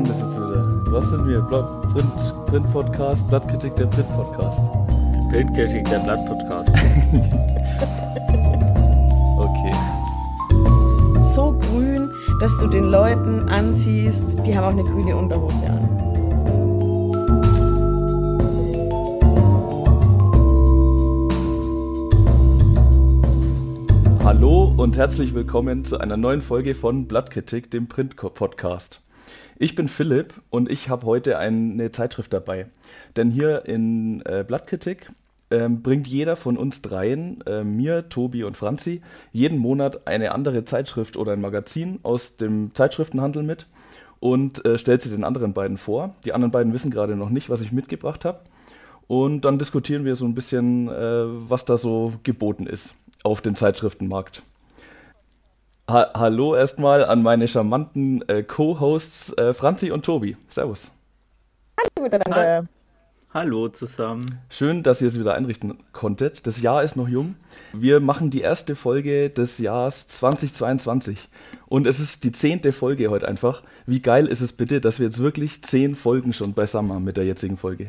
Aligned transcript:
waren 0.00 0.08
das 0.08 0.20
jetzt 0.20 0.36
wieder? 0.36 0.92
Was 0.92 1.10
sind 1.10 1.26
wir? 1.26 1.40
Print, 1.92 2.46
Print 2.46 2.72
Podcast, 2.72 3.28
Blattkritik 3.28 3.76
der 3.76 3.86
Print 3.86 4.08
Podcast. 4.14 4.70
Print-Kritik 5.30 5.88
der 5.88 5.98
Blatt-Podcast. 6.00 6.72
Okay. 9.38 9.72
So 11.20 11.52
grün, 11.58 12.10
dass 12.40 12.56
du 12.58 12.66
den 12.66 12.84
Leuten 12.84 13.48
ansiehst, 13.48 14.36
die 14.44 14.56
haben 14.56 14.64
auch 14.64 14.70
eine 14.70 14.84
grüne 14.84 15.16
Unterhose 15.16 15.64
an. 15.64 15.88
Hallo 24.22 24.74
und 24.76 24.98
herzlich 24.98 25.34
willkommen 25.34 25.84
zu 25.84 25.98
einer 25.98 26.18
neuen 26.18 26.42
Folge 26.42 26.74
von 26.74 27.06
Blattkritik, 27.06 27.70
dem 27.70 27.88
Print 27.88 28.16
Podcast. 28.16 29.00
Ich 29.62 29.74
bin 29.74 29.88
Philipp 29.88 30.32
und 30.48 30.72
ich 30.72 30.88
habe 30.88 31.04
heute 31.04 31.36
eine 31.36 31.92
Zeitschrift 31.92 32.32
dabei. 32.32 32.68
Denn 33.16 33.30
hier 33.30 33.66
in 33.66 34.22
äh, 34.24 34.42
Blattkritik 34.42 35.12
ähm, 35.50 35.82
bringt 35.82 36.06
jeder 36.06 36.36
von 36.36 36.56
uns 36.56 36.80
dreien, 36.80 37.42
äh, 37.42 37.62
mir, 37.62 38.08
Tobi 38.08 38.42
und 38.44 38.56
Franzi, 38.56 39.02
jeden 39.32 39.58
Monat 39.58 40.06
eine 40.06 40.32
andere 40.32 40.64
Zeitschrift 40.64 41.18
oder 41.18 41.34
ein 41.34 41.42
Magazin 41.42 42.00
aus 42.04 42.38
dem 42.38 42.74
Zeitschriftenhandel 42.74 43.42
mit 43.42 43.66
und 44.18 44.64
äh, 44.64 44.78
stellt 44.78 45.02
sie 45.02 45.10
den 45.10 45.24
anderen 45.24 45.52
beiden 45.52 45.76
vor. 45.76 46.12
Die 46.24 46.32
anderen 46.32 46.52
beiden 46.52 46.72
wissen 46.72 46.90
gerade 46.90 47.14
noch 47.14 47.28
nicht, 47.28 47.50
was 47.50 47.60
ich 47.60 47.70
mitgebracht 47.70 48.24
habe. 48.24 48.40
Und 49.08 49.42
dann 49.42 49.58
diskutieren 49.58 50.06
wir 50.06 50.16
so 50.16 50.24
ein 50.24 50.34
bisschen, 50.34 50.88
äh, 50.88 51.24
was 51.50 51.66
da 51.66 51.76
so 51.76 52.14
geboten 52.22 52.66
ist 52.66 52.94
auf 53.24 53.42
dem 53.42 53.56
Zeitschriftenmarkt. 53.56 54.42
Ha 55.90 56.12
Hallo 56.14 56.54
erstmal 56.54 57.04
an 57.04 57.20
meine 57.20 57.48
charmanten 57.48 58.22
äh, 58.28 58.44
Co-Hosts 58.44 59.32
äh, 59.36 59.52
Franzi 59.52 59.90
und 59.90 60.04
Tobi. 60.04 60.36
Servus. 60.48 60.92
Hallo 61.76 62.04
miteinander. 62.04 62.68
Hallo 63.34 63.68
zusammen. 63.68 64.38
Schön, 64.48 64.84
dass 64.84 65.02
ihr 65.02 65.08
es 65.08 65.18
wieder 65.18 65.34
einrichten 65.34 65.78
konntet. 65.92 66.46
Das 66.46 66.60
Jahr 66.62 66.84
ist 66.84 66.94
noch 66.94 67.08
jung. 67.08 67.34
Wir 67.72 67.98
machen 67.98 68.30
die 68.30 68.40
erste 68.40 68.76
Folge 68.76 69.30
des 69.30 69.58
Jahres 69.58 70.06
2022. 70.06 71.28
Und 71.66 71.88
es 71.88 71.98
ist 71.98 72.22
die 72.22 72.30
zehnte 72.30 72.70
Folge 72.70 73.10
heute 73.10 73.26
einfach. 73.26 73.64
Wie 73.84 74.00
geil 74.00 74.28
ist 74.28 74.42
es 74.42 74.52
bitte, 74.52 74.80
dass 74.80 75.00
wir 75.00 75.06
jetzt 75.06 75.18
wirklich 75.18 75.62
zehn 75.62 75.96
Folgen 75.96 76.32
schon 76.32 76.52
beisammen 76.52 76.92
haben 76.92 77.04
mit 77.04 77.16
der 77.16 77.24
jetzigen 77.24 77.56
Folge? 77.56 77.88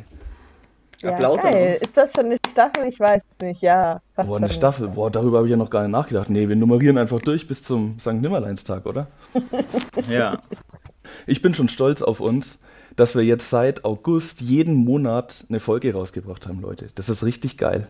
Ja, 1.02 1.12
Applaus 1.14 1.40
an 1.44 1.52
geil. 1.52 1.74
uns. 1.74 1.82
Ist 1.82 1.98
das 1.98 2.14
schon 2.14 2.26
eine 2.26 2.38
Staffel? 2.50 2.88
Ich 2.88 3.00
weiß 3.00 3.22
nicht. 3.42 3.62
Ja. 3.62 4.02
Boah, 4.16 4.38
eine. 4.38 4.50
Staffel. 4.50 4.88
Boah, 4.90 5.10
darüber 5.12 5.38
habe 5.38 5.48
ich 5.48 5.52
ja 5.52 5.58
noch 5.58 5.70
gar 5.70 5.82
nicht 5.82 5.92
nachgedacht. 5.92 6.30
Nee, 6.30 6.48
wir 6.48 6.56
nummerieren 6.56 6.98
einfach 6.98 7.20
durch 7.22 7.48
bis 7.48 7.64
zum 7.64 8.00
St. 8.00 8.14
Nimmerleinstag, 8.14 8.86
oder? 8.86 9.08
Ja. 10.10 10.40
Ich 11.28 11.42
bin 11.42 11.54
schon 11.54 11.68
stolz 11.68 12.02
auf 12.02 12.20
uns, 12.22 12.60
dass 12.96 13.16
wir 13.16 13.24
jetzt 13.24 13.50
seit 13.50 13.84
August 13.86 14.42
jeden 14.42 14.76
Monat 14.76 15.46
eine 15.50 15.60
Folge 15.60 15.94
rausgebracht 15.94 16.48
haben, 16.48 16.62
Leute. 16.62 16.90
Das 16.96 17.10
ist 17.10 17.24
richtig 17.24 17.58
geil. 17.58 17.88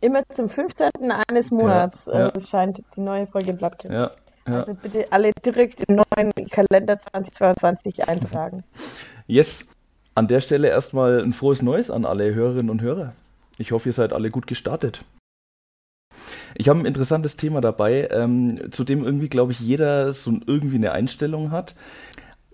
Immer 0.00 0.22
zum 0.30 0.48
15. 0.48 0.90
eines 1.28 1.50
Monats 1.50 2.06
Ja, 2.06 2.18
ja. 2.18 2.26
Äh, 2.28 2.40
scheint 2.42 2.82
die 2.94 3.00
neue 3.00 3.26
Folge 3.26 3.50
im 3.50 3.56
Blatt. 3.56 3.82
Ja, 3.84 3.92
ja. 3.92 4.10
Also 4.46 4.74
bitte 4.74 5.06
alle 5.10 5.32
direkt 5.44 5.82
im 5.88 5.96
neuen 5.96 6.32
Kalender 6.50 6.98
2022 7.00 8.08
eintragen. 8.08 8.62
Yes. 9.26 9.66
An 10.16 10.28
der 10.28 10.40
Stelle 10.40 10.68
erstmal 10.68 11.22
ein 11.22 11.34
frohes 11.34 11.60
Neues 11.60 11.90
an 11.90 12.06
alle 12.06 12.34
Hörerinnen 12.34 12.70
und 12.70 12.80
Hörer. 12.80 13.12
Ich 13.58 13.72
hoffe, 13.72 13.90
ihr 13.90 13.92
seid 13.92 14.14
alle 14.14 14.30
gut 14.30 14.46
gestartet. 14.46 15.02
Ich 16.54 16.70
habe 16.70 16.78
ein 16.78 16.86
interessantes 16.86 17.36
Thema 17.36 17.60
dabei, 17.60 18.08
ähm, 18.10 18.72
zu 18.72 18.82
dem 18.84 19.04
irgendwie, 19.04 19.28
glaube 19.28 19.52
ich, 19.52 19.60
jeder 19.60 20.14
so 20.14 20.32
irgendwie 20.46 20.76
eine 20.76 20.92
Einstellung 20.92 21.50
hat. 21.50 21.74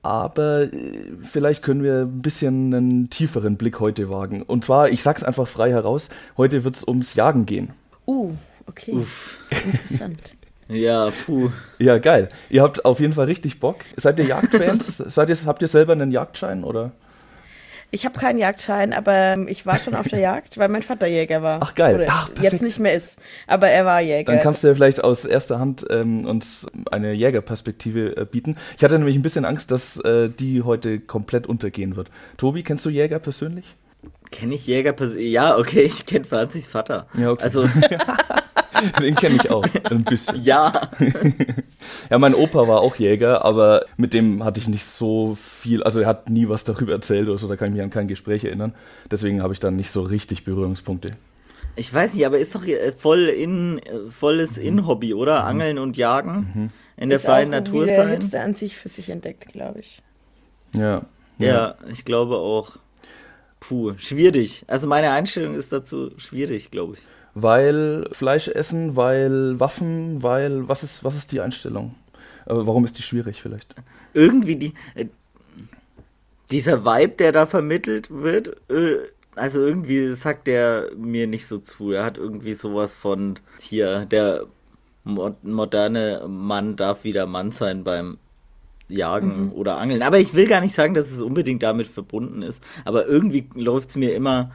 Aber 0.02 0.62
äh, 0.62 1.12
vielleicht 1.22 1.62
können 1.62 1.84
wir 1.84 2.00
ein 2.00 2.20
bisschen 2.20 2.74
einen 2.74 3.10
tieferen 3.10 3.56
Blick 3.56 3.78
heute 3.78 4.10
wagen. 4.10 4.42
Und 4.42 4.64
zwar, 4.64 4.88
ich 4.88 5.00
sag's 5.00 5.22
einfach 5.22 5.46
frei 5.46 5.70
heraus, 5.70 6.08
heute 6.36 6.64
wird 6.64 6.74
es 6.74 6.88
ums 6.88 7.14
Jagen 7.14 7.46
gehen. 7.46 7.70
Uh, 8.08 8.32
okay. 8.66 8.90
Uff. 8.92 9.38
Interessant. 9.50 10.36
Ja, 10.68 11.10
puh. 11.26 11.50
Ja, 11.78 11.98
geil. 11.98 12.30
Ihr 12.48 12.62
habt 12.62 12.86
auf 12.86 12.98
jeden 12.98 13.12
Fall 13.12 13.26
richtig 13.26 13.60
Bock. 13.60 13.84
Seid 13.96 14.18
ihr 14.18 14.24
Jagdfans? 14.24 14.96
Seid 15.08 15.28
ihr, 15.28 15.36
habt 15.44 15.60
ihr 15.60 15.68
selber 15.68 15.92
einen 15.92 16.12
Jagdschein 16.12 16.64
oder? 16.64 16.92
Ich 17.94 18.06
habe 18.06 18.18
keinen 18.18 18.38
Jagdschein, 18.38 18.94
aber 18.94 19.12
ähm, 19.12 19.48
ich 19.48 19.66
war 19.66 19.78
schon 19.78 19.94
auf 19.94 20.08
der 20.08 20.18
Jagd, 20.18 20.56
weil 20.56 20.70
mein 20.70 20.82
Vater 20.82 21.06
Jäger 21.06 21.42
war. 21.42 21.60
Ach, 21.62 21.74
geil. 21.74 21.96
Oder 21.96 22.06
Ach, 22.08 22.26
perfekt. 22.28 22.52
jetzt 22.52 22.62
nicht 22.62 22.78
mehr 22.78 22.94
ist, 22.94 23.20
aber 23.46 23.68
er 23.68 23.84
war 23.84 24.00
Jäger. 24.00 24.32
Dann 24.32 24.42
kannst 24.42 24.64
du 24.64 24.68
ja 24.68 24.74
vielleicht 24.74 25.04
aus 25.04 25.26
erster 25.26 25.58
Hand 25.58 25.84
ähm, 25.90 26.24
uns 26.24 26.66
eine 26.90 27.12
Jägerperspektive 27.12 28.16
äh, 28.16 28.24
bieten. 28.24 28.56
Ich 28.78 28.82
hatte 28.82 28.98
nämlich 28.98 29.14
ein 29.14 29.20
bisschen 29.20 29.44
Angst, 29.44 29.70
dass 29.70 29.98
äh, 30.00 30.30
die 30.30 30.62
heute 30.62 31.00
komplett 31.00 31.46
untergehen 31.46 31.94
wird. 31.94 32.10
Tobi, 32.38 32.62
kennst 32.62 32.86
du 32.86 32.90
Jäger 32.90 33.18
persönlich? 33.18 33.76
Kenne 34.30 34.54
ich 34.54 34.66
Jäger 34.66 34.92
persönlich? 34.92 35.30
Ja, 35.30 35.58
okay, 35.58 35.82
ich 35.82 36.06
kenne 36.06 36.24
Franzis 36.24 36.66
Vater. 36.66 37.06
Ja, 37.12 37.30
okay. 37.30 37.42
Also, 37.42 37.68
Den 39.00 39.14
kenne 39.14 39.36
ich 39.36 39.50
auch. 39.50 39.66
Ein 39.90 40.04
bisschen. 40.04 40.42
ja. 40.42 40.88
Ja, 42.10 42.18
mein 42.18 42.34
Opa 42.34 42.68
war 42.68 42.80
auch 42.80 42.94
Jäger, 42.94 43.44
aber 43.44 43.86
mit 43.96 44.14
dem 44.14 44.44
hatte 44.44 44.60
ich 44.60 44.68
nicht 44.68 44.84
so 44.84 45.34
viel, 45.34 45.82
also 45.82 45.98
er 45.98 46.06
hat 46.06 46.30
nie 46.30 46.48
was 46.48 46.62
darüber 46.62 46.92
erzählt 46.92 47.28
oder 47.28 47.38
so, 47.38 47.48
da 47.48 47.56
kann 47.56 47.68
ich 47.68 47.72
mich 47.74 47.82
an 47.82 47.90
kein 47.90 48.06
Gespräch 48.06 48.44
erinnern. 48.44 48.72
Deswegen 49.10 49.42
habe 49.42 49.52
ich 49.52 49.58
dann 49.58 49.74
nicht 49.74 49.90
so 49.90 50.02
richtig 50.02 50.44
Berührungspunkte. 50.44 51.10
Ich 51.74 51.92
weiß 51.92 52.14
nicht, 52.14 52.24
aber 52.24 52.38
ist 52.38 52.54
doch 52.54 52.64
äh, 52.66 52.92
voll 52.92 53.28
in, 53.28 53.78
äh, 53.78 54.10
volles 54.10 54.58
In-Hobby, 54.58 55.12
oder? 55.14 55.44
Angeln 55.44 55.78
und 55.78 55.96
Jagen 55.96 56.70
in 56.96 57.08
der 57.08 57.18
Ist 57.18 57.24
freien 57.24 57.50
Natur 57.50 57.86
der 57.86 57.96
sein. 57.96 58.10
Hipster 58.10 58.42
an 58.42 58.54
sich 58.54 58.76
für 58.76 58.88
sich 58.88 59.08
entdeckt, 59.10 59.48
glaube 59.52 59.80
ich. 59.80 60.02
Ja. 60.76 61.06
Ja, 61.38 61.74
ich 61.90 62.04
glaube 62.04 62.36
auch. 62.36 62.76
Puh, 63.58 63.94
schwierig. 63.96 64.64
Also 64.68 64.86
meine 64.86 65.10
Einstellung 65.10 65.54
ist 65.54 65.72
dazu 65.72 66.10
schwierig, 66.16 66.70
glaube 66.70 66.94
ich. 66.94 67.00
Weil 67.34 68.08
Fleisch 68.12 68.48
essen, 68.48 68.96
weil 68.96 69.58
Waffen, 69.58 70.22
weil 70.22 70.68
was 70.68 70.82
ist, 70.82 71.02
was 71.02 71.16
ist 71.16 71.32
die 71.32 71.40
Einstellung? 71.40 71.94
Äh, 72.46 72.54
warum 72.54 72.84
ist 72.84 72.98
die 72.98 73.02
schwierig 73.02 73.40
vielleicht? 73.40 73.74
irgendwie 74.14 74.56
die 74.56 74.74
äh, 74.94 75.06
dieser 76.50 76.84
Vibe, 76.84 77.14
der 77.18 77.32
da 77.32 77.46
vermittelt 77.46 78.10
wird, 78.10 78.48
äh, 78.70 78.98
also 79.34 79.60
irgendwie 79.60 80.14
sagt 80.14 80.46
der 80.46 80.90
mir 80.96 81.26
nicht 81.26 81.46
so 81.46 81.58
zu. 81.58 81.92
Er 81.92 82.04
hat 82.04 82.18
irgendwie 82.18 82.52
sowas 82.52 82.94
von 82.94 83.38
hier 83.58 84.04
der 84.04 84.44
mo 85.04 85.34
moderne 85.42 86.24
Mann 86.28 86.76
darf 86.76 87.04
wieder 87.04 87.26
Mann 87.26 87.52
sein 87.52 87.84
beim 87.84 88.18
Jagen 88.88 89.52
oder 89.52 89.78
Angeln. 89.78 90.02
Aber 90.02 90.18
ich 90.18 90.34
will 90.34 90.46
gar 90.46 90.60
nicht 90.60 90.74
sagen, 90.74 90.92
dass 90.92 91.10
es 91.10 91.22
unbedingt 91.22 91.62
damit 91.62 91.86
verbunden 91.86 92.42
ist. 92.42 92.62
Aber 92.84 93.06
irgendwie 93.06 93.48
läuft 93.54 93.88
es 93.90 93.96
mir 93.96 94.14
immer. 94.14 94.50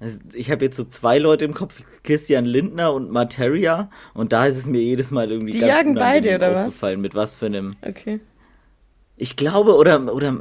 Also 0.00 0.18
Ich 0.34 0.50
habe 0.50 0.64
jetzt 0.64 0.76
so 0.76 0.84
zwei 0.84 1.18
Leute 1.18 1.44
im 1.44 1.54
Kopf, 1.54 1.82
Christian 2.02 2.44
Lindner 2.44 2.92
und 2.92 3.10
Materia, 3.10 3.90
und 4.14 4.32
da 4.32 4.46
ist 4.46 4.56
es 4.58 4.66
mir 4.66 4.80
jedes 4.82 5.10
Mal 5.10 5.30
irgendwie 5.30 5.52
Die 5.52 5.58
ganz 5.58 5.70
jagen 5.70 5.94
beide, 5.94 6.34
oder 6.36 6.52
was? 6.54 6.58
aufgefallen, 6.66 7.00
mit 7.00 7.14
was 7.14 7.34
für 7.34 7.46
einem 7.46 7.76
Okay. 7.82 8.20
ich 9.16 9.36
glaube, 9.36 9.74
oder, 9.76 10.12
oder, 10.14 10.38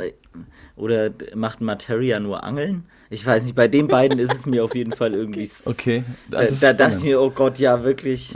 oder 0.75 1.11
macht 1.35 1.61
Materia 1.61 2.19
nur 2.19 2.43
Angeln? 2.43 2.85
Ich 3.09 3.25
weiß 3.25 3.43
nicht, 3.43 3.55
bei 3.55 3.67
den 3.67 3.87
beiden 3.87 4.17
ist 4.19 4.33
es 4.33 4.45
mir 4.45 4.63
auf 4.65 4.73
jeden 4.73 4.91
Fall 4.91 5.13
irgendwie. 5.13 5.49
Okay. 5.65 6.03
Da, 6.29 6.45
da 6.45 6.73
dachte 6.73 6.97
ich 6.97 7.03
mir, 7.03 7.21
oh 7.21 7.29
Gott, 7.29 7.59
ja, 7.59 7.83
wirklich. 7.83 8.35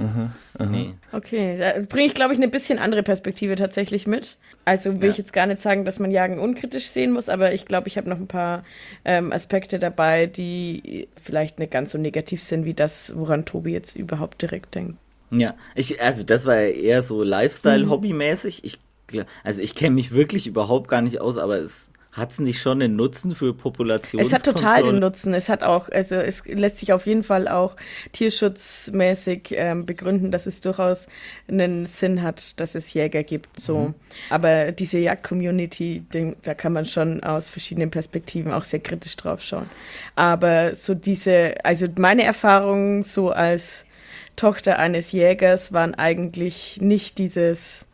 Nee. 0.59 0.94
Okay, 1.12 1.57
da 1.57 1.74
bringe 1.88 2.06
ich, 2.07 2.13
glaube 2.13 2.34
ich, 2.34 2.40
eine 2.40 2.47
bisschen 2.50 2.78
andere 2.80 3.02
Perspektive 3.02 3.56
tatsächlich 3.56 4.06
mit. 4.06 4.38
Also 4.66 4.96
will 5.02 5.06
Ja. 5.06 5.12
ich 5.12 5.18
jetzt 5.18 5.34
gar 5.34 5.47
nicht 5.47 5.62
sagen, 5.62 5.85
dass 5.85 5.97
man 6.00 6.12
Jagen 6.12 6.38
unkritisch 6.38 6.88
sehen 6.90 7.12
muss, 7.12 7.30
aber 7.30 7.53
ich 7.53 7.66
glaube, 7.66 7.88
ich 7.88 7.97
habe 7.97 8.07
noch 8.09 8.18
ein 8.19 8.28
paar 8.28 8.63
ähm, 9.06 9.31
Aspekte 9.34 9.80
dabei, 9.80 10.28
die 10.28 11.07
vielleicht 11.24 11.57
nicht 11.57 11.72
ganz 11.72 11.91
so 11.91 11.97
negativ 11.97 12.44
sind 12.44 12.66
wie 12.66 12.75
das, 12.75 13.13
woran 13.16 13.46
Tobi 13.46 13.72
jetzt 13.72 13.96
überhaupt 13.96 14.41
direkt 14.41 14.75
denkt. 14.75 14.97
Ja, 15.31 15.56
ich, 15.75 16.01
also 16.01 16.24
das 16.24 16.46
war 16.46 16.59
ja 16.59 16.69
eher 16.69 17.01
so 17.01 17.24
Lifestyle-Hobby-mäßig. 17.24 18.63
Ich, 18.63 18.80
gl- 19.09 19.25
also 19.44 19.62
ich 19.62 19.75
kenne 19.75 19.96
mich 19.96 20.12
wirklich 20.12 20.46
überhaupt 20.47 20.88
gar 20.90 21.01
nicht 21.01 21.22
aus, 21.22 21.38
aber 21.38 21.57
es 21.57 21.90
hat 22.12 22.32
es 22.32 22.40
nicht 22.40 22.60
schon 22.60 22.82
einen 22.82 22.96
Nutzen 22.96 23.36
für 23.36 23.54
Populations 23.54 24.26
Es 24.26 24.34
hat 24.34 24.44
total 24.44 24.84
den 24.84 25.00
Nutzen. 25.00 25.34
Es 25.34 25.48
hat 25.48 25.62
auch, 25.62 25.90
also 25.90 26.16
es 26.16 26.44
lässt 26.46 26.80
sich 26.80 26.92
auf 26.92 27.06
jeden 27.06 27.24
Fall 27.24 27.48
auch 27.48 27.76
tierschutzmäßig 28.14 29.50
ähm, 29.52 29.86
begründen, 29.86 30.32
dass 30.32 30.48
es 30.48 30.60
durchaus 30.62 31.08
einen 31.48 31.86
Sinn 31.86 32.24
hat, 32.24 32.60
dass 32.60 32.74
es 32.74 32.94
Jäger 32.94 33.24
gibt. 33.24 33.60
So. 33.60 33.94
Aber 34.32 34.72
diese 34.72 34.98
Jagd-Community, 34.98 36.04
da 36.42 36.54
kann 36.56 36.74
man 36.74 36.86
schon 36.86 37.24
aus 37.24 37.48
verschiedenen 37.48 37.92
Perspektiven 37.92 38.54
auch 38.54 38.64
sehr 38.64 38.80
kritisch 38.80 39.16
drauf 39.16 39.44
schauen. 39.44 39.70
Aber 40.16 40.74
so 40.74 40.96
diese, 40.96 41.56
also 41.64 41.88
meine 41.96 42.24
Erfahrungen 42.24 43.04
so 43.04 43.30
als 43.30 43.86
Tochter 44.36 44.80
eines 44.80 45.12
Jägers 45.12 45.74
waren 45.74 45.94
eigentlich 45.94 46.80
nicht 46.82 47.20
dieses, 47.20 47.86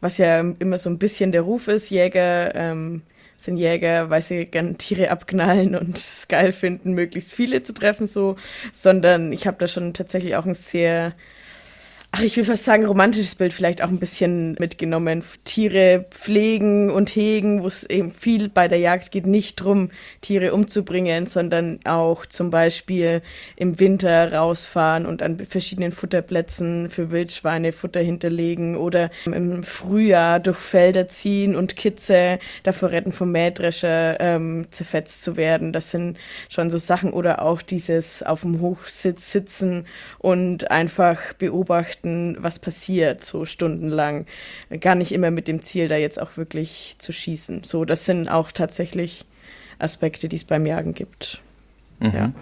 was 0.00 0.18
ja 0.18 0.40
immer 0.40 0.78
so 0.78 0.90
ein 0.90 0.98
bisschen 0.98 1.32
der 1.32 1.42
Ruf 1.42 1.66
ist, 1.66 1.90
Jäger 1.90 2.54
ähm, 2.54 3.02
sind 3.38 3.56
Jäger, 3.56 4.10
weil 4.10 4.20
sie 4.22 4.44
gern 4.46 4.78
Tiere 4.78 5.10
abknallen 5.10 5.74
und 5.76 5.96
es 5.96 6.28
geil 6.28 6.52
finden, 6.52 6.92
möglichst 6.92 7.32
viele 7.32 7.62
zu 7.62 7.72
treffen, 7.72 8.06
so, 8.06 8.36
sondern 8.72 9.32
ich 9.32 9.46
habe 9.46 9.56
da 9.58 9.66
schon 9.68 9.94
tatsächlich 9.94 10.36
auch 10.36 10.44
ein 10.44 10.54
sehr 10.54 11.14
ach, 12.10 12.22
ich 12.22 12.36
will 12.36 12.44
fast 12.44 12.64
sagen, 12.64 12.86
romantisches 12.86 13.34
Bild 13.34 13.52
vielleicht 13.52 13.82
auch 13.82 13.88
ein 13.88 13.98
bisschen 13.98 14.56
mitgenommen. 14.58 15.22
Tiere 15.44 16.06
pflegen 16.10 16.90
und 16.90 17.10
hegen, 17.10 17.62
wo 17.62 17.66
es 17.66 17.84
eben 17.84 18.12
viel 18.12 18.48
bei 18.48 18.66
der 18.66 18.78
Jagd 18.78 19.10
geht, 19.10 19.26
nicht 19.26 19.56
drum, 19.56 19.90
Tiere 20.22 20.54
umzubringen, 20.54 21.26
sondern 21.26 21.80
auch 21.84 22.24
zum 22.24 22.50
Beispiel 22.50 23.20
im 23.56 23.78
Winter 23.78 24.32
rausfahren 24.32 25.04
und 25.04 25.22
an 25.22 25.38
verschiedenen 25.38 25.92
Futterplätzen 25.92 26.88
für 26.88 27.10
Wildschweine 27.10 27.72
Futter 27.72 28.00
hinterlegen 28.00 28.76
oder 28.76 29.10
im 29.26 29.62
Frühjahr 29.62 30.40
durch 30.40 30.58
Felder 30.58 31.08
ziehen 31.08 31.54
und 31.56 31.76
Kitze 31.76 32.38
davor 32.62 32.90
retten, 32.90 33.12
vom 33.12 33.32
Mähdrescher 33.32 34.18
ähm, 34.18 34.66
zerfetzt 34.70 35.22
zu 35.22 35.36
werden. 35.36 35.72
Das 35.72 35.90
sind 35.90 36.16
schon 36.48 36.70
so 36.70 36.78
Sachen 36.78 37.12
oder 37.12 37.42
auch 37.42 37.60
dieses 37.60 38.22
auf 38.22 38.40
dem 38.42 38.60
Hochsitz 38.60 39.30
sitzen 39.30 39.86
und 40.18 40.70
einfach 40.70 41.34
beobachten, 41.34 41.97
was 42.02 42.58
passiert, 42.58 43.24
so 43.24 43.44
stundenlang. 43.44 44.26
Gar 44.80 44.94
nicht 44.94 45.12
immer 45.12 45.30
mit 45.30 45.48
dem 45.48 45.62
Ziel, 45.62 45.88
da 45.88 45.96
jetzt 45.96 46.20
auch 46.20 46.36
wirklich 46.36 46.96
zu 46.98 47.12
schießen. 47.12 47.64
So, 47.64 47.84
das 47.84 48.06
sind 48.06 48.28
auch 48.28 48.52
tatsächlich 48.52 49.24
Aspekte, 49.78 50.28
die 50.28 50.36
es 50.36 50.44
beim 50.44 50.66
Jagen 50.66 50.94
gibt. 50.94 51.40
Mhm. 52.00 52.12
Ja. 52.12 52.32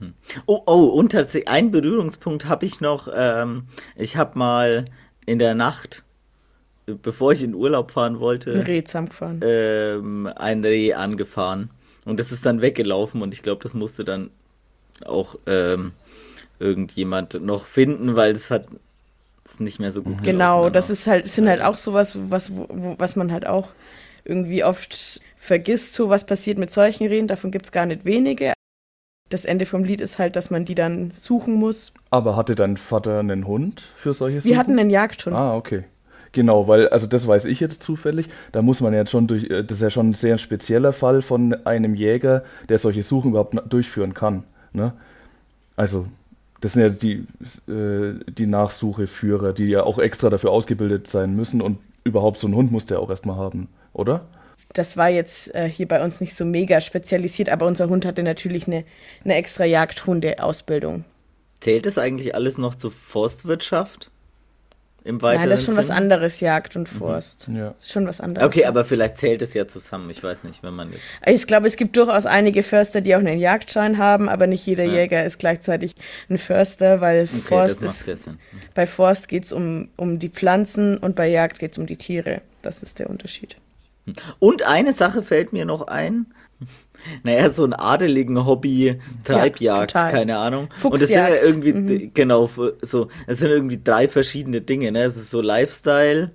Hm. 0.00 0.14
Oh, 0.46 0.62
oh, 0.66 0.86
und 0.86 1.12
tatsächlich 1.12 1.48
einen 1.48 1.70
Berührungspunkt 1.70 2.46
habe 2.46 2.66
ich 2.66 2.80
noch. 2.80 3.08
Ähm, 3.14 3.64
ich 3.96 4.16
habe 4.16 4.38
mal 4.38 4.84
in 5.26 5.38
der 5.38 5.54
Nacht, 5.54 6.04
bevor 6.86 7.32
ich 7.32 7.42
in 7.42 7.54
Urlaub 7.54 7.90
fahren 7.90 8.18
wollte, 8.18 8.52
ein 8.52 8.60
Reh 8.62 8.82
zusammengefahren. 8.82 9.40
Ähm, 9.42 10.26
ein 10.34 10.64
Reh 10.64 10.94
angefahren. 10.94 11.70
Und 12.04 12.18
das 12.18 12.32
ist 12.32 12.46
dann 12.46 12.62
weggelaufen 12.62 13.22
und 13.22 13.34
ich 13.34 13.42
glaube, 13.42 13.62
das 13.62 13.74
musste 13.74 14.04
dann 14.04 14.30
auch 15.04 15.36
ähm, 15.46 15.92
irgendjemand 16.60 17.40
noch 17.42 17.66
finden, 17.66 18.14
weil 18.16 18.32
es 18.32 18.50
hat 18.50 18.66
es 19.44 19.58
nicht 19.60 19.80
mehr 19.80 19.92
so 19.92 20.02
gut 20.02 20.22
Genau, 20.22 20.70
das 20.70 20.90
ist 20.90 21.06
halt, 21.06 21.28
sind 21.28 21.48
halt 21.48 21.62
auch 21.62 21.76
sowas, 21.76 22.16
was, 22.28 22.52
was 22.52 23.16
man 23.16 23.32
halt 23.32 23.46
auch 23.46 23.68
irgendwie 24.24 24.62
oft 24.62 25.20
vergisst, 25.38 25.94
so 25.94 26.08
was 26.10 26.24
passiert 26.24 26.58
mit 26.58 26.70
solchen 26.70 27.06
Rehen, 27.08 27.26
davon 27.26 27.50
gibt 27.50 27.66
es 27.66 27.72
gar 27.72 27.86
nicht 27.86 28.04
wenige. 28.04 28.52
Das 29.30 29.44
Ende 29.44 29.64
vom 29.64 29.84
Lied 29.84 30.00
ist 30.00 30.18
halt, 30.18 30.36
dass 30.36 30.50
man 30.50 30.64
die 30.64 30.74
dann 30.74 31.12
suchen 31.14 31.54
muss. 31.54 31.94
Aber 32.10 32.36
hatte 32.36 32.54
dein 32.54 32.76
Vater 32.76 33.20
einen 33.20 33.46
Hund 33.46 33.80
für 33.94 34.12
solche 34.12 34.40
Suchen? 34.40 34.50
Wir 34.50 34.58
hatten 34.58 34.78
einen 34.78 34.90
Jagdhund. 34.90 35.34
Ah, 35.36 35.56
okay. 35.56 35.84
Genau, 36.32 36.68
weil, 36.68 36.88
also 36.88 37.06
das 37.06 37.26
weiß 37.26 37.44
ich 37.46 37.58
jetzt 37.58 37.82
zufällig, 37.82 38.28
da 38.52 38.62
muss 38.62 38.80
man 38.80 38.92
ja 38.94 39.04
schon 39.06 39.26
durch, 39.26 39.44
äh, 39.44 39.64
das 39.64 39.78
ist 39.78 39.82
ja 39.82 39.90
schon 39.90 40.10
ein 40.10 40.14
sehr 40.14 40.38
spezieller 40.38 40.92
Fall 40.92 41.22
von 41.22 41.54
einem 41.66 41.94
Jäger, 41.94 42.44
der 42.68 42.78
solche 42.78 43.02
Suchen 43.02 43.30
überhaupt 43.30 43.56
durchführen 43.72 44.14
kann. 44.14 44.44
Ne? 44.72 44.92
Also, 45.76 46.06
das 46.60 46.74
sind 46.74 46.82
ja 46.82 46.88
die, 46.88 47.26
äh, 47.72 48.20
die 48.28 48.46
Nachsucheführer, 48.46 49.52
die 49.52 49.66
ja 49.66 49.82
auch 49.82 49.98
extra 49.98 50.30
dafür 50.30 50.50
ausgebildet 50.50 51.06
sein 51.06 51.34
müssen 51.34 51.60
und 51.62 51.78
überhaupt 52.04 52.38
so 52.38 52.46
einen 52.46 52.56
Hund 52.56 52.72
muss 52.72 52.86
der 52.86 53.00
auch 53.00 53.10
erstmal 53.10 53.36
haben, 53.36 53.68
oder? 53.92 54.26
Das 54.72 54.96
war 54.96 55.08
jetzt 55.08 55.52
äh, 55.54 55.68
hier 55.68 55.88
bei 55.88 56.02
uns 56.02 56.20
nicht 56.20 56.34
so 56.34 56.44
mega 56.44 56.80
spezialisiert, 56.80 57.48
aber 57.48 57.66
unser 57.66 57.88
Hund 57.88 58.04
hatte 58.04 58.22
natürlich 58.22 58.66
eine, 58.66 58.84
eine 59.24 59.34
extra 59.34 59.64
Jagdhunde-Ausbildung. 59.64 61.04
Zählt 61.60 61.86
das 61.86 61.98
eigentlich 61.98 62.34
alles 62.34 62.56
noch 62.56 62.74
zur 62.74 62.92
Forstwirtschaft? 62.92 64.10
Im 65.02 65.22
weiteren 65.22 65.42
Nein, 65.42 65.50
das 65.50 65.60
ist 65.60 65.66
schon 65.66 65.74
Sinn? 65.74 65.88
was 65.88 65.90
anderes, 65.90 66.40
Jagd 66.40 66.76
und 66.76 66.92
mhm. 66.92 66.98
Forst. 66.98 67.48
Mhm. 67.48 67.56
Ja. 67.56 67.74
Schon 67.80 68.06
was 68.06 68.20
anderes. 68.20 68.46
Okay, 68.46 68.66
aber 68.66 68.84
vielleicht 68.84 69.16
zählt 69.16 69.40
es 69.40 69.54
ja 69.54 69.66
zusammen. 69.66 70.10
Ich 70.10 70.22
weiß 70.22 70.44
nicht, 70.44 70.62
wenn 70.62 70.74
man 70.74 70.92
jetzt. 70.92 71.02
Ich 71.26 71.46
glaube, 71.46 71.66
es 71.66 71.76
gibt 71.76 71.96
durchaus 71.96 72.26
einige 72.26 72.62
Förster, 72.62 73.00
die 73.00 73.14
auch 73.14 73.20
einen 73.20 73.38
Jagdschein 73.38 73.98
haben, 73.98 74.28
aber 74.28 74.46
nicht 74.46 74.66
jeder 74.66 74.84
ja. 74.84 75.00
Jäger 75.00 75.24
ist 75.24 75.38
gleichzeitig 75.38 75.94
ein 76.28 76.38
Förster, 76.38 77.00
weil 77.00 77.22
okay, 77.24 77.38
Forst 77.38 77.82
ist. 77.82 78.04
Sinn. 78.04 78.38
Bei 78.74 78.86
Forst 78.86 79.28
geht 79.28 79.44
es 79.44 79.52
um, 79.52 79.88
um 79.96 80.18
die 80.18 80.28
Pflanzen 80.28 80.98
und 80.98 81.16
bei 81.16 81.28
Jagd 81.28 81.58
geht 81.58 81.72
es 81.72 81.78
um 81.78 81.86
die 81.86 81.96
Tiere. 81.96 82.42
Das 82.62 82.82
ist 82.82 82.98
der 82.98 83.08
Unterschied. 83.08 83.56
Und 84.38 84.66
eine 84.66 84.92
Sache 84.92 85.22
fällt 85.22 85.52
mir 85.52 85.64
noch 85.64 85.86
ein 85.86 86.26
naja, 87.22 87.50
so 87.50 87.64
ein 87.64 87.72
adeligen 87.72 88.44
Hobby, 88.44 88.98
Treibjagd, 89.24 89.92
ja, 89.92 90.10
keine 90.10 90.38
Ahnung. 90.38 90.68
Fuchsjagd. 90.72 90.92
Und 90.92 91.00
das 91.02 91.08
sind 91.08 91.18
ja 91.18 91.42
irgendwie, 91.42 91.72
mhm. 91.72 92.14
genau, 92.14 92.50
so, 92.82 93.08
das 93.26 93.38
sind 93.38 93.50
irgendwie 93.50 93.80
drei 93.82 94.08
verschiedene 94.08 94.60
Dinge, 94.60 94.92
ne? 94.92 95.02
Es 95.02 95.16
ist 95.16 95.30
so 95.30 95.40
Lifestyle, 95.40 96.32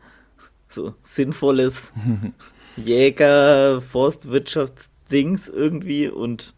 so 0.70 0.94
sinnvolles 1.04 1.94
Jäger, 2.78 3.82
Forstwirtschaftsdings 3.82 5.48
irgendwie 5.48 6.10
und 6.10 6.54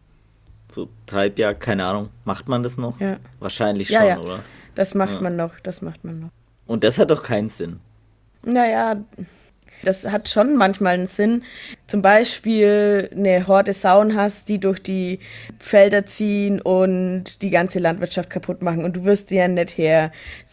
so 0.70 0.90
Treibjagd, 1.06 1.62
keine 1.62 1.86
Ahnung. 1.86 2.10
Macht 2.26 2.48
man 2.48 2.64
das 2.64 2.78
noch? 2.78 3.00
Ja. 3.00 3.18
Wahrscheinlich 3.40 3.90
ja, 3.90 4.00
schon, 4.00 4.08
ja. 4.10 4.20
oder? 4.20 4.40
Das 4.76 4.94
macht 4.94 5.22
man 5.22 5.36
noch, 5.36 5.60
das 5.60 5.82
macht 5.82 6.04
man 6.04 6.20
noch. 6.20 6.30
Und 6.68 6.84
das 6.84 7.00
hat 7.00 7.10
doch 7.10 7.24
keinen 7.24 7.50
Sinn. 7.50 7.80
Naja, 8.44 8.98
das 9.84 10.06
hat 10.06 10.30
schon 10.30 10.56
manchmal 10.56 10.96
einen 10.96 11.08
Sinn. 11.08 11.44
Zum 11.88 12.02
Beispiel 12.02 13.10
eine 13.16 13.48
Horde 13.48 13.74
Sauen 13.74 14.16
hast, 14.16 14.50
die 14.50 14.60
durch 14.60 14.82
die 14.82 15.20
Felder 15.60 16.06
ziehen 16.06 16.60
und 16.62 17.42
die 17.42 17.50
ganze 17.50 17.80
Landwirtschaft 17.80 18.30
kaputt 18.30 18.62
machen 18.62 18.84
und 18.84 18.98
du 18.98 19.06
wirst 19.06 19.30
die 19.30 19.36
ja 19.36 19.48
nicht 19.48 19.78
her. 19.78 20.12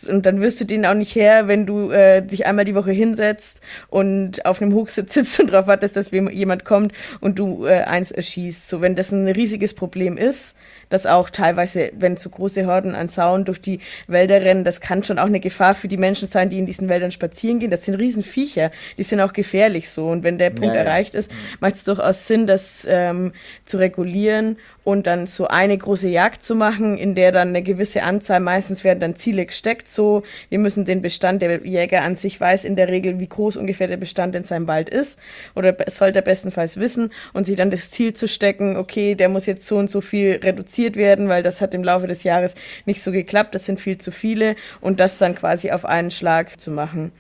Und 0.09 0.27
dann 0.27 0.41
wirst 0.41 0.61
du 0.61 0.65
denen 0.65 0.87
auch 0.87 0.95
nicht 0.95 1.15
her, 1.15 1.49
wenn 1.49 1.67
du 1.67 1.91
äh, 1.91 2.23
dich 2.23 2.47
einmal 2.47 2.65
die 2.65 2.75
Woche 2.75 2.93
hinsetzt 2.93 3.61
und 3.89 4.47
auf 4.47 4.61
einem 4.61 4.75
Hochsitz 4.75 5.15
sitzt 5.15 5.41
und 5.41 5.53
darauf 5.53 5.67
wartest, 5.67 5.97
dass 5.97 6.11
jemand 6.11 6.65
kommt 6.65 6.93
und 7.21 7.39
du 7.39 7.65
äh, 7.65 7.83
eins 7.83 8.11
erschießt. 8.11 8.69
So, 8.69 8.81
wenn 8.81 8.95
das 8.95 9.13
ein 9.13 9.29
riesiges 9.29 9.75
Problem 9.75 10.17
ist, 10.17 10.55
dass 10.89 11.07
auch 11.07 11.31
teilweise, 11.31 11.91
wenn 11.99 12.17
zu 12.17 12.31
große 12.31 12.67
Horden 12.67 12.95
an 12.95 13.09
Sauen 13.09 13.45
durch 13.45 13.61
die 13.61 13.81
Wälder 14.07 14.43
rennen, 14.43 14.65
das 14.65 14.81
kann 14.81 15.03
schon 15.05 15.19
auch 15.19 15.27
eine 15.27 15.41
Gefahr 15.41 15.75
für 15.75 15.89
die 15.89 15.97
Menschen 15.97 16.29
sein, 16.29 16.51
die 16.51 16.59
in 16.59 16.67
diesen 16.67 16.89
Wäldern 16.89 17.11
spazieren 17.11 17.59
gehen. 17.59 17.71
Das 17.71 17.85
sind 17.85 17.95
Riesenviecher, 17.95 18.71
die 18.99 19.03
sind 19.03 19.14
auch 19.21 19.33
gefährlich 19.33 19.91
so. 19.91 20.09
Und 20.09 20.25
wenn 20.25 20.39
der 20.39 20.51
Punkt 20.51 20.75
ja, 20.75 20.81
ja. 20.81 20.81
erreicht 20.83 21.15
ist, 21.15 21.31
macht 21.61 21.75
es 21.75 21.85
durchaus 21.85 22.27
Sinn, 22.27 22.47
das 22.47 22.87
ähm, 22.89 23.33
zu 23.65 23.79
regulieren 23.79 24.57
und 24.85 25.07
dann 25.07 25.27
so 25.27 25.49
eine 25.49 25.77
große 25.77 26.09
Jagd 26.09 26.43
zu 26.43 26.55
machen, 26.55 26.97
in 26.97 27.15
der 27.15 27.33
dann 27.33 27.49
eine 27.49 27.63
gewisse 27.63 28.03
Anzahl, 28.03 28.41
meistens 28.41 28.85
werden 28.85 29.01
dann 29.01 29.17
Ziele 29.17 29.47
gesteckt, 29.47 29.89
so, 29.89 30.23
wir 30.51 30.59
müssen 30.59 30.85
den 30.85 31.03
Bestand, 31.03 31.43
der 31.43 31.67
Jäger 31.67 32.03
an 32.03 32.17
sich 32.17 32.41
weiß 32.41 32.65
in 32.65 32.77
der 32.77 32.89
Regel, 32.89 33.19
wie 33.19 33.29
groß 33.29 33.57
ungefähr 33.57 33.89
der 33.89 33.97
Bestand 33.97 34.35
in 34.37 34.45
seinem 34.45 34.67
Wald 34.67 34.89
ist, 34.89 35.19
oder 35.55 35.75
sollte 35.89 36.19
er 36.19 36.23
bestenfalls 36.23 36.79
wissen, 36.79 37.11
und 37.33 37.47
sich 37.47 37.57
dann 37.57 37.71
das 37.71 37.91
Ziel 37.91 38.15
zu 38.15 38.29
stecken, 38.29 38.77
okay, 38.77 39.15
der 39.15 39.29
muss 39.29 39.47
jetzt 39.47 39.67
so 39.67 39.77
und 39.77 39.91
so 39.91 40.01
viel 40.01 40.41
reduziert 40.43 40.97
werden, 40.97 41.29
weil 41.29 41.43
das 41.43 41.61
hat 41.61 41.75
im 41.75 41.83
Laufe 41.83 42.07
des 42.07 42.23
Jahres 42.23 42.55
nicht 42.85 43.03
so 43.03 43.11
geklappt, 43.11 43.55
das 43.55 43.65
sind 43.65 43.81
viel 43.81 43.99
zu 43.99 44.11
viele, 44.11 44.57
und 44.81 45.01
das 45.01 45.19
dann 45.19 45.35
quasi 45.35 45.71
auf 45.71 45.85
einen 45.85 46.11
Schlag 46.11 46.61
zu 46.61 46.71
machen. 46.71 47.13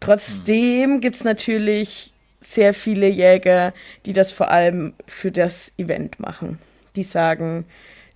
Trotzdem 0.00 1.00
gibt 1.00 1.16
es 1.16 1.24
natürlich 1.24 2.12
sehr 2.40 2.74
viele 2.74 3.08
Jäger, 3.08 3.72
die 4.06 4.12
das 4.12 4.32
vor 4.32 4.50
allem 4.50 4.92
für 5.06 5.32
das 5.32 5.72
Event 5.78 6.20
machen. 6.20 6.58
Die 6.94 7.02
sagen, 7.02 7.64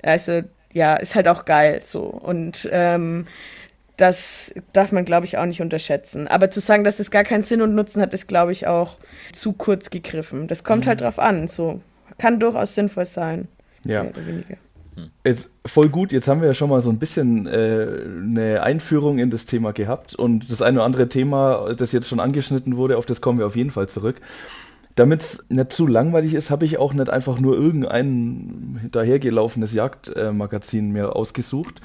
also 0.02 0.42
ja, 0.72 0.94
ist 0.96 1.14
halt 1.14 1.28
auch 1.28 1.44
geil 1.44 1.80
so. 1.82 2.02
Und 2.02 2.68
ähm, 2.70 3.26
das 3.96 4.54
darf 4.72 4.92
man, 4.92 5.04
glaube 5.04 5.26
ich, 5.26 5.38
auch 5.38 5.46
nicht 5.46 5.60
unterschätzen. 5.60 6.28
Aber 6.28 6.50
zu 6.50 6.60
sagen, 6.60 6.84
dass 6.84 7.00
es 7.00 7.10
gar 7.10 7.24
keinen 7.24 7.42
Sinn 7.42 7.62
und 7.62 7.74
Nutzen 7.74 8.00
hat, 8.00 8.14
ist, 8.14 8.28
glaube 8.28 8.52
ich, 8.52 8.66
auch 8.66 8.98
zu 9.32 9.52
kurz 9.52 9.90
gegriffen. 9.90 10.46
Das 10.46 10.62
kommt 10.62 10.84
mhm. 10.84 10.88
halt 10.90 11.00
drauf 11.00 11.18
an. 11.18 11.48
So 11.48 11.80
kann 12.18 12.38
durchaus 12.38 12.74
sinnvoll 12.74 13.06
sein. 13.06 13.48
Ja. 13.84 14.02
Mehr 14.02 14.12
oder 14.12 14.26
weniger. 14.26 14.56
Jetzt 15.24 15.50
voll 15.66 15.88
gut, 15.88 16.12
jetzt 16.12 16.28
haben 16.28 16.40
wir 16.40 16.48
ja 16.48 16.54
schon 16.54 16.70
mal 16.70 16.80
so 16.80 16.90
ein 16.90 16.98
bisschen 16.98 17.46
äh, 17.46 17.86
eine 18.22 18.62
Einführung 18.62 19.18
in 19.18 19.30
das 19.30 19.46
Thema 19.46 19.72
gehabt 19.72 20.14
und 20.14 20.50
das 20.50 20.62
eine 20.62 20.78
oder 20.78 20.86
andere 20.86 21.08
Thema, 21.08 21.74
das 21.74 21.92
jetzt 21.92 22.08
schon 22.08 22.20
angeschnitten 22.20 22.76
wurde, 22.76 22.96
auf 22.96 23.06
das 23.06 23.20
kommen 23.20 23.38
wir 23.38 23.46
auf 23.46 23.56
jeden 23.56 23.70
Fall 23.70 23.88
zurück. 23.88 24.16
Damit 24.94 25.20
es 25.20 25.44
nicht 25.48 25.72
zu 25.72 25.86
langweilig 25.86 26.34
ist, 26.34 26.50
habe 26.50 26.64
ich 26.64 26.78
auch 26.78 26.92
nicht 26.92 27.08
einfach 27.08 27.38
nur 27.38 27.56
irgendein 27.56 28.88
dahergelaufenes 28.90 29.72
Jagdmagazin 29.72 30.90
mehr 30.90 31.14
ausgesucht, 31.14 31.80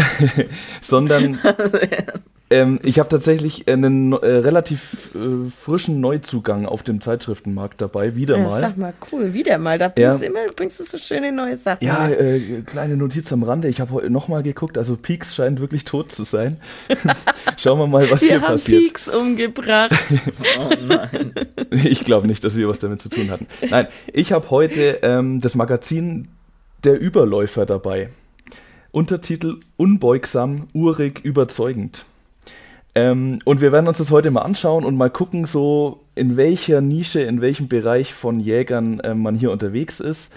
sondern 0.80 1.38
Ähm, 2.50 2.78
ich 2.82 2.98
habe 2.98 3.08
tatsächlich 3.08 3.66
einen 3.68 4.12
äh, 4.12 4.16
relativ 4.16 5.14
äh, 5.14 5.50
frischen 5.50 6.00
Neuzugang 6.00 6.66
auf 6.66 6.82
dem 6.82 7.00
Zeitschriftenmarkt 7.00 7.80
dabei, 7.80 8.16
wieder 8.16 8.36
mal. 8.36 8.60
Sag 8.60 8.76
mal, 8.76 8.92
cool, 9.10 9.32
wieder 9.32 9.56
mal. 9.56 9.78
Da 9.78 9.88
bringst, 9.88 9.98
ja. 9.98 10.18
du, 10.18 10.24
immer, 10.26 10.52
bringst 10.54 10.78
du 10.78 10.84
so 10.84 10.98
schöne 10.98 11.32
neue 11.32 11.56
Sachen. 11.56 11.84
Ja, 11.84 12.08
äh, 12.08 12.60
kleine 12.66 12.98
Notiz 12.98 13.32
am 13.32 13.44
Rande. 13.44 13.68
Ich 13.68 13.80
habe 13.80 13.92
heute 13.92 14.10
nochmal 14.10 14.42
geguckt. 14.42 14.76
Also 14.76 14.96
Peaks 14.96 15.34
scheint 15.34 15.58
wirklich 15.58 15.84
tot 15.84 16.12
zu 16.12 16.24
sein. 16.24 16.58
Schauen 17.56 17.78
wir 17.78 17.86
mal, 17.86 18.10
was 18.10 18.20
wir 18.20 18.28
hier 18.28 18.42
haben 18.42 18.52
passiert. 18.52 18.82
Peaks 18.82 19.08
umgebracht. 19.08 19.94
oh 20.58 20.70
nein. 20.86 21.32
Ich 21.70 22.00
glaube 22.00 22.26
nicht, 22.26 22.44
dass 22.44 22.56
wir 22.56 22.68
was 22.68 22.78
damit 22.78 23.00
zu 23.00 23.08
tun 23.08 23.30
hatten. 23.30 23.46
Nein, 23.70 23.88
ich 24.12 24.32
habe 24.32 24.50
heute 24.50 24.98
ähm, 25.02 25.40
das 25.40 25.54
Magazin 25.54 26.28
Der 26.84 27.00
Überläufer 27.00 27.64
dabei. 27.64 28.10
Untertitel 28.92 29.60
Unbeugsam, 29.76 30.68
urig, 30.74 31.24
überzeugend. 31.24 32.04
Ähm, 32.94 33.38
und 33.44 33.60
wir 33.60 33.72
werden 33.72 33.88
uns 33.88 33.98
das 33.98 34.10
heute 34.10 34.30
mal 34.30 34.42
anschauen 34.42 34.84
und 34.84 34.96
mal 34.96 35.10
gucken, 35.10 35.46
so 35.46 36.00
in 36.14 36.36
welcher 36.36 36.80
Nische, 36.80 37.20
in 37.22 37.40
welchem 37.40 37.68
Bereich 37.68 38.14
von 38.14 38.38
Jägern 38.38 39.00
äh, 39.00 39.14
man 39.14 39.34
hier 39.34 39.50
unterwegs 39.50 40.00
ist. 40.00 40.32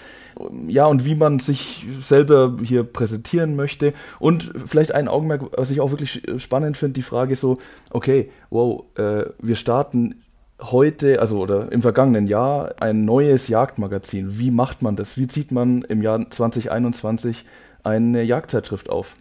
Ja, 0.68 0.86
und 0.86 1.04
wie 1.04 1.16
man 1.16 1.40
sich 1.40 1.86
selber 2.00 2.56
hier 2.62 2.84
präsentieren 2.84 3.56
möchte. 3.56 3.92
Und 4.20 4.52
vielleicht 4.66 4.92
ein 4.92 5.08
Augenmerk, 5.08 5.56
was 5.56 5.70
ich 5.70 5.80
auch 5.80 5.90
wirklich 5.90 6.22
spannend 6.36 6.76
finde, 6.76 6.94
die 6.94 7.02
Frage 7.02 7.34
so, 7.34 7.58
okay, 7.90 8.30
wow, 8.50 8.84
äh, 8.96 9.24
wir 9.40 9.56
starten 9.56 10.16
heute, 10.60 11.20
also 11.20 11.40
oder 11.40 11.70
im 11.72 11.82
vergangenen 11.82 12.26
Jahr, 12.26 12.74
ein 12.80 13.04
neues 13.04 13.48
Jagdmagazin. 13.48 14.38
Wie 14.38 14.50
macht 14.50 14.82
man 14.82 14.96
das? 14.96 15.16
Wie 15.16 15.26
zieht 15.26 15.52
man 15.52 15.82
im 15.82 16.02
Jahr 16.02 16.28
2021 16.28 17.44
eine 17.84 18.22
Jagdzeitschrift 18.22 18.90
auf? 18.90 19.14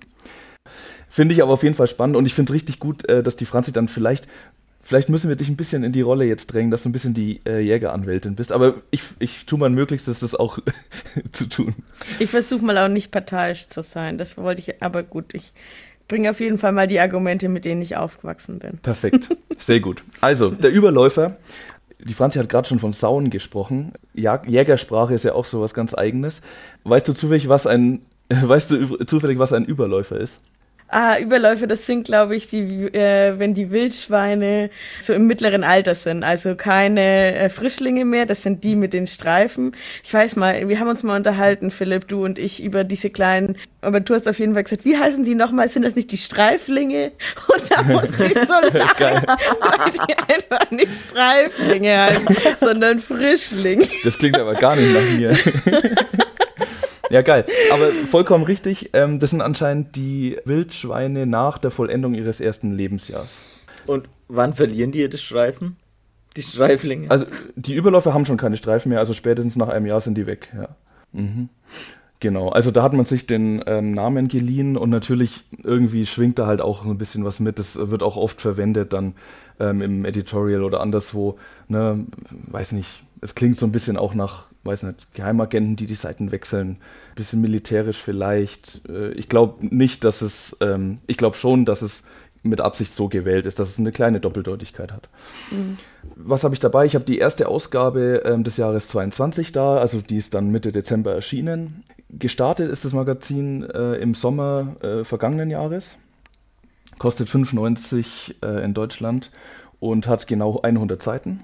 Finde 1.17 1.33
ich 1.33 1.41
aber 1.41 1.51
auf 1.53 1.63
jeden 1.63 1.74
Fall 1.74 1.88
spannend 1.88 2.15
und 2.15 2.27
ich 2.27 2.36
finde 2.36 2.51
es 2.51 2.53
richtig 2.53 2.79
gut, 2.79 3.09
äh, 3.09 3.24
dass 3.24 3.36
die 3.36 3.45
Franzi 3.45 3.71
dann 3.71 3.88
vielleicht, 3.88 4.27
vielleicht 4.83 5.09
müssen 5.09 5.29
wir 5.29 5.36
dich 5.36 5.50
ein 5.50 5.55
bisschen 5.55 5.83
in 5.83 5.91
die 5.91 6.01
Rolle 6.01 6.25
jetzt 6.25 6.53
drängen, 6.53 6.69
dass 6.69 6.83
du 6.83 6.89
ein 6.89 6.91
bisschen 6.91 7.15
die 7.15 7.41
äh, 7.43 7.59
Jägeranwältin 7.59 8.36
bist. 8.36 8.51
Aber 8.51 8.75
ich, 8.91 9.01
ich 9.17 9.47
tue 9.47 9.57
mein 9.57 9.74
Möglichstes, 9.74 10.19
das 10.19 10.36
auch 10.36 10.59
zu 11.31 11.50
tun. 11.50 11.74
Ich 12.19 12.29
versuche 12.29 12.63
mal 12.63 12.77
auch 12.77 12.88
nicht 12.88 13.09
parteiisch 13.09 13.65
zu 13.65 13.81
sein. 13.81 14.19
Das 14.19 14.38
wollte 14.38 14.62
ich, 14.62 14.83
aber 14.83 15.01
gut, 15.01 15.33
ich 15.33 15.53
bringe 16.07 16.29
auf 16.29 16.39
jeden 16.39 16.59
Fall 16.59 16.71
mal 16.71 16.88
die 16.88 17.00
Argumente, 17.00 17.50
mit 17.50 17.65
denen 17.65 17.81
ich 17.81 17.97
aufgewachsen 17.97 18.59
bin. 18.59 18.77
Perfekt, 18.77 19.36
sehr 19.57 19.79
gut. 19.79 20.03
Also, 20.21 20.51
der 20.51 20.69
Überläufer. 20.69 21.38
Die 21.97 22.13
Franzi 22.13 22.38
hat 22.38 22.47
gerade 22.47 22.67
schon 22.67 22.77
von 22.77 22.93
Sauen 22.93 23.31
gesprochen. 23.31 23.93
Jag 24.13 24.47
Jägersprache 24.47 25.15
ist 25.15 25.25
ja 25.25 25.33
auch 25.33 25.45
so 25.45 25.62
was 25.62 25.74
ganz 25.74 25.95
Eigenes. 25.95 26.41
Weißt 26.83 27.07
du 27.07 27.13
zufällig, 27.13 27.50
was 27.50 27.65
ein, 27.65 28.01
weißt 28.29 28.69
du 28.69 29.03
zufällig, 29.05 29.39
was 29.39 29.51
ein 29.51 29.65
Überläufer 29.65 30.19
ist? 30.19 30.41
Ah, 30.89 31.17
Überläufe, 31.20 31.67
das 31.67 31.86
sind, 31.86 32.06
glaube 32.06 32.36
ich, 32.38 32.48
die, 32.48 32.86
äh, 32.94 33.38
wenn 33.38 33.53
die 33.53 33.72
Wildschweine 33.72 34.70
so 35.01 35.12
im 35.12 35.27
mittleren 35.27 35.65
Alter 35.65 35.96
sind. 35.96 36.24
Also 36.24 36.56
keine 36.56 37.36
äh, 37.36 37.50
Frischlinge 37.50 38.06
mehr, 38.06 38.25
das 38.25 38.41
sind 38.44 38.63
die 38.63 38.77
mit 38.77 38.94
den 38.94 39.06
Streifen. 39.06 39.75
Ich 40.03 40.13
weiß 40.13 40.38
mal, 40.38 40.70
wir 40.70 40.79
haben 40.79 40.88
uns 40.88 41.03
mal 41.03 41.17
unterhalten, 41.17 41.72
Philipp, 41.72 42.08
du 42.08 42.24
und 42.24 42.39
ich, 42.39 42.63
über 42.63 42.86
diese 42.86 43.10
kleinen, 43.10 43.58
aber 43.82 44.00
du 44.00 44.13
hast 44.13 44.29
auf 44.29 44.39
jeden 44.39 44.53
Fall 44.53 44.63
gesagt, 44.63 44.86
wie 44.86 44.98
heißen 44.98 45.25
die 45.25 45.36
nochmal? 45.36 45.67
Sind 45.67 45.84
das 45.84 45.96
nicht 45.96 46.12
die 46.12 46.17
Streiflinge? 46.17 47.12
Und 47.48 47.72
da 47.72 47.84
musste 47.84 48.25
ich 48.25 48.34
so 48.34 48.77
lachen, 48.77 49.25
weil 49.27 49.91
die 50.08 50.34
einfach 50.34 50.72
nicht 50.72 50.91
Streiflinge 51.10 51.98
heißen, 51.98 52.27
sondern 52.58 53.00
Frischlinge. 53.00 53.88
Das 54.03 54.17
klingt 54.17 54.38
aber 54.38 54.56
gar 54.56 54.75
nicht 54.75 54.94
nach 54.94 55.17
mir. 55.17 55.38
Ja, 57.09 57.21
geil. 57.21 57.45
Aber 57.71 57.91
vollkommen 58.05 58.43
richtig. 58.43 58.89
Ähm, 58.93 59.19
das 59.19 59.29
sind 59.29 59.41
anscheinend 59.41 59.95
die 59.95 60.37
Wildschweine 60.45 61.25
nach 61.25 61.57
der 61.57 61.71
Vollendung 61.71 62.13
ihres 62.13 62.39
ersten 62.39 62.71
Lebensjahrs. 62.71 63.61
Und 63.85 64.09
wann 64.27 64.53
verlieren 64.53 64.91
die 64.91 64.99
ihre 64.99 65.17
Streifen? 65.17 65.77
Die 66.35 66.41
Streiflinge? 66.41 67.09
Also 67.09 67.25
die 67.55 67.73
Überläufer 67.73 68.13
haben 68.13 68.25
schon 68.25 68.37
keine 68.37 68.57
Streifen 68.57 68.89
mehr, 68.89 68.99
also 68.99 69.13
spätestens 69.13 69.55
nach 69.55 69.69
einem 69.69 69.85
Jahr 69.85 70.01
sind 70.01 70.15
die 70.15 70.27
weg, 70.27 70.53
ja. 70.55 70.69
Mhm. 71.13 71.49
Genau, 72.19 72.49
also 72.49 72.71
da 72.71 72.81
hat 72.81 72.93
man 72.93 73.05
sich 73.05 73.27
den 73.27 73.63
ähm, 73.67 73.91
Namen 73.91 74.27
geliehen 74.27 74.75
und 74.75 74.89
natürlich 74.89 75.45
irgendwie 75.63 76.05
schwingt 76.07 76.39
da 76.39 76.47
halt 76.47 76.61
auch 76.61 76.83
ein 76.83 76.97
bisschen 76.97 77.23
was 77.25 77.39
mit. 77.39 77.59
Das 77.59 77.77
wird 77.91 78.01
auch 78.01 78.17
oft 78.17 78.41
verwendet 78.41 78.91
dann 78.91 79.13
ähm, 79.59 79.83
im 79.83 80.03
Editorial 80.03 80.63
oder 80.63 80.81
anderswo. 80.81 81.37
Ne, 81.67 82.05
weiß 82.47 82.71
nicht, 82.71 83.03
es 83.21 83.35
klingt 83.35 83.57
so 83.57 83.67
ein 83.67 83.71
bisschen 83.71 83.97
auch 83.97 84.15
nach 84.15 84.46
weiß 84.67 84.83
nicht, 84.83 85.15
Geheimagenten, 85.15 85.75
die 85.75 85.88
die 85.88 85.95
Seiten 85.95 86.31
wechseln, 86.31 86.77
bisschen 87.15 87.41
militärisch 87.41 87.97
vielleicht. 87.97 88.81
Äh, 88.88 89.12
ich 89.13 89.29
glaube 89.29 89.65
nicht, 89.65 90.03
dass 90.03 90.21
es, 90.21 90.55
ähm, 90.62 91.00
ich 91.07 91.17
glaube 91.17 91.36
schon, 91.36 91.65
dass 91.65 91.81
es 91.81 92.03
mit 92.43 92.62
Absicht 92.62 92.93
so 92.93 93.07
gewählt 93.07 93.45
ist, 93.45 93.59
dass 93.59 93.69
es 93.69 93.79
eine 93.79 93.91
kleine 93.91 94.19
Doppeldeutigkeit 94.19 94.91
hat. 94.91 95.09
Mhm. 95.51 95.77
Was 96.15 96.43
habe 96.43 96.53
ich 96.53 96.59
dabei? 96.59 96.86
Ich 96.86 96.95
habe 96.95 97.05
die 97.05 97.17
erste 97.17 97.47
Ausgabe 97.47 98.21
ähm, 98.25 98.43
des 98.43 98.57
Jahres 98.57 98.88
22 98.89 99.51
da, 99.51 99.77
also 99.77 100.01
die 100.01 100.17
ist 100.17 100.33
dann 100.33 100.51
Mitte 100.51 100.71
Dezember 100.71 101.13
erschienen. 101.13 101.83
Gestartet 102.09 102.71
ist 102.71 102.86
das 102.86 102.93
Magazin 102.93 103.63
äh, 103.63 103.95
im 103.95 104.13
Sommer 104.13 104.77
äh, 104.81 105.03
vergangenen 105.03 105.50
Jahres, 105.50 105.97
kostet 107.00 107.29
5,90 107.29 108.36
äh, 108.43 108.63
in 108.63 108.74
Deutschland 108.74 109.31
und 109.79 110.07
hat 110.07 110.27
genau 110.27 110.62
100 110.62 111.01
Seiten. 111.01 111.43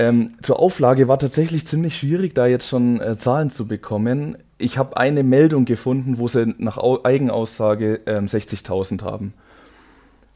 Ähm, 0.00 0.32
zur 0.40 0.60
Auflage 0.60 1.08
war 1.08 1.18
tatsächlich 1.18 1.66
ziemlich 1.66 1.94
schwierig, 1.94 2.34
da 2.34 2.46
jetzt 2.46 2.66
schon 2.66 3.02
äh, 3.02 3.18
Zahlen 3.18 3.50
zu 3.50 3.68
bekommen. 3.68 4.38
Ich 4.56 4.78
habe 4.78 4.96
eine 4.96 5.22
Meldung 5.22 5.66
gefunden, 5.66 6.16
wo 6.16 6.26
sie 6.26 6.54
nach 6.56 6.78
Au 6.78 7.04
Eigenaussage 7.04 8.00
ähm, 8.06 8.24
60.000 8.24 9.02
haben. 9.02 9.34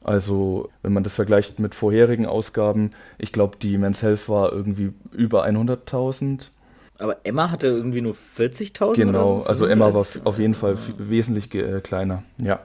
Also, 0.02 0.68
wenn 0.82 0.92
man 0.92 1.02
das 1.02 1.14
vergleicht 1.14 1.60
mit 1.60 1.74
vorherigen 1.74 2.26
Ausgaben, 2.26 2.90
ich 3.16 3.32
glaube, 3.32 3.56
die 3.56 3.78
Men's 3.78 4.02
Health 4.02 4.28
war 4.28 4.52
irgendwie 4.52 4.92
über 5.12 5.46
100.000. 5.46 6.50
Aber 6.98 7.16
Emma 7.24 7.50
hatte 7.50 7.68
irgendwie 7.68 8.02
nur 8.02 8.16
40.000? 8.36 8.96
Genau, 8.96 9.38
so? 9.38 9.46
also 9.46 9.64
Emma 9.64 9.94
war 9.94 10.04
auf 10.24 10.38
jeden 10.38 10.52
Fall 10.52 10.76
wesentlich 10.98 11.54
äh, 11.54 11.80
kleiner, 11.80 12.22
ja. 12.36 12.60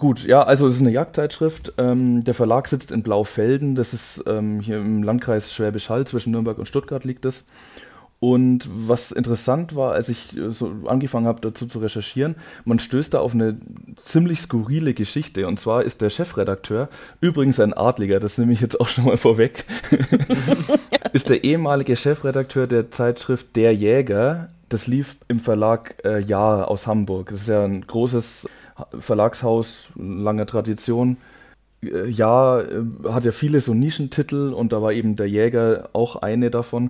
Gut, 0.00 0.24
ja, 0.24 0.42
also 0.42 0.66
es 0.66 0.76
ist 0.76 0.80
eine 0.80 0.92
Jagdzeitschrift. 0.92 1.74
Ähm, 1.76 2.24
der 2.24 2.32
Verlag 2.32 2.68
sitzt 2.68 2.90
in 2.90 3.02
Blaufelden. 3.02 3.74
Das 3.74 3.92
ist 3.92 4.24
ähm, 4.26 4.60
hier 4.60 4.78
im 4.78 5.02
Landkreis 5.02 5.52
Schwäbisch 5.52 5.90
Hall, 5.90 6.06
zwischen 6.06 6.30
Nürnberg 6.32 6.56
und 6.56 6.64
Stuttgart 6.64 7.04
liegt 7.04 7.26
es. 7.26 7.44
Und 8.18 8.66
was 8.72 9.12
interessant 9.12 9.76
war, 9.76 9.92
als 9.92 10.08
ich 10.08 10.34
äh, 10.34 10.54
so 10.54 10.72
angefangen 10.86 11.26
habe, 11.26 11.42
dazu 11.42 11.66
zu 11.66 11.80
recherchieren, 11.80 12.36
man 12.64 12.78
stößt 12.78 13.12
da 13.12 13.20
auf 13.20 13.34
eine 13.34 13.58
ziemlich 14.02 14.40
skurrile 14.40 14.94
Geschichte. 14.94 15.46
Und 15.46 15.60
zwar 15.60 15.82
ist 15.82 16.00
der 16.00 16.08
Chefredakteur, 16.08 16.88
übrigens 17.20 17.60
ein 17.60 17.74
Adliger, 17.74 18.20
das 18.20 18.38
nehme 18.38 18.54
ich 18.54 18.62
jetzt 18.62 18.80
auch 18.80 18.88
schon 18.88 19.04
mal 19.04 19.18
vorweg, 19.18 19.66
ist 21.12 21.28
der 21.28 21.44
ehemalige 21.44 21.94
Chefredakteur 21.94 22.66
der 22.66 22.90
Zeitschrift 22.90 23.54
Der 23.54 23.74
Jäger. 23.74 24.48
Das 24.70 24.86
lief 24.86 25.18
im 25.28 25.40
Verlag 25.40 25.96
äh, 26.06 26.20
Jahr 26.20 26.68
aus 26.68 26.86
Hamburg. 26.86 27.28
Das 27.32 27.42
ist 27.42 27.48
ja 27.48 27.64
ein 27.64 27.86
großes 27.86 28.48
Verlagshaus, 28.98 29.88
lange 29.96 30.46
Tradition. 30.46 31.16
Äh, 31.82 32.08
ja, 32.08 32.60
äh, 32.60 32.82
hat 33.08 33.24
ja 33.24 33.32
viele 33.32 33.60
so 33.60 33.74
Nischentitel 33.74 34.52
und 34.52 34.72
da 34.72 34.82
war 34.82 34.92
eben 34.92 35.16
der 35.16 35.28
Jäger 35.28 35.88
auch 35.92 36.16
eine 36.16 36.50
davon. 36.50 36.88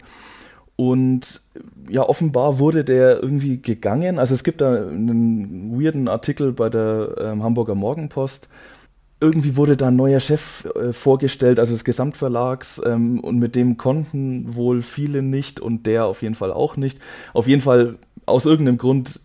Und 0.77 1.43
ja, 1.91 2.09
offenbar 2.09 2.59
wurde 2.59 2.85
der 2.85 3.23
irgendwie 3.23 3.61
gegangen. 3.61 4.19
Also 4.19 4.33
es 4.33 4.45
gibt 4.45 4.63
da 4.63 4.75
einen 4.75 5.79
weirden 5.79 6.09
Artikel 6.09 6.53
bei 6.53 6.71
der 6.71 7.17
ähm, 7.19 7.43
Hamburger 7.43 7.75
Morgenpost. 7.75 8.49
Irgendwie 9.21 9.57
wurde 9.57 9.77
da 9.77 9.89
ein 9.89 9.97
neuer 9.97 10.21
Chef 10.21 10.65
äh, 10.75 10.95
vorgestellt, 10.95 11.61
also 11.61 11.75
des 11.75 11.85
Gesamtverlags, 11.85 12.81
ähm, 12.87 13.21
und 13.21 13.39
mit 13.39 13.57
dem 13.57 13.77
konnten 13.77 14.55
wohl 14.55 14.81
viele 14.81 15.21
nicht 15.21 15.61
und 15.61 15.85
der 15.85 16.07
auf 16.07 16.23
jeden 16.23 16.35
Fall 16.35 16.51
auch 16.51 16.79
nicht. 16.79 16.99
Auf 17.35 17.47
jeden 17.47 17.61
Fall 17.61 17.97
aus 18.25 18.47
irgendeinem 18.47 18.79
Grund 18.79 19.21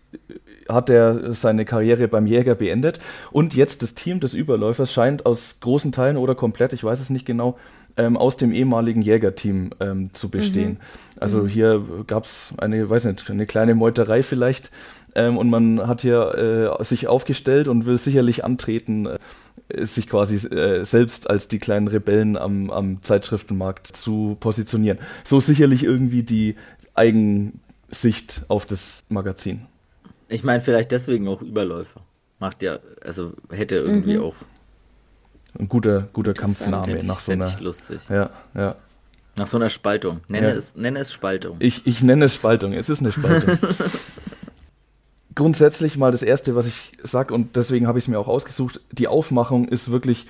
hat 0.68 0.90
er 0.90 1.34
seine 1.34 1.64
Karriere 1.64 2.08
beim 2.08 2.26
Jäger 2.26 2.54
beendet. 2.54 2.98
Und 3.30 3.54
jetzt 3.54 3.82
das 3.82 3.94
Team 3.94 4.20
des 4.20 4.34
Überläufers 4.34 4.92
scheint 4.92 5.26
aus 5.26 5.60
großen 5.60 5.92
Teilen 5.92 6.16
oder 6.16 6.34
komplett, 6.34 6.72
ich 6.72 6.84
weiß 6.84 7.00
es 7.00 7.10
nicht 7.10 7.26
genau, 7.26 7.56
ähm, 7.96 8.16
aus 8.16 8.36
dem 8.36 8.52
ehemaligen 8.52 9.02
Jägerteam 9.02 9.70
ähm, 9.80 10.10
zu 10.12 10.28
bestehen. 10.30 10.72
Mhm. 10.72 10.78
Also 11.18 11.42
mhm. 11.42 11.48
hier 11.48 11.84
gab 12.06 12.24
es 12.24 12.52
eine, 12.58 12.88
weiß 12.88 13.06
nicht, 13.06 13.30
eine 13.30 13.46
kleine 13.46 13.74
Meuterei 13.74 14.22
vielleicht. 14.22 14.70
Ähm, 15.14 15.38
und 15.38 15.48
man 15.48 15.86
hat 15.86 16.02
hier 16.02 16.78
äh, 16.78 16.84
sich 16.84 17.08
aufgestellt 17.08 17.68
und 17.68 17.86
will 17.86 17.96
sicherlich 17.96 18.44
antreten, 18.44 19.06
äh, 19.68 19.84
sich 19.86 20.08
quasi 20.08 20.46
äh, 20.46 20.84
selbst 20.84 21.30
als 21.30 21.48
die 21.48 21.58
kleinen 21.58 21.88
Rebellen 21.88 22.36
am, 22.36 22.70
am 22.70 23.02
Zeitschriftenmarkt 23.02 23.86
zu 23.86 24.36
positionieren. 24.40 24.98
So 25.24 25.40
sicherlich 25.40 25.82
irgendwie 25.82 26.22
die 26.22 26.56
Eigensicht 26.94 28.44
auf 28.48 28.66
das 28.66 29.04
Magazin. 29.08 29.62
Ich 30.28 30.44
meine, 30.44 30.62
vielleicht 30.62 30.92
deswegen 30.92 31.28
auch 31.28 31.42
Überläufer. 31.42 32.00
Macht 32.38 32.62
ja, 32.62 32.78
also 33.02 33.32
hätte 33.50 33.76
irgendwie 33.76 34.18
mhm. 34.18 34.24
auch. 34.24 34.34
Ein 35.58 35.68
guter, 35.68 36.08
guter 36.12 36.34
Kampfname 36.34 37.02
nach 37.04 37.20
so 37.20 37.32
einer. 37.32 37.50
lustig. 37.60 38.02
Ja, 38.10 38.30
ja. 38.54 38.76
Nach 39.36 39.46
so 39.46 39.58
einer 39.58 39.68
Spaltung. 39.68 40.20
Nenne, 40.28 40.48
ja. 40.48 40.54
es, 40.54 40.74
nenne 40.76 40.98
es 40.98 41.12
Spaltung. 41.12 41.56
Ich, 41.60 41.86
ich 41.86 42.02
nenne 42.02 42.26
es 42.26 42.34
Spaltung. 42.34 42.72
Es 42.72 42.88
ist 42.88 43.00
eine 43.00 43.12
Spaltung. 43.12 43.58
Grundsätzlich 45.34 45.98
mal 45.98 46.10
das 46.10 46.22
Erste, 46.22 46.54
was 46.54 46.66
ich 46.66 46.92
sage, 47.02 47.34
und 47.34 47.56
deswegen 47.56 47.86
habe 47.86 47.98
ich 47.98 48.04
es 48.04 48.08
mir 48.08 48.18
auch 48.18 48.28
ausgesucht, 48.28 48.80
die 48.92 49.08
Aufmachung 49.08 49.68
ist 49.68 49.90
wirklich 49.90 50.26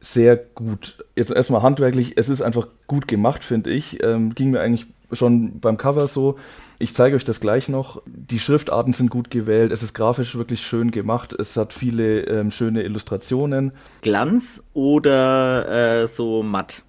sehr 0.00 0.36
gut. 0.36 1.04
Jetzt 1.16 1.32
erstmal 1.32 1.62
handwerklich, 1.62 2.12
es 2.16 2.28
ist 2.28 2.40
einfach 2.40 2.68
gut 2.86 3.08
gemacht, 3.08 3.42
finde 3.42 3.70
ich. 3.70 4.02
Ähm, 4.02 4.34
ging 4.34 4.50
mir 4.50 4.60
eigentlich 4.60 4.86
schon 5.12 5.58
beim 5.58 5.76
Cover 5.76 6.06
so. 6.06 6.38
Ich 6.80 6.94
zeige 6.94 7.16
euch 7.16 7.24
das 7.24 7.40
gleich 7.40 7.68
noch. 7.68 8.02
Die 8.06 8.38
Schriftarten 8.38 8.92
sind 8.92 9.10
gut 9.10 9.30
gewählt. 9.30 9.72
Es 9.72 9.82
ist 9.82 9.94
grafisch 9.94 10.36
wirklich 10.36 10.64
schön 10.64 10.92
gemacht. 10.92 11.32
Es 11.32 11.56
hat 11.56 11.72
viele 11.72 12.20
ähm, 12.20 12.52
schöne 12.52 12.82
Illustrationen. 12.82 13.72
Glanz 14.00 14.62
oder 14.74 16.02
äh, 16.02 16.06
so 16.06 16.44
matt? 16.44 16.82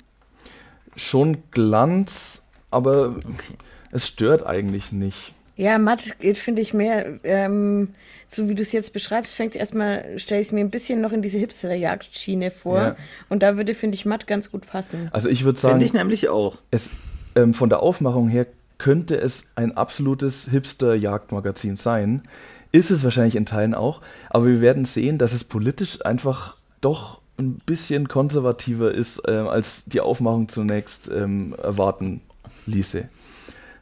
Schon 0.95 1.37
Glanz, 1.49 2.43
aber 2.69 3.15
okay. 3.17 3.55
es 3.91 4.07
stört 4.07 4.45
eigentlich 4.45 4.91
nicht. 4.91 5.33
Ja, 5.55 5.77
matt 5.77 6.19
geht, 6.19 6.37
finde 6.37 6.61
ich, 6.61 6.73
mehr, 6.73 7.19
ähm, 7.23 7.89
so 8.27 8.47
wie 8.47 8.55
du 8.55 8.61
es 8.61 8.71
jetzt 8.71 8.93
beschreibst, 8.93 9.35
fängt 9.35 9.55
es 9.55 9.59
erstmal, 9.59 10.17
stelle 10.17 10.39
ich 10.39 10.47
es 10.47 10.53
mir 10.53 10.61
ein 10.61 10.69
bisschen 10.69 11.01
noch 11.01 11.11
in 11.11 11.21
diese 11.21 11.39
Hipster-Jagdschiene 11.39 12.51
vor. 12.51 12.77
Ja. 12.77 12.95
Und 13.27 13.43
da 13.43 13.57
würde, 13.57 13.73
finde 13.73 13.95
ich, 13.95 14.05
matt 14.05 14.27
ganz 14.27 14.51
gut 14.51 14.67
passen. 14.67 15.09
Also 15.11 15.29
ich 15.29 15.43
würde 15.43 15.59
sagen. 15.59 15.73
Finde 15.73 15.85
ich 15.85 15.93
nämlich 15.93 16.29
auch. 16.29 16.59
Es, 16.69 16.89
ähm, 17.35 17.53
von 17.53 17.69
der 17.69 17.81
Aufmachung 17.81 18.29
her 18.29 18.45
könnte 18.79 19.15
es 19.17 19.45
ein 19.55 19.77
absolutes 19.77 20.49
Hipster-Jagdmagazin 20.49 21.75
sein. 21.75 22.23
Ist 22.71 22.89
es 22.89 23.03
wahrscheinlich 23.03 23.35
in 23.35 23.45
Teilen 23.45 23.75
auch, 23.75 24.01
aber 24.29 24.47
wir 24.47 24.61
werden 24.61 24.85
sehen, 24.85 25.19
dass 25.19 25.33
es 25.33 25.43
politisch 25.43 26.03
einfach 26.03 26.57
doch 26.81 27.21
ein 27.37 27.59
bisschen 27.65 28.07
konservativer 28.07 28.91
ist, 28.91 29.21
äh, 29.27 29.31
als 29.31 29.85
die 29.85 30.01
Aufmachung 30.01 30.49
zunächst 30.49 31.09
ähm, 31.09 31.55
erwarten 31.61 32.21
ließe. 32.65 33.07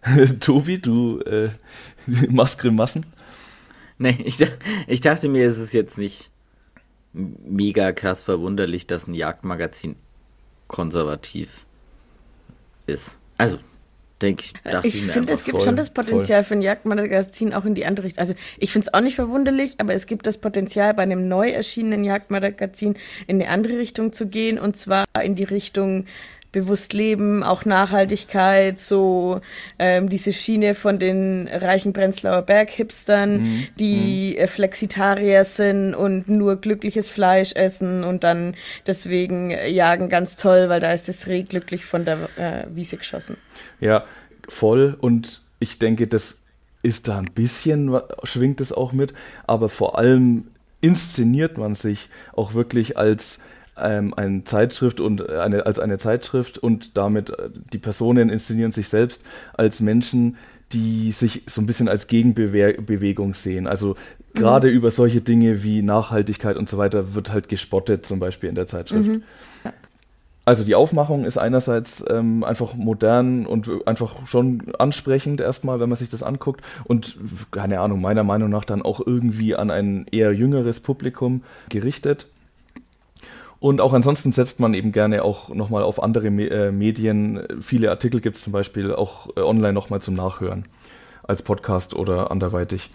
Tobi, 0.39 0.79
du 0.79 1.19
äh, 1.21 1.49
machst 2.29 2.59
Grimassen? 2.59 3.05
Nee, 3.97 4.17
ich, 4.23 4.37
ich 4.87 5.01
dachte 5.01 5.27
mir, 5.27 5.47
es 5.47 5.57
ist 5.57 5.73
jetzt 5.73 5.97
nicht 5.97 6.29
mega 7.13 7.91
krass 7.91 8.23
verwunderlich, 8.23 8.85
dass 8.85 9.07
ein 9.07 9.15
Jagdmagazin 9.15 9.95
konservativ 10.67 11.65
ist. 12.85 13.17
Also, 13.37 13.57
denke 14.21 14.43
ich, 14.45 14.53
dachte 14.63 14.87
ich, 14.87 14.95
ich 14.95 15.11
finde, 15.11 15.33
es 15.33 15.43
gibt 15.43 15.57
voll, 15.57 15.65
schon 15.65 15.75
das 15.75 15.91
Potenzial 15.91 16.43
voll. 16.43 16.47
für 16.47 16.53
ein 16.55 16.61
Jagdmagazin 16.61 17.53
auch 17.53 17.65
in 17.65 17.75
die 17.75 17.85
andere 17.85 18.07
Richtung. 18.07 18.19
Also 18.19 18.33
ich 18.57 18.71
finde 18.71 18.87
es 18.87 18.93
auch 18.93 19.01
nicht 19.01 19.15
verwunderlich, 19.15 19.75
aber 19.77 19.93
es 19.93 20.07
gibt 20.07 20.25
das 20.27 20.39
Potenzial, 20.39 20.93
bei 20.93 21.03
einem 21.03 21.27
neu 21.27 21.49
erschienenen 21.49 22.03
Jagdmagazin 22.03 22.95
in 23.27 23.41
eine 23.41 23.49
andere 23.49 23.77
Richtung 23.77 24.13
zu 24.13 24.27
gehen 24.27 24.59
und 24.59 24.75
zwar 24.75 25.05
in 25.21 25.35
die 25.35 25.43
Richtung 25.43 26.05
bewusst 26.51 26.93
leben, 26.93 27.43
auch 27.43 27.65
Nachhaltigkeit, 27.65 28.79
so 28.79 29.41
ähm, 29.79 30.09
diese 30.09 30.33
Schiene 30.33 30.75
von 30.75 30.99
den 30.99 31.47
reichen 31.51 31.93
Prenzlauer 31.93 32.41
Berg-Hipstern, 32.41 33.41
mhm. 33.41 33.67
die 33.79 34.33
mhm. 34.35 34.43
Äh, 34.43 34.47
Flexitarier 34.47 35.43
sind 35.43 35.93
und 35.93 36.29
nur 36.29 36.55
glückliches 36.55 37.09
Fleisch 37.09 37.53
essen 37.53 38.03
und 38.03 38.23
dann 38.23 38.55
deswegen 38.85 39.51
jagen 39.51 40.09
ganz 40.09 40.35
toll, 40.35 40.69
weil 40.69 40.79
da 40.79 40.91
ist 40.91 41.07
das 41.07 41.27
Reh 41.27 41.43
glücklich 41.43 41.85
von 41.85 42.05
der 42.05 42.17
äh, 42.37 42.63
Wiese 42.73 42.97
geschossen. 42.97 43.37
Ja, 43.79 44.05
voll 44.47 44.97
und 44.99 45.41
ich 45.59 45.79
denke, 45.79 46.07
das 46.07 46.39
ist 46.83 47.07
da 47.07 47.17
ein 47.17 47.31
bisschen, 47.33 47.99
schwingt 48.23 48.61
es 48.61 48.71
auch 48.71 48.93
mit, 48.93 49.13
aber 49.45 49.67
vor 49.67 49.97
allem 49.97 50.47
inszeniert 50.79 51.57
man 51.57 51.75
sich 51.75 52.09
auch 52.33 52.53
wirklich 52.53 52.97
als 52.97 53.39
ähm, 53.79 54.13
eine 54.13 54.43
Zeitschrift 54.43 54.99
und 54.99 55.29
eine, 55.29 55.65
als 55.65 55.79
eine 55.79 55.97
Zeitschrift 55.97 56.57
und 56.57 56.97
damit 56.97 57.29
äh, 57.29 57.49
die 57.73 57.77
Personen 57.77 58.29
inszenieren 58.29 58.71
sich 58.71 58.89
selbst 58.89 59.23
als 59.53 59.79
Menschen, 59.79 60.37
die 60.73 61.11
sich 61.11 61.43
so 61.47 61.61
ein 61.61 61.65
bisschen 61.65 61.87
als 61.87 62.07
Gegenbewegung 62.07 63.33
sehen. 63.33 63.67
Also 63.67 63.95
gerade 64.33 64.69
mhm. 64.69 64.73
über 64.75 64.91
solche 64.91 65.21
Dinge 65.21 65.63
wie 65.63 65.81
Nachhaltigkeit 65.81 66.57
und 66.57 66.67
so 66.67 66.77
weiter 66.77 67.15
wird 67.15 67.31
halt 67.31 67.49
gespottet, 67.49 68.05
zum 68.05 68.19
Beispiel 68.19 68.49
in 68.49 68.55
der 68.55 68.67
Zeitschrift. 68.67 69.09
Mhm. 69.09 69.23
Ja. 69.63 69.73
Also 70.47 70.63
die 70.63 70.75
Aufmachung 70.75 71.25
ist 71.25 71.37
einerseits 71.37 72.05
ähm, 72.09 72.45
einfach 72.45 72.73
modern 72.73 73.45
und 73.45 73.69
einfach 73.85 74.25
schon 74.27 74.73
ansprechend 74.79 75.41
erstmal, 75.41 75.81
wenn 75.81 75.89
man 75.89 75.97
sich 75.97 76.09
das 76.09 76.23
anguckt 76.23 76.61
und 76.85 77.17
keine 77.51 77.81
Ahnung, 77.81 77.99
meiner 77.99 78.23
Meinung 78.23 78.49
nach 78.49 78.63
dann 78.63 78.81
auch 78.81 79.05
irgendwie 79.05 79.55
an 79.55 79.71
ein 79.71 80.05
eher 80.09 80.31
jüngeres 80.31 80.79
Publikum 80.79 81.43
gerichtet. 81.67 82.27
Und 83.59 83.81
auch 83.81 83.93
ansonsten 83.93 84.31
setzt 84.31 84.59
man 84.59 84.73
eben 84.73 84.91
gerne 84.91 85.23
auch 85.23 85.49
nochmal 85.49 85.83
auf 85.83 86.01
andere 86.01 86.29
Me 86.29 86.49
äh, 86.49 86.71
Medien. 86.71 87.41
Viele 87.59 87.89
Artikel 87.89 88.21
gibt 88.21 88.37
es 88.37 88.43
zum 88.43 88.53
Beispiel 88.53 88.93
auch 88.93 89.29
äh, 89.35 89.41
online 89.41 89.73
nochmal 89.73 90.01
zum 90.01 90.13
Nachhören, 90.13 90.65
als 91.23 91.41
Podcast 91.41 91.95
oder 91.95 92.29
anderweitig. 92.29 92.91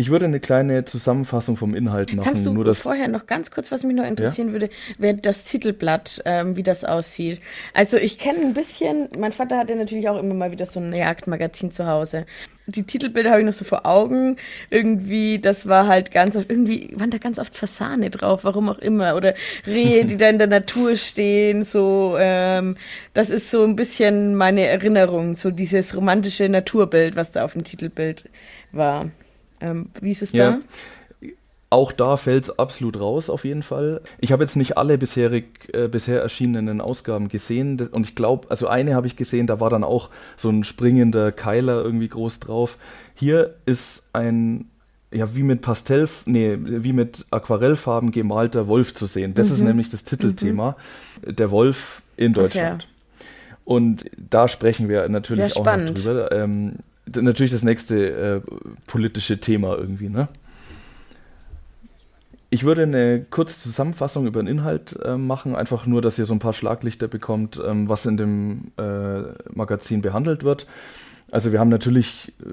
Ich 0.00 0.10
würde 0.10 0.26
eine 0.26 0.38
kleine 0.38 0.84
Zusammenfassung 0.84 1.56
vom 1.56 1.74
Inhalt 1.74 2.14
machen. 2.14 2.24
Kannst 2.24 2.46
du 2.46 2.52
nur 2.52 2.64
das 2.64 2.78
vorher 2.78 3.08
noch 3.08 3.26
ganz 3.26 3.50
kurz, 3.50 3.72
was 3.72 3.82
mich 3.82 3.96
noch 3.96 4.04
interessieren 4.06 4.46
ja? 4.46 4.52
würde, 4.52 4.70
wäre 4.96 5.16
das 5.16 5.42
Titelblatt, 5.42 6.22
ähm, 6.24 6.54
wie 6.54 6.62
das 6.62 6.84
aussieht. 6.84 7.40
Also 7.74 7.96
ich 7.96 8.16
kenne 8.16 8.38
ein 8.42 8.54
bisschen, 8.54 9.08
mein 9.18 9.32
Vater 9.32 9.58
hatte 9.58 9.74
natürlich 9.74 10.08
auch 10.08 10.16
immer 10.16 10.34
mal 10.34 10.52
wieder 10.52 10.66
so 10.66 10.78
ein 10.78 10.92
Jagdmagazin 10.92 11.72
zu 11.72 11.88
Hause. 11.88 12.26
Die 12.66 12.84
Titelbilder 12.84 13.30
habe 13.30 13.40
ich 13.40 13.46
noch 13.46 13.52
so 13.52 13.64
vor 13.64 13.86
Augen. 13.86 14.36
Irgendwie, 14.70 15.40
das 15.40 15.66
war 15.66 15.88
halt 15.88 16.12
ganz 16.12 16.36
oft, 16.36 16.48
irgendwie 16.48 16.92
waren 16.94 17.10
da 17.10 17.18
ganz 17.18 17.40
oft 17.40 17.56
Fasane 17.56 18.10
drauf, 18.10 18.44
warum 18.44 18.68
auch 18.68 18.78
immer. 18.78 19.16
Oder 19.16 19.34
Rehe, 19.66 20.04
die 20.04 20.16
da 20.18 20.28
in 20.28 20.38
der 20.38 20.46
Natur 20.46 20.94
stehen. 20.94 21.64
So, 21.64 22.14
ähm, 22.20 22.76
das 23.14 23.30
ist 23.30 23.50
so 23.50 23.64
ein 23.64 23.74
bisschen 23.74 24.36
meine 24.36 24.64
Erinnerung, 24.64 25.34
so 25.34 25.50
dieses 25.50 25.96
romantische 25.96 26.48
Naturbild, 26.48 27.16
was 27.16 27.32
da 27.32 27.44
auf 27.44 27.54
dem 27.54 27.64
Titelbild 27.64 28.30
war. 28.70 29.10
Ähm, 29.60 29.90
wie 30.00 30.10
ist 30.10 30.22
es 30.22 30.32
ja. 30.32 30.52
da? 30.52 30.58
Auch 31.70 31.92
da 31.92 32.16
fällt 32.16 32.44
es 32.44 32.58
absolut 32.58 32.98
raus, 32.98 33.28
auf 33.28 33.44
jeden 33.44 33.62
Fall. 33.62 34.00
Ich 34.20 34.32
habe 34.32 34.42
jetzt 34.42 34.56
nicht 34.56 34.78
alle 34.78 34.96
bisherig, 34.96 35.68
äh, 35.74 35.86
bisher 35.86 36.22
erschienenen 36.22 36.80
Ausgaben 36.80 37.28
gesehen 37.28 37.78
und 37.92 38.08
ich 38.08 38.14
glaube, 38.14 38.50
also 38.50 38.68
eine 38.68 38.94
habe 38.94 39.06
ich 39.06 39.16
gesehen, 39.16 39.46
da 39.46 39.60
war 39.60 39.68
dann 39.68 39.84
auch 39.84 40.08
so 40.38 40.48
ein 40.48 40.64
springender 40.64 41.30
Keiler 41.30 41.84
irgendwie 41.84 42.08
groß 42.08 42.40
drauf. 42.40 42.78
Hier 43.14 43.54
ist 43.66 44.04
ein, 44.14 44.70
ja, 45.12 45.34
wie 45.36 45.42
mit 45.42 45.60
Pastell, 45.60 46.08
nee, 46.24 46.56
wie 46.58 46.94
mit 46.94 47.26
Aquarellfarben 47.30 48.12
gemalter 48.12 48.66
Wolf 48.66 48.94
zu 48.94 49.04
sehen. 49.04 49.34
Das 49.34 49.48
mhm. 49.48 49.52
ist 49.52 49.60
nämlich 49.60 49.90
das 49.90 50.04
Titelthema, 50.04 50.74
mhm. 51.26 51.36
der 51.36 51.50
Wolf 51.50 52.00
in 52.16 52.32
Deutschland. 52.32 52.84
Okay. 52.84 52.98
Und 53.66 54.06
da 54.16 54.48
sprechen 54.48 54.88
wir 54.88 55.06
natürlich 55.10 55.54
ja, 55.54 55.60
auch 55.60 55.76
noch 55.76 55.90
drüber. 55.90 56.32
Ähm, 56.32 56.76
natürlich 57.16 57.52
das 57.52 57.62
nächste 57.62 58.42
äh, 58.46 58.50
politische 58.86 59.38
Thema 59.38 59.76
irgendwie, 59.76 60.08
ne? 60.08 60.28
Ich 62.50 62.64
würde 62.64 62.84
eine 62.84 63.26
kurze 63.28 63.60
Zusammenfassung 63.60 64.26
über 64.26 64.42
den 64.42 64.46
Inhalt 64.46 64.98
äh, 65.04 65.18
machen, 65.18 65.54
einfach 65.54 65.84
nur, 65.84 66.00
dass 66.00 66.18
ihr 66.18 66.24
so 66.24 66.32
ein 66.32 66.38
paar 66.38 66.54
Schlaglichter 66.54 67.06
bekommt, 67.06 67.60
ähm, 67.62 67.90
was 67.90 68.06
in 68.06 68.16
dem 68.16 68.72
äh, 68.78 69.20
Magazin 69.52 70.00
behandelt 70.00 70.44
wird. 70.44 70.66
Also 71.30 71.52
wir 71.52 71.60
haben 71.60 71.68
natürlich 71.68 72.32
äh, 72.40 72.44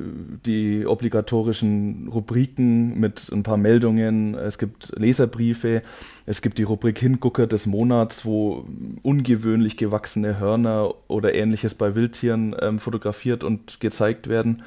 die 0.46 0.86
obligatorischen 0.86 2.10
Rubriken 2.10 3.00
mit 3.00 3.30
ein 3.32 3.44
paar 3.44 3.58
Meldungen. 3.58 4.36
Es 4.36 4.58
gibt 4.58 4.92
Leserbriefe. 4.98 5.82
Es 6.26 6.42
gibt 6.42 6.58
die 6.58 6.64
Rubrik 6.64 7.00
Hingucker 7.00 7.48
des 7.48 7.66
Monats, 7.68 8.26
wo 8.26 8.66
ungewöhnlich 9.02 9.78
gewachsene 9.78 10.40
Hörner 10.40 10.94
oder 11.08 11.34
ähnliches 11.34 11.76
bei 11.76 11.96
Wildtieren 11.96 12.56
ähm, 12.60 12.80
fotografiert 12.80 13.44
und 13.44 13.80
gezeigt 13.80 14.28
werden. 14.28 14.64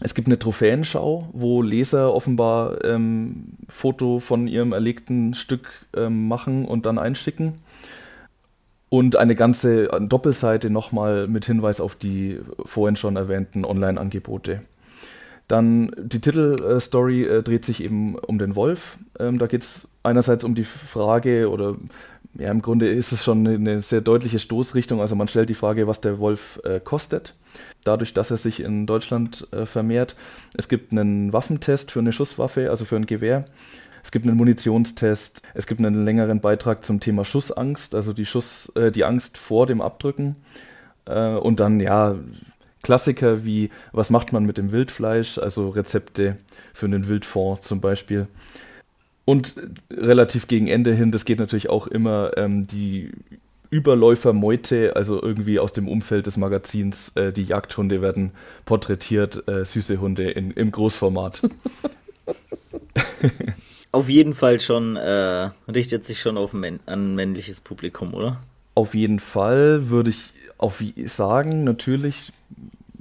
Es 0.00 0.14
gibt 0.14 0.26
eine 0.26 0.38
Trophäenschau, 0.38 1.28
wo 1.32 1.62
Leser 1.62 2.12
offenbar 2.12 2.84
ähm, 2.84 3.54
Foto 3.68 4.18
von 4.18 4.48
ihrem 4.48 4.72
erlegten 4.72 5.34
Stück 5.34 5.86
ähm, 5.96 6.26
machen 6.28 6.64
und 6.64 6.84
dann 6.84 6.98
einschicken 6.98 7.54
und 8.88 9.16
eine 9.16 9.34
ganze 9.34 9.86
Doppelseite 10.00 10.70
nochmal 10.70 11.26
mit 11.26 11.46
Hinweis 11.46 11.80
auf 11.80 11.94
die 11.96 12.40
vorhin 12.64 12.96
schon 12.96 13.16
erwähnten 13.16 13.64
Online-Angebote. 13.64 14.62
Dann 15.48 15.90
die 15.98 16.20
Titelstory 16.20 17.24
äh, 17.24 17.42
dreht 17.42 17.64
sich 17.64 17.82
eben 17.82 18.16
um 18.16 18.38
den 18.38 18.56
Wolf. 18.56 18.98
Ähm, 19.18 19.38
da 19.38 19.46
geht 19.46 19.62
es 19.62 19.88
einerseits 20.02 20.42
um 20.42 20.54
die 20.54 20.64
Frage, 20.64 21.50
oder 21.50 21.76
ja, 22.38 22.50
im 22.50 22.62
Grunde 22.62 22.88
ist 22.88 23.12
es 23.12 23.24
schon 23.24 23.46
eine 23.46 23.82
sehr 23.82 24.00
deutliche 24.00 24.38
Stoßrichtung. 24.38 25.00
Also 25.00 25.16
man 25.16 25.28
stellt 25.28 25.50
die 25.50 25.54
Frage, 25.54 25.86
was 25.86 26.00
der 26.00 26.18
Wolf 26.18 26.60
äh, 26.64 26.80
kostet, 26.80 27.34
dadurch, 27.84 28.14
dass 28.14 28.30
er 28.30 28.38
sich 28.38 28.60
in 28.60 28.86
Deutschland 28.86 29.46
äh, 29.52 29.66
vermehrt. 29.66 30.16
Es 30.56 30.68
gibt 30.68 30.92
einen 30.92 31.32
Waffentest 31.32 31.92
für 31.92 32.00
eine 32.00 32.12
Schusswaffe, 32.12 32.70
also 32.70 32.84
für 32.86 32.96
ein 32.96 33.06
Gewehr. 33.06 33.44
Es 34.04 34.10
gibt 34.10 34.26
einen 34.26 34.36
Munitionstest, 34.36 35.40
es 35.54 35.66
gibt 35.66 35.80
einen 35.80 36.04
längeren 36.04 36.40
Beitrag 36.40 36.84
zum 36.84 37.00
Thema 37.00 37.24
Schussangst, 37.24 37.94
also 37.94 38.12
die, 38.12 38.26
Schuss, 38.26 38.70
äh, 38.76 38.92
die 38.92 39.02
Angst 39.02 39.38
vor 39.38 39.66
dem 39.66 39.80
Abdrücken. 39.80 40.36
Äh, 41.06 41.30
und 41.30 41.58
dann, 41.58 41.80
ja, 41.80 42.14
Klassiker 42.82 43.46
wie, 43.46 43.70
was 43.92 44.10
macht 44.10 44.34
man 44.34 44.44
mit 44.44 44.58
dem 44.58 44.72
Wildfleisch, 44.72 45.38
also 45.38 45.70
Rezepte 45.70 46.36
für 46.74 46.84
einen 46.84 47.08
Wildfond 47.08 47.62
zum 47.62 47.80
Beispiel. 47.80 48.26
Und 49.24 49.54
relativ 49.90 50.48
gegen 50.48 50.66
Ende 50.66 50.92
hin, 50.92 51.10
das 51.10 51.24
geht 51.24 51.38
natürlich 51.38 51.70
auch 51.70 51.86
immer, 51.86 52.36
ähm, 52.36 52.66
die 52.66 53.10
Überläufermeute, 53.70 54.96
also 54.96 55.20
irgendwie 55.22 55.58
aus 55.58 55.72
dem 55.72 55.88
Umfeld 55.88 56.26
des 56.26 56.36
Magazins, 56.36 57.12
äh, 57.16 57.32
die 57.32 57.44
Jagdhunde 57.44 58.02
werden 58.02 58.32
porträtiert, 58.66 59.48
äh, 59.48 59.64
süße 59.64 59.98
Hunde 59.98 60.30
in, 60.30 60.50
im 60.50 60.70
Großformat. 60.70 61.40
auf 63.94 64.08
jeden 64.08 64.34
Fall 64.34 64.60
schon, 64.60 64.96
äh, 64.96 65.50
richtet 65.68 66.04
sich 66.04 66.20
schon 66.20 66.36
auf 66.36 66.52
ein, 66.52 66.80
an 66.86 67.14
männliches 67.14 67.60
Publikum, 67.60 68.12
oder? 68.14 68.40
Auf 68.74 68.94
jeden 68.94 69.20
Fall 69.20 69.88
würde 69.88 70.10
ich 70.10 70.32
auf 70.58 70.82
sagen, 71.06 71.64
natürlich 71.64 72.32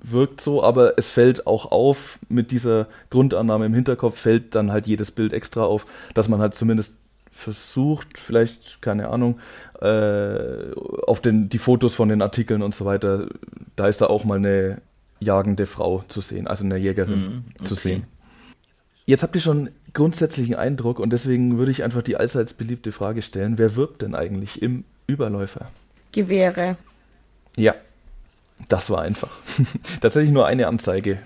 wirkt 0.05 0.41
so, 0.41 0.63
aber 0.63 0.97
es 0.97 1.09
fällt 1.09 1.47
auch 1.47 1.71
auf, 1.71 2.19
mit 2.29 2.51
dieser 2.51 2.87
Grundannahme 3.09 3.65
im 3.65 3.73
Hinterkopf 3.73 4.19
fällt 4.19 4.53
dann 4.53 4.71
halt 4.71 4.85
jedes 4.85 5.11
Bild 5.11 5.33
extra 5.33 5.63
auf, 5.63 5.85
dass 6.13 6.27
man 6.27 6.41
halt 6.41 6.53
zumindest 6.55 6.95
versucht, 7.31 8.17
vielleicht, 8.17 8.81
keine 8.81 9.07
Ahnung, 9.09 9.39
äh, 9.81 10.71
auf 11.07 11.21
den, 11.21 11.49
die 11.49 11.57
Fotos 11.57 11.93
von 11.95 12.09
den 12.09 12.21
Artikeln 12.21 12.61
und 12.61 12.75
so 12.75 12.85
weiter, 12.85 13.27
da 13.75 13.87
ist 13.87 14.01
da 14.01 14.07
auch 14.07 14.23
mal 14.25 14.37
eine 14.37 14.81
jagende 15.19 15.65
Frau 15.65 16.03
zu 16.09 16.21
sehen, 16.21 16.47
also 16.47 16.65
eine 16.65 16.77
Jägerin 16.77 17.19
Mhm, 17.19 17.43
okay. 17.55 17.63
zu 17.63 17.75
sehen. 17.75 18.03
Jetzt 19.05 19.23
habt 19.23 19.35
ihr 19.35 19.41
schon 19.41 19.69
grundsätzlichen 19.93 20.55
Eindruck 20.55 20.99
und 20.99 21.11
deswegen 21.11 21.57
würde 21.57 21.71
ich 21.71 21.83
einfach 21.83 22.01
die 22.01 22.15
allseits 22.15 22.53
beliebte 22.53 22.91
Frage 22.91 23.21
stellen, 23.21 23.57
wer 23.57 23.75
wirbt 23.75 24.01
denn 24.01 24.15
eigentlich 24.15 24.61
im 24.61 24.85
Überläufer? 25.07 25.69
Gewehre. 26.11 26.77
Ja, 27.57 27.75
das 28.69 28.89
war 28.89 29.01
einfach. 29.01 29.29
Tatsächlich 30.01 30.31
nur 30.31 30.45
eine 30.47 30.67
Anzeige. 30.67 31.19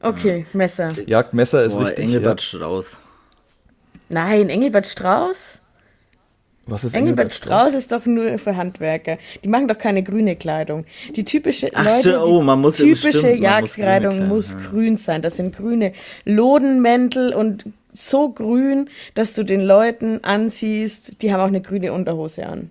Okay, 0.00 0.46
Messer. 0.52 0.88
Jagdmesser 1.06 1.62
ist 1.62 1.74
Boah, 1.74 1.86
richtig. 1.86 2.04
Engelbert 2.04 2.40
Ja. 2.40 2.46
Strauß. 2.58 2.96
Nein, 4.08 4.50
Engelbert 4.50 4.86
Strauß? 4.86 5.60
Was 6.66 6.84
ist 6.84 6.94
Engelbert 6.94 7.32
Strauß 7.32 7.74
ist 7.74 7.90
doch 7.90 8.06
nur 8.06 8.38
für 8.38 8.56
Handwerker. 8.56 9.18
Die 9.44 9.48
machen 9.48 9.66
doch 9.66 9.78
keine 9.78 10.02
grüne 10.02 10.36
Kleidung. 10.36 10.84
Die 11.16 11.24
typische 11.24 11.68
Ach, 11.74 11.84
Leute. 11.84 12.22
Oh, 12.24 12.38
die 12.40 12.44
man 12.46 12.60
muss- 12.60 12.76
typische 12.76 13.12
stimmt, 13.12 13.32
muss 13.34 13.40
Jagdkleidung 13.42 14.10
Kleidung, 14.12 14.28
muss 14.28 14.52
ja. 14.52 14.70
grün 14.70 14.96
sein. 14.96 15.22
Das 15.22 15.36
sind 15.36 15.56
grüne 15.56 15.92
Lodenmäntel 16.24 17.34
und 17.34 17.64
so 17.92 18.30
grün, 18.30 18.88
dass 19.14 19.34
du 19.34 19.42
den 19.44 19.60
Leuten 19.60 20.22
ansiehst, 20.22 21.20
die 21.20 21.32
haben 21.32 21.40
auch 21.40 21.46
eine 21.46 21.60
grüne 21.60 21.92
Unterhose 21.92 22.46
an. 22.46 22.70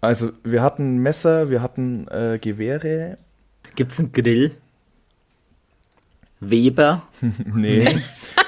Also 0.00 0.30
wir 0.44 0.62
hatten 0.62 0.98
Messer, 0.98 1.50
wir 1.50 1.60
hatten 1.62 2.06
äh, 2.08 2.38
Gewehre. 2.40 3.18
Gibt's 3.74 3.98
einen 3.98 4.12
Grill? 4.12 4.52
Weber? 6.40 7.02
Nee, 7.54 7.86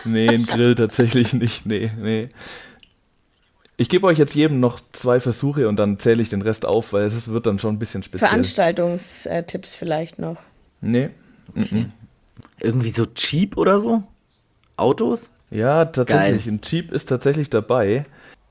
nee, 0.05 0.29
ein 0.29 0.46
Grill 0.46 0.75
tatsächlich 0.75 1.35
nicht. 1.35 1.66
Nee, 1.66 1.90
nee. 2.01 2.29
Ich 3.83 3.88
gebe 3.88 4.07
euch 4.07 4.16
jetzt 4.16 4.35
jedem 4.37 4.61
noch 4.61 4.79
zwei 4.92 5.18
Versuche 5.18 5.68
und 5.68 5.75
dann 5.77 5.99
zähle 5.99 6.23
ich 6.23 6.29
den 6.29 6.40
Rest 6.42 6.64
auf, 6.64 6.92
weil 6.92 7.03
es 7.05 7.14
ist- 7.16 7.33
wird 7.33 7.47
dann 7.47 7.59
schon 7.59 7.75
ein 7.75 7.79
bisschen 7.81 8.05
speziell. 8.05 8.29
Veranstaltungstipps 8.29 9.75
vielleicht 9.75 10.21
noch. 10.21 10.37
Nee. 10.81 11.11
mhm. 11.53 11.90
Irgendwie 12.61 12.90
so 12.90 13.07
Jeep 13.16 13.57
oder 13.57 13.81
so? 13.81 14.05
Autos? 14.77 15.31
Ja, 15.51 15.85
tatsächlich. 15.87 16.47
Ein 16.47 16.61
Jeep 16.64 16.92
ist 16.92 17.07
tatsächlich 17.09 17.51
dabei. 17.51 18.05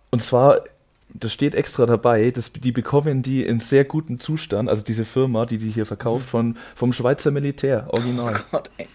Und 0.10 0.22
zwar, 0.22 0.66
das 1.14 1.32
steht 1.32 1.56
extra 1.56 1.86
dabei, 1.86 2.30
das, 2.32 2.52
die 2.52 2.74
bekommen 2.74 3.22
die 3.22 3.46
in 3.46 3.60
sehr 3.62 3.86
gutem 3.86 4.20
Zustand, 4.20 4.68
also 4.70 4.84
diese 4.84 5.06
Firma, 5.06 5.46
die 5.46 5.58
die 5.58 5.72
hier 5.72 5.86
verkauft, 5.86 6.30
von, 6.30 6.58
vom 6.76 6.92
Schweizer 6.92 7.32
Militär, 7.32 7.86
original. 7.90 8.42
Gott, 8.52 8.70
ey. 8.78 8.88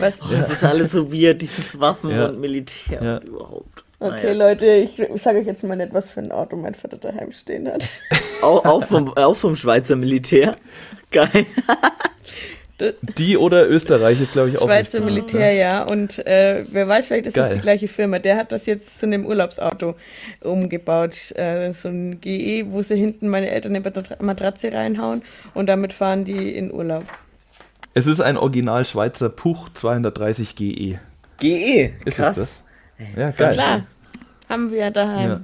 Was? 0.00 0.20
Oh, 0.22 0.26
Das 0.30 0.50
ist 0.50 0.64
alles 0.64 0.90
so 0.92 1.12
weird, 1.12 1.40
dieses 1.40 1.78
Waffen 1.78 2.10
Ja. 2.10 2.26
und 2.26 2.40
Militär 2.40 3.00
Ja. 3.02 3.16
und 3.18 3.28
überhaupt. 3.28 3.83
Okay, 4.04 4.34
Naja. 4.34 4.48
Leute, 4.50 4.66
ich 4.66 5.00
sage 5.20 5.38
euch 5.38 5.46
jetzt 5.46 5.62
mal 5.64 5.76
nicht, 5.76 5.92
was 5.94 6.10
für 6.10 6.20
ein 6.20 6.30
Auto 6.32 6.56
mein 6.56 6.74
Vater 6.74 6.96
daheim 6.98 7.32
stehen 7.32 7.66
hat. 7.68 7.84
Auch, 8.42 8.64
auch, 8.66 8.84
vom, 8.84 9.16
auch 9.16 9.34
vom 9.34 9.56
Schweizer 9.56 9.96
Militär. 9.96 10.54
Geil. 11.10 11.28
Die 13.16 13.36
oder 13.38 13.68
Österreich 13.68 14.20
ist, 14.20 14.32
glaube 14.32 14.50
ich, 14.50 14.58
auch. 14.58 14.64
Schweizer 14.66 14.98
nicht 14.98 15.06
Militär, 15.08 15.52
ja. 15.52 15.84
Und 15.84 16.18
äh, 16.26 16.64
wer 16.70 16.88
weiß, 16.88 17.06
vielleicht 17.06 17.28
ist 17.28 17.36
das 17.36 17.46
Geil. 17.46 17.54
die 17.56 17.62
gleiche 17.62 17.88
Firma. 17.88 18.18
Der 18.18 18.36
hat 18.36 18.50
das 18.50 18.66
jetzt 18.66 18.98
zu 18.98 19.06
einem 19.06 19.24
Urlaubsauto 19.24 19.94
umgebaut. 20.42 21.30
Äh, 21.36 21.72
so 21.72 21.88
ein 21.88 22.20
GE, 22.20 22.66
wo 22.70 22.82
sie 22.82 22.96
hinten 22.96 23.28
meine 23.28 23.48
Eltern 23.50 23.76
eine 23.76 23.84
Matra- 23.88 24.20
Matratze 24.22 24.72
reinhauen 24.72 25.22
und 25.54 25.68
damit 25.68 25.92
fahren 25.92 26.24
die 26.24 26.54
in 26.56 26.72
Urlaub. 26.72 27.04
Es 27.94 28.06
ist 28.06 28.20
ein 28.20 28.36
Original 28.36 28.84
Schweizer 28.84 29.28
Puch 29.28 29.68
230 29.72 30.56
GE. 30.56 30.98
GE. 31.38 31.92
Ist 32.04 32.16
Krass. 32.16 32.36
es 32.36 32.60
das? 32.98 33.06
Ja, 33.16 33.30
geil. 33.30 33.52
Klar, 33.54 33.86
haben 34.54 34.70
wir 34.70 34.90
daheim. 34.90 35.28
Ja. 35.28 35.40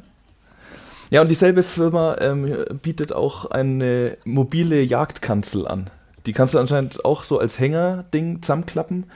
Ja, 1.10 1.22
und 1.22 1.28
dieselbe 1.28 1.64
Firma 1.64 2.16
ähm, 2.20 2.64
bietet 2.82 3.12
auch 3.12 3.46
eine 3.46 4.16
mobile 4.24 4.80
Jagdkanzel 4.80 5.66
an. 5.66 5.90
Die 6.24 6.32
kannst 6.32 6.54
du 6.54 6.60
anscheinend 6.60 7.04
auch 7.04 7.24
so 7.24 7.40
als 7.40 7.58
Hängerding 7.58 8.42
zusammenklappen, 8.42 9.10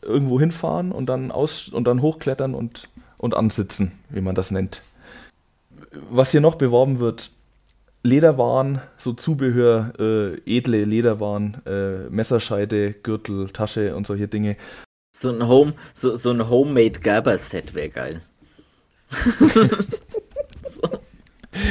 irgendwo 0.00 0.38
hinfahren 0.38 0.92
und 0.92 1.06
dann 1.06 1.32
aus 1.32 1.68
und 1.68 1.88
dann 1.88 2.02
hochklettern 2.02 2.54
und, 2.54 2.88
und 3.18 3.34
ansitzen, 3.34 3.90
wie 4.10 4.20
man 4.20 4.36
das 4.36 4.52
nennt. 4.52 4.82
Was 6.08 6.30
hier 6.30 6.40
noch 6.40 6.54
beworben 6.54 7.00
wird, 7.00 7.32
Lederwaren, 8.04 8.80
so 8.96 9.12
Zubehör, 9.12 9.92
äh, 9.98 10.36
edle 10.46 10.84
Lederwaren, 10.84 11.56
äh, 11.66 12.08
Messerscheide, 12.10 12.92
Gürtel, 12.92 13.50
Tasche 13.50 13.96
und 13.96 14.06
solche 14.06 14.28
Dinge. 14.28 14.56
So 15.12 15.30
ein 15.30 15.48
Home, 15.48 15.72
so, 15.94 16.14
so 16.14 16.30
ein 16.30 16.48
Homemade 16.48 17.00
Gerber-Set 17.00 17.74
wäre 17.74 17.88
geil. 17.88 18.22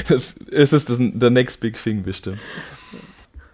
Das, 0.08 0.36
es 0.52 0.74
ist 0.74 0.90
das, 0.90 0.98
der 1.00 1.30
next 1.30 1.62
big 1.62 1.82
thing 1.82 2.04
bestimmt. 2.04 2.40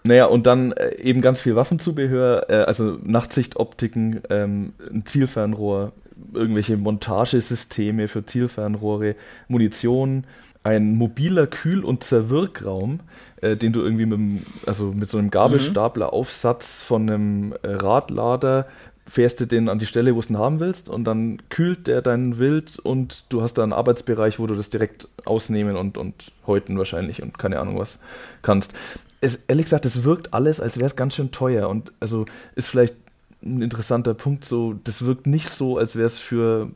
Naja, 0.03 0.25
und 0.25 0.45
dann 0.45 0.71
äh, 0.73 0.95
eben 0.97 1.21
ganz 1.21 1.41
viel 1.41 1.55
Waffenzubehör, 1.55 2.49
äh, 2.49 2.63
also 2.63 2.99
Nachtsichtoptiken, 3.03 4.21
ähm, 4.29 4.73
ein 4.91 5.05
Zielfernrohr, 5.05 5.93
irgendwelche 6.33 6.77
Montagesysteme 6.77 8.07
für 8.07 8.25
Zielfernrohre, 8.25 9.15
Munition, 9.47 10.25
ein 10.63 10.95
mobiler 10.95 11.47
Kühl- 11.47 11.83
und 11.83 12.03
Zerwirkraum, 12.03 12.99
äh, 13.41 13.55
den 13.55 13.73
du 13.73 13.81
irgendwie 13.81 14.05
mit, 14.05 14.45
also 14.67 14.91
mit 14.91 15.09
so 15.09 15.17
einem 15.17 15.31
Gabelstapler-Aufsatz 15.31 16.83
von 16.83 17.09
einem 17.09 17.55
Radlader 17.63 18.67
fährst 19.07 19.39
du 19.39 19.45
den 19.45 19.69
an 19.69 19.79
die 19.79 19.85
Stelle, 19.85 20.15
wo 20.15 20.21
du 20.21 20.29
ihn 20.29 20.37
haben 20.37 20.59
willst 20.59 20.89
und 20.89 21.03
dann 21.03 21.37
kühlt 21.49 21.87
der 21.87 22.01
dein 22.01 22.37
Wild 22.39 22.79
und 22.79 23.25
du 23.29 23.41
hast 23.41 23.53
da 23.57 23.63
einen 23.63 23.73
Arbeitsbereich, 23.73 24.39
wo 24.39 24.47
du 24.47 24.55
das 24.55 24.69
direkt 24.69 25.07
ausnehmen 25.25 25.75
und, 25.75 25.97
und 25.97 26.31
häuten 26.47 26.77
wahrscheinlich 26.77 27.21
und 27.21 27.37
keine 27.37 27.59
Ahnung 27.59 27.77
was 27.77 27.99
kannst. 28.41 28.73
Es, 29.21 29.39
ehrlich 29.47 29.65
gesagt, 29.65 29.85
es 29.85 30.03
wirkt 30.03 30.33
alles, 30.33 30.59
als 30.59 30.77
wäre 30.77 30.87
es 30.87 30.95
ganz 30.95 31.15
schön 31.15 31.31
teuer 31.31 31.69
und 31.69 31.91
also 31.99 32.25
ist 32.55 32.67
vielleicht 32.67 32.95
ein 33.43 33.61
interessanter 33.61 34.15
Punkt 34.15 34.43
so, 34.43 34.73
das 34.83 35.05
wirkt 35.05 35.27
nicht 35.27 35.49
so, 35.49 35.77
als 35.77 35.95
wäre 35.95 36.07
es 36.07 36.17
für 36.17 36.69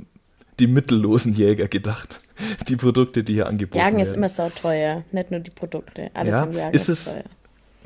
die 0.59 0.67
mittellosen 0.67 1.33
Jäger 1.33 1.67
gedacht, 1.67 2.19
die 2.67 2.75
Produkte, 2.75 3.23
die 3.23 3.33
hier 3.33 3.47
angeboten 3.47 3.79
Jagen 3.79 3.97
werden. 3.97 4.07
ist 4.07 4.15
immer 4.15 4.29
sauteuer, 4.29 5.03
nicht 5.11 5.31
nur 5.31 5.39
die 5.39 5.51
Produkte. 5.51 6.11
Alles 6.13 6.31
Ja, 6.31 6.43
im 6.43 6.51
Jagen 6.53 6.75
ist 6.75 6.89
ist, 6.89 7.07
es- 7.07 7.13
teuer. 7.13 7.23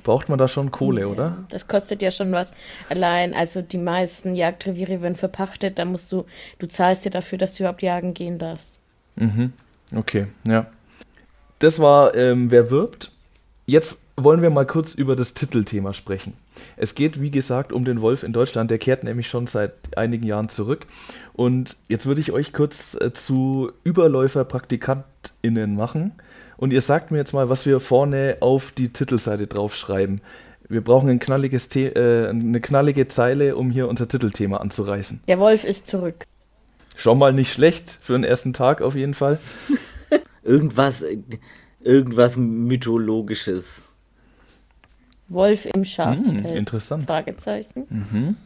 Braucht 0.03 0.29
man 0.29 0.37
da 0.37 0.47
schon 0.47 0.71
Kohle, 0.71 1.07
oder? 1.07 1.37
Das 1.49 1.67
kostet 1.67 2.01
ja 2.01 2.11
schon 2.11 2.31
was. 2.31 2.53
Allein, 2.89 3.33
also 3.33 3.61
die 3.61 3.77
meisten 3.77 4.35
Jagdreviere 4.35 5.01
werden 5.01 5.15
verpachtet, 5.15 5.79
da 5.79 5.85
musst 5.85 6.11
du, 6.11 6.25
du 6.59 6.67
zahlst 6.67 7.05
dir 7.05 7.09
dafür, 7.09 7.37
dass 7.37 7.55
du 7.55 7.63
überhaupt 7.63 7.81
jagen 7.81 8.13
gehen 8.13 8.37
darfst. 8.37 8.79
Mhm. 9.15 9.53
Okay, 9.95 10.27
ja. 10.47 10.67
Das 11.59 11.79
war 11.79 12.15
ähm, 12.15 12.51
Wer 12.51 12.69
wirbt. 12.69 13.11
Jetzt 13.65 14.01
wollen 14.17 14.41
wir 14.41 14.49
mal 14.49 14.65
kurz 14.65 14.93
über 14.93 15.15
das 15.15 15.33
Titelthema 15.33 15.93
sprechen. 15.93 16.33
Es 16.75 16.95
geht, 16.95 17.21
wie 17.21 17.31
gesagt, 17.31 17.71
um 17.71 17.85
den 17.85 18.01
Wolf 18.01 18.23
in 18.23 18.33
Deutschland. 18.33 18.69
Der 18.69 18.77
kehrt 18.77 19.03
nämlich 19.03 19.27
schon 19.27 19.47
seit 19.47 19.73
einigen 19.97 20.25
Jahren 20.25 20.49
zurück. 20.49 20.85
Und 21.33 21.77
jetzt 21.87 22.05
würde 22.05 22.21
ich 22.21 22.31
euch 22.31 22.53
kurz 22.53 22.95
äh, 22.95 23.13
zu 23.13 23.71
Überläufer-PraktikantInnen 23.83 25.75
machen. 25.75 26.11
Und 26.63 26.71
ihr 26.71 26.79
sagt 26.79 27.11
mir 27.11 27.17
jetzt 27.17 27.33
mal, 27.33 27.49
was 27.49 27.65
wir 27.65 27.81
vorne 27.81 28.37
auf 28.39 28.71
die 28.71 28.87
Titelseite 28.87 29.47
draufschreiben. 29.47 30.21
Wir 30.69 30.81
brauchen 30.81 31.09
ein 31.09 31.19
knalliges 31.19 31.67
The 31.69 31.87
äh, 31.87 32.29
eine 32.29 32.61
knallige 32.61 33.09
Zeile, 33.09 33.57
um 33.57 33.69
hier 33.69 33.89
unser 33.89 34.07
Titelthema 34.07 34.55
anzureißen. 34.55 35.19
Der 35.27 35.39
Wolf 35.39 35.65
ist 35.65 35.87
zurück. 35.87 36.23
Schon 36.95 37.19
mal 37.19 37.33
nicht 37.33 37.51
schlecht 37.51 37.97
für 38.01 38.13
den 38.13 38.23
ersten 38.23 38.53
Tag 38.53 38.81
auf 38.81 38.95
jeden 38.95 39.13
Fall. 39.13 39.39
Irgendwas, 40.43 41.03
irgendwas 41.81 42.37
Mythologisches. 42.37 43.81
Wolf 45.27 45.65
im 45.65 45.83
Schafpelz. 45.83 46.49
Hm, 46.49 46.57
interessant. 46.57 47.07
Fragezeichen. 47.07 48.37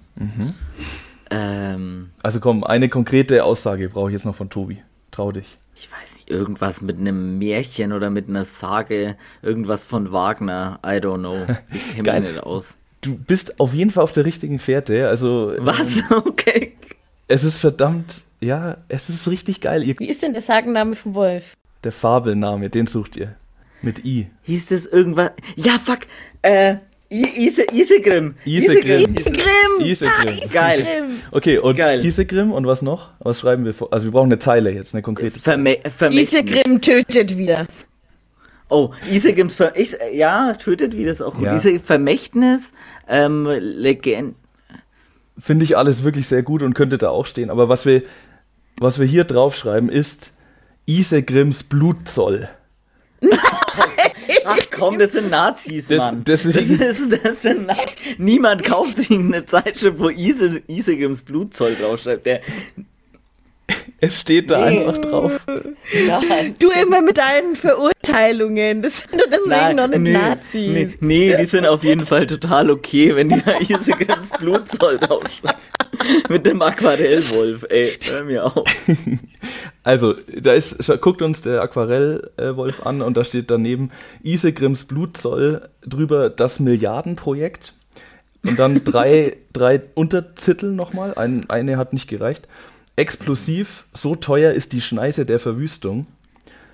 Ähm, 1.29 2.09
Also 2.23 2.39
komm, 2.39 2.63
eine 2.63 2.89
konkrete 2.89 3.43
Aussage 3.43 3.89
brauche 3.89 4.09
ich 4.09 4.13
jetzt 4.13 4.25
noch 4.25 4.33
von 4.33 4.49
Tobi. 4.49 4.81
Trau 5.11 5.31
dich. 5.31 5.55
Ich 5.77 5.89
weiß 5.91 6.13
nicht, 6.15 6.29
irgendwas 6.29 6.81
mit 6.81 6.97
einem 6.97 7.37
Märchen 7.37 7.93
oder 7.93 8.09
mit 8.09 8.29
einer 8.29 8.45
Sage, 8.45 9.15
irgendwas 9.41 9.85
von 9.85 10.11
Wagner, 10.11 10.79
I 10.85 10.97
don't 10.99 11.19
know. 11.19 11.45
Ich 11.73 11.95
kenne 12.03 12.19
mich 12.21 12.31
nicht 12.31 12.43
aus. 12.43 12.75
Du 13.01 13.15
bist 13.15 13.59
auf 13.59 13.73
jeden 13.73 13.91
Fall 13.91 14.03
auf 14.03 14.11
der 14.11 14.25
richtigen 14.25 14.59
Fährte. 14.59 15.07
Also 15.07 15.53
Was? 15.59 15.97
ähm, 15.97 16.03
Okay. 16.25 16.73
es 17.27 17.43
ist 17.43 17.59
verdammt, 17.59 18.23
ja, 18.41 18.77
es 18.87 19.09
ist 19.09 19.27
richtig 19.27 19.61
geil. 19.61 19.83
Ihr, 19.83 19.95
Wie 19.99 20.09
ist 20.09 20.23
denn 20.23 20.33
der 20.33 20.41
Sagenname 20.41 20.95
vom 20.95 21.13
Wolf? 21.13 21.55
der 21.83 21.91
Fabelname, 21.91 22.69
den 22.69 22.87
sucht 22.87 23.15
ihr. 23.15 23.35
Mit 23.83 24.03
I. 24.03 24.27
Hieß 24.43 24.65
das 24.65 24.87
irgendwas? 24.87 25.31
Ja, 25.55 25.73
fuck. 25.77 25.99
Äh, 26.41 26.77
Ise, 27.09 27.65
Isegrim. 27.71 28.35
Isegrim. 28.43 29.15
Grimm! 29.15 29.85
Isegrim. 29.85 30.49
Geil. 30.51 30.83
Grimm! 30.83 31.19
Okay, 31.31 31.57
und 31.57 31.75
Geil. 31.75 32.05
Isegrim 32.05 32.51
und 32.51 32.67
was 32.67 32.81
noch? 32.81 33.11
Was 33.19 33.39
schreiben 33.39 33.63
wir 33.63 33.73
vor? 33.73 33.93
Also 33.93 34.05
wir 34.05 34.11
brauchen 34.11 34.31
eine 34.31 34.39
Zeile 34.39 34.71
jetzt, 34.73 34.93
eine 34.93 35.01
konkrete 35.01 35.41
Zeile. 35.41 35.63
Verme 35.63 35.77
Vermächtnis. 35.89 36.33
Isegrim 36.33 36.81
tötet 36.81 37.37
wieder. 37.37 37.67
Oh, 38.69 38.91
Isegrims 39.09 39.55
Ver 39.55 39.71
ich, 39.77 39.95
ja, 40.13 40.53
tötet 40.55 40.97
wie 40.97 41.05
das 41.05 41.21
auch 41.21 41.35
gut. 41.35 41.45
Ja. 41.45 41.55
Ise 41.55 41.79
Vermächtnis, 41.79 42.73
ähm, 43.07 43.47
Legend. 43.57 44.35
Finde 45.39 45.63
ich 45.63 45.77
alles 45.77 46.03
wirklich 46.03 46.27
sehr 46.27 46.43
gut 46.43 46.61
und 46.61 46.73
könnte 46.73 46.97
da 46.97 47.09
auch 47.09 47.25
stehen. 47.25 47.49
Aber 47.49 47.69
was 47.69 47.85
wir, 47.85 48.03
was 48.79 48.99
wir 48.99 49.05
hier 49.05 49.23
draufschreiben 49.23 49.87
ist 49.87 50.33
Isegrims 50.85 51.63
Blutzoll. 51.63 52.49
Ach 54.47 54.57
komm, 54.75 54.97
das 54.99 55.11
sind 55.11 55.29
Nazis, 55.29 55.85
Das- 55.87 55.97
Mann. 55.97 56.23
deswegen- 56.25 56.77
Das, 56.79 56.99
ist, 56.99 57.19
das 57.23 57.41
sind 57.41 57.67
Nazis. 57.67 57.87
Niemand 58.17 58.63
kauft 58.63 58.97
sich 58.97 59.11
eine 59.11 59.45
Zeitschrift, 59.45 59.99
wo 59.99 60.09
Isegims 60.09 61.21
Blutzoll 61.21 61.75
draufschreibt. 61.79 62.25
Der, 62.25 62.41
Es 63.99 64.19
steht 64.19 64.49
da 64.51 64.69
Nee. 64.69 64.85
einfach 64.85 64.99
drauf. 64.99 65.45
nein. 65.93 66.53
Du 66.59 66.69
immer 66.69 67.01
mit 67.01 67.17
deinen 67.17 67.55
Verurteilungen. 67.55 68.81
Das 68.83 68.99
sind 68.99 69.13
doch 69.19 69.27
deswegen 69.29 69.75
noch 69.75 69.87
nicht 69.87 69.99
nee, 69.99 70.13
Nazis. 70.13 70.53
Nee, 70.53 70.89
nee, 71.01 71.35
die 71.37 71.45
sind 71.45 71.65
auf 71.65 71.83
jeden 71.83 72.05
Fall 72.05 72.27
total 72.27 72.69
okay, 72.69 73.15
wenn 73.15 73.29
die 73.29 73.41
da 73.45 73.59
Isegims 73.59 74.29
Blutzoll 74.39 74.99
draufschreibt. 74.99 75.59
Mit 76.29 76.45
dem 76.45 76.61
Aquarellwolf, 76.61 77.65
ey, 77.69 77.97
hör 78.09 78.23
mir 78.23 78.45
auf. 78.45 78.63
Also, 79.87 80.15
da 80.41 80.51
ist, 80.51 80.85
guckt 80.99 81.21
uns 81.21 81.43
der 81.43 81.61
Aquarellwolf 81.61 82.85
an 82.85 83.01
und 83.01 83.15
da 83.15 83.23
steht 83.23 83.49
daneben 83.49 83.89
Isegrims 84.21 84.83
Blutzoll 84.83 85.69
drüber 85.81 86.29
das 86.29 86.59
Milliardenprojekt. 86.59 87.73
Und 88.45 88.59
dann 88.59 88.83
drei, 88.85 89.37
drei 89.53 89.79
Untertitel 89.95 90.73
nochmal. 90.73 91.13
Ein, 91.15 91.49
eine 91.49 91.77
hat 91.77 91.93
nicht 91.93 92.09
gereicht. 92.09 92.49
Explosiv, 92.97 93.85
so 93.93 94.15
teuer 94.17 94.51
ist 94.51 94.73
die 94.73 94.81
Schneise 94.81 95.25
der 95.25 95.39
Verwüstung. 95.39 96.05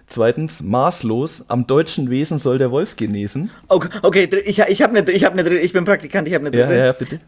Zweitens, 0.07 0.63
maßlos, 0.63 1.45
am 1.49 1.67
deutschen 1.67 2.09
Wesen 2.09 2.39
soll 2.39 2.57
der 2.57 2.71
Wolf 2.71 2.95
genesen. 2.95 3.51
Okay, 3.67 3.89
okay 4.01 4.29
ich, 4.43 4.57
ich 4.59 4.81
habe 4.81 4.97
eine, 4.97 5.11
ich 5.11 5.23
hab 5.23 5.33
eine 5.33 5.43
dritte, 5.43 5.59
ich 5.59 5.71
bin 5.71 5.85
Praktikant, 5.85 6.27
ich 6.27 6.33
habe 6.33 6.47
eine 6.47 6.57
Ja, 6.57 6.65
dritte. 6.65 6.79
ja, 6.79 6.91
bitte. 6.93 7.19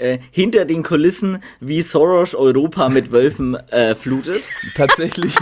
Äh, 0.00 0.18
hinter 0.30 0.64
den 0.64 0.82
Kulissen, 0.82 1.42
wie 1.60 1.82
Soros 1.82 2.34
Europa 2.34 2.88
mit 2.88 3.12
Wölfen 3.12 3.54
äh, 3.70 3.94
flutet. 3.94 4.42
Tatsächlich. 4.74 5.34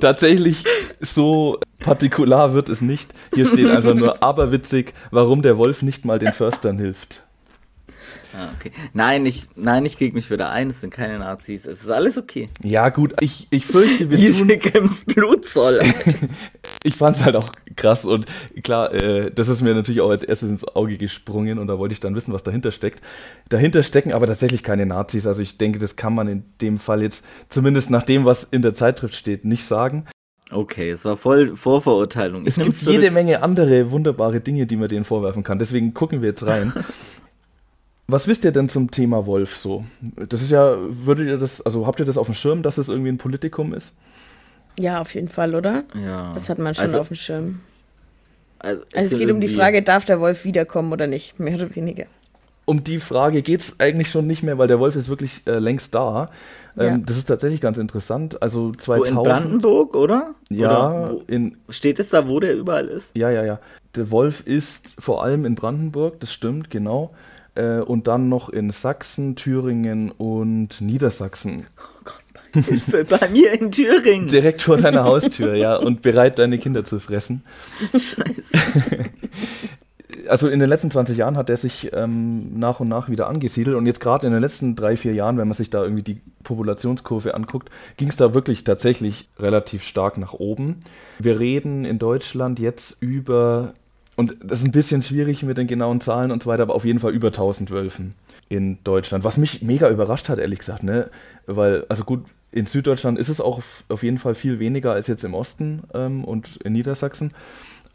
Tatsächlich 0.00 0.64
so 1.00 1.60
partikular 1.78 2.54
wird 2.54 2.68
es 2.68 2.80
nicht. 2.80 3.12
Hier 3.32 3.46
steht 3.46 3.68
einfach 3.68 3.94
nur 3.94 4.20
aberwitzig, 4.24 4.92
warum 5.12 5.42
der 5.42 5.56
Wolf 5.56 5.82
nicht 5.82 6.04
mal 6.04 6.18
den 6.18 6.32
Förstern 6.32 6.78
hilft. 6.78 7.22
Ah, 8.34 8.48
okay. 8.58 8.72
Nein, 8.92 9.24
ich, 9.26 9.46
nein, 9.54 9.84
ich 9.84 9.96
krieg 9.96 10.12
mich 10.12 10.28
wieder 10.28 10.50
ein, 10.50 10.70
es 10.70 10.80
sind 10.80 10.92
keine 10.92 11.18
Nazis, 11.20 11.66
es 11.66 11.82
ist 11.82 11.90
alles 11.90 12.18
okay. 12.18 12.48
Ja, 12.62 12.88
gut, 12.88 13.14
ich, 13.20 13.46
ich 13.50 13.66
fürchte, 13.66 14.10
wir 14.10 14.16
tun. 14.16 14.26
Isegims 14.26 15.04
Blutzoll. 15.04 15.80
Ich 16.84 16.96
fand 16.96 17.16
es 17.16 17.24
halt 17.24 17.36
auch 17.36 17.48
krass 17.76 18.04
und 18.04 18.26
klar, 18.64 18.92
äh, 18.92 19.30
das 19.30 19.48
ist 19.48 19.62
mir 19.62 19.74
natürlich 19.74 20.00
auch 20.00 20.10
als 20.10 20.22
erstes 20.22 20.50
ins 20.50 20.64
Auge 20.66 20.96
gesprungen 20.98 21.58
und 21.58 21.68
da 21.68 21.78
wollte 21.78 21.92
ich 21.92 22.00
dann 22.00 22.14
wissen, 22.14 22.32
was 22.32 22.42
dahinter 22.42 22.72
steckt. 22.72 23.00
Dahinter 23.48 23.82
stecken 23.82 24.12
aber 24.12 24.26
tatsächlich 24.26 24.62
keine 24.62 24.84
Nazis. 24.86 25.26
Also 25.26 25.42
ich 25.42 25.58
denke, 25.58 25.78
das 25.78 25.94
kann 25.96 26.14
man 26.14 26.26
in 26.28 26.44
dem 26.60 26.78
Fall 26.78 27.02
jetzt, 27.02 27.24
zumindest 27.48 27.90
nach 27.90 28.02
dem, 28.02 28.24
was 28.24 28.44
in 28.44 28.62
der 28.62 28.74
Zeitschrift 28.74 29.14
steht, 29.14 29.44
nicht 29.44 29.64
sagen. 29.64 30.06
Okay, 30.50 30.90
es 30.90 31.04
war 31.04 31.16
voll 31.16 31.56
Vorverurteilung. 31.56 32.42
Es 32.46 32.58
Ich 32.58 32.64
gibt 32.64 32.74
nehm's 32.74 32.84
zurück. 32.84 33.00
jede 33.00 33.10
Menge 33.10 33.42
andere 33.42 33.90
wunderbare 33.90 34.40
Dinge, 34.40 34.66
die 34.66 34.76
man 34.76 34.88
denen 34.88 35.04
vorwerfen 35.04 35.44
kann. 35.44 35.58
Deswegen 35.58 35.94
gucken 35.94 36.20
wir 36.20 36.28
jetzt 36.30 36.44
rein. 36.46 36.72
Was 38.08 38.26
wisst 38.26 38.44
ihr 38.44 38.52
denn 38.52 38.68
zum 38.68 38.90
Thema 38.90 39.24
Wolf 39.26 39.56
so? 39.56 39.84
Das 40.28 40.42
ist 40.42 40.50
ja, 40.50 40.76
würdet 40.88 41.28
ihr 41.28 41.38
das, 41.38 41.62
also 41.62 41.86
habt 41.86 42.00
ihr 42.00 42.04
das 42.04 42.18
auf 42.18 42.26
dem 42.26 42.34
Schirm, 42.34 42.62
dass 42.62 42.76
es 42.76 42.88
irgendwie 42.88 43.10
ein 43.10 43.16
Politikum 43.18 43.72
ist? 43.72 43.94
Ja, 44.78 45.00
auf 45.00 45.14
jeden 45.14 45.28
Fall, 45.28 45.54
oder? 45.54 45.84
Ja. 46.02 46.32
Das 46.34 46.48
hat 46.48 46.58
man 46.58 46.74
schon 46.74 46.84
Also- 46.84 47.00
auf 47.00 47.08
dem 47.08 47.16
Schirm. 47.16 47.60
Also, 48.58 48.82
Also 48.94 49.16
es 49.16 49.20
geht 49.20 49.30
um 49.30 49.40
die 49.40 49.48
Frage, 49.48 49.82
darf 49.82 50.04
der 50.04 50.20
Wolf 50.20 50.44
wiederkommen 50.44 50.92
oder 50.92 51.06
nicht? 51.08 51.38
Mehr 51.40 51.54
oder 51.56 51.74
weniger. 51.74 52.04
Um 52.64 52.84
die 52.84 53.00
Frage 53.00 53.42
geht 53.42 53.58
es 53.58 53.80
eigentlich 53.80 54.08
schon 54.08 54.28
nicht 54.28 54.44
mehr, 54.44 54.56
weil 54.56 54.68
der 54.68 54.78
Wolf 54.78 54.94
ist 54.94 55.08
wirklich 55.08 55.42
äh, 55.46 55.58
längst 55.58 55.94
da. 55.96 56.30
Ähm, 56.78 56.84
Ja. 56.86 56.98
Das 56.98 57.16
ist 57.18 57.24
tatsächlich 57.24 57.60
ganz 57.60 57.76
interessant. 57.76 58.40
Also 58.40 58.68
Wo 58.68 58.72
2000. 58.72 59.08
in 59.08 59.22
Brandenburg, 59.24 59.96
oder? 59.96 60.34
Ja, 60.48 60.90
Oder 61.02 61.10
wo, 61.12 61.22
in, 61.26 61.56
steht 61.68 61.98
es 61.98 62.10
da, 62.10 62.28
wo 62.28 62.38
der 62.38 62.54
überall 62.54 62.86
ist? 62.86 63.10
ja, 63.16 63.30
ja, 63.30 63.42
ja. 63.44 63.58
Der 63.96 64.10
Wolf 64.12 64.42
ist 64.46 64.94
vor 65.00 65.24
allem 65.24 65.44
in 65.44 65.56
Brandenburg, 65.56 66.20
das 66.20 66.32
stimmt, 66.32 66.70
genau. 66.70 67.12
Äh, 67.56 67.80
und 67.80 68.06
dann 68.06 68.28
noch 68.28 68.48
in 68.48 68.70
Sachsen, 68.70 69.34
Thüringen 69.34 70.12
und 70.12 70.80
Niedersachsen. 70.80 71.66
Hilfe, 72.52 73.04
bei 73.04 73.28
mir 73.28 73.52
in 73.52 73.70
Thüringen. 73.70 74.28
Direkt 74.28 74.62
vor 74.62 74.76
deiner 74.76 75.04
Haustür, 75.04 75.54
ja, 75.54 75.76
und 75.76 76.02
bereit, 76.02 76.38
deine 76.38 76.58
Kinder 76.58 76.84
zu 76.84 77.00
fressen. 77.00 77.42
Scheiße. 77.92 78.52
Also 80.28 80.48
in 80.48 80.60
den 80.60 80.68
letzten 80.68 80.90
20 80.90 81.16
Jahren 81.16 81.36
hat 81.36 81.50
er 81.50 81.56
sich 81.56 81.90
ähm, 81.92 82.58
nach 82.58 82.80
und 82.80 82.88
nach 82.88 83.08
wieder 83.08 83.28
angesiedelt 83.28 83.76
und 83.76 83.86
jetzt 83.86 84.00
gerade 84.00 84.26
in 84.26 84.32
den 84.32 84.42
letzten 84.42 84.76
drei, 84.76 84.96
vier 84.96 85.14
Jahren, 85.14 85.38
wenn 85.38 85.48
man 85.48 85.54
sich 85.54 85.70
da 85.70 85.82
irgendwie 85.82 86.02
die 86.02 86.20
Populationskurve 86.44 87.34
anguckt, 87.34 87.70
ging 87.96 88.08
es 88.08 88.16
da 88.16 88.34
wirklich 88.34 88.64
tatsächlich 88.64 89.28
relativ 89.38 89.82
stark 89.82 90.18
nach 90.18 90.32
oben. 90.32 90.80
Wir 91.18 91.40
reden 91.40 91.84
in 91.84 91.98
Deutschland 91.98 92.58
jetzt 92.60 92.96
über, 93.00 93.72
und 94.16 94.36
das 94.44 94.60
ist 94.60 94.66
ein 94.66 94.72
bisschen 94.72 95.02
schwierig 95.02 95.42
mit 95.42 95.58
den 95.58 95.66
genauen 95.66 96.00
Zahlen 96.00 96.30
und 96.30 96.42
so 96.42 96.50
weiter, 96.50 96.62
aber 96.62 96.74
auf 96.74 96.84
jeden 96.84 96.98
Fall 96.98 97.12
über 97.12 97.28
1000 97.28 97.70
Wölfen 97.70 98.14
in 98.48 98.78
Deutschland, 98.84 99.24
was 99.24 99.38
mich 99.38 99.62
mega 99.62 99.88
überrascht 99.88 100.28
hat, 100.28 100.38
ehrlich 100.38 100.58
gesagt, 100.58 100.82
ne? 100.82 101.10
Weil, 101.46 101.86
also 101.88 102.04
gut, 102.04 102.24
in 102.52 102.66
Süddeutschland 102.66 103.18
ist 103.18 103.28
es 103.28 103.40
auch 103.40 103.58
auf, 103.58 103.84
auf 103.88 104.02
jeden 104.02 104.18
Fall 104.18 104.34
viel 104.34 104.58
weniger 104.58 104.92
als 104.92 105.06
jetzt 105.06 105.24
im 105.24 105.34
Osten 105.34 105.84
ähm, 105.94 106.24
und 106.24 106.58
in 106.58 106.74
Niedersachsen. 106.74 107.32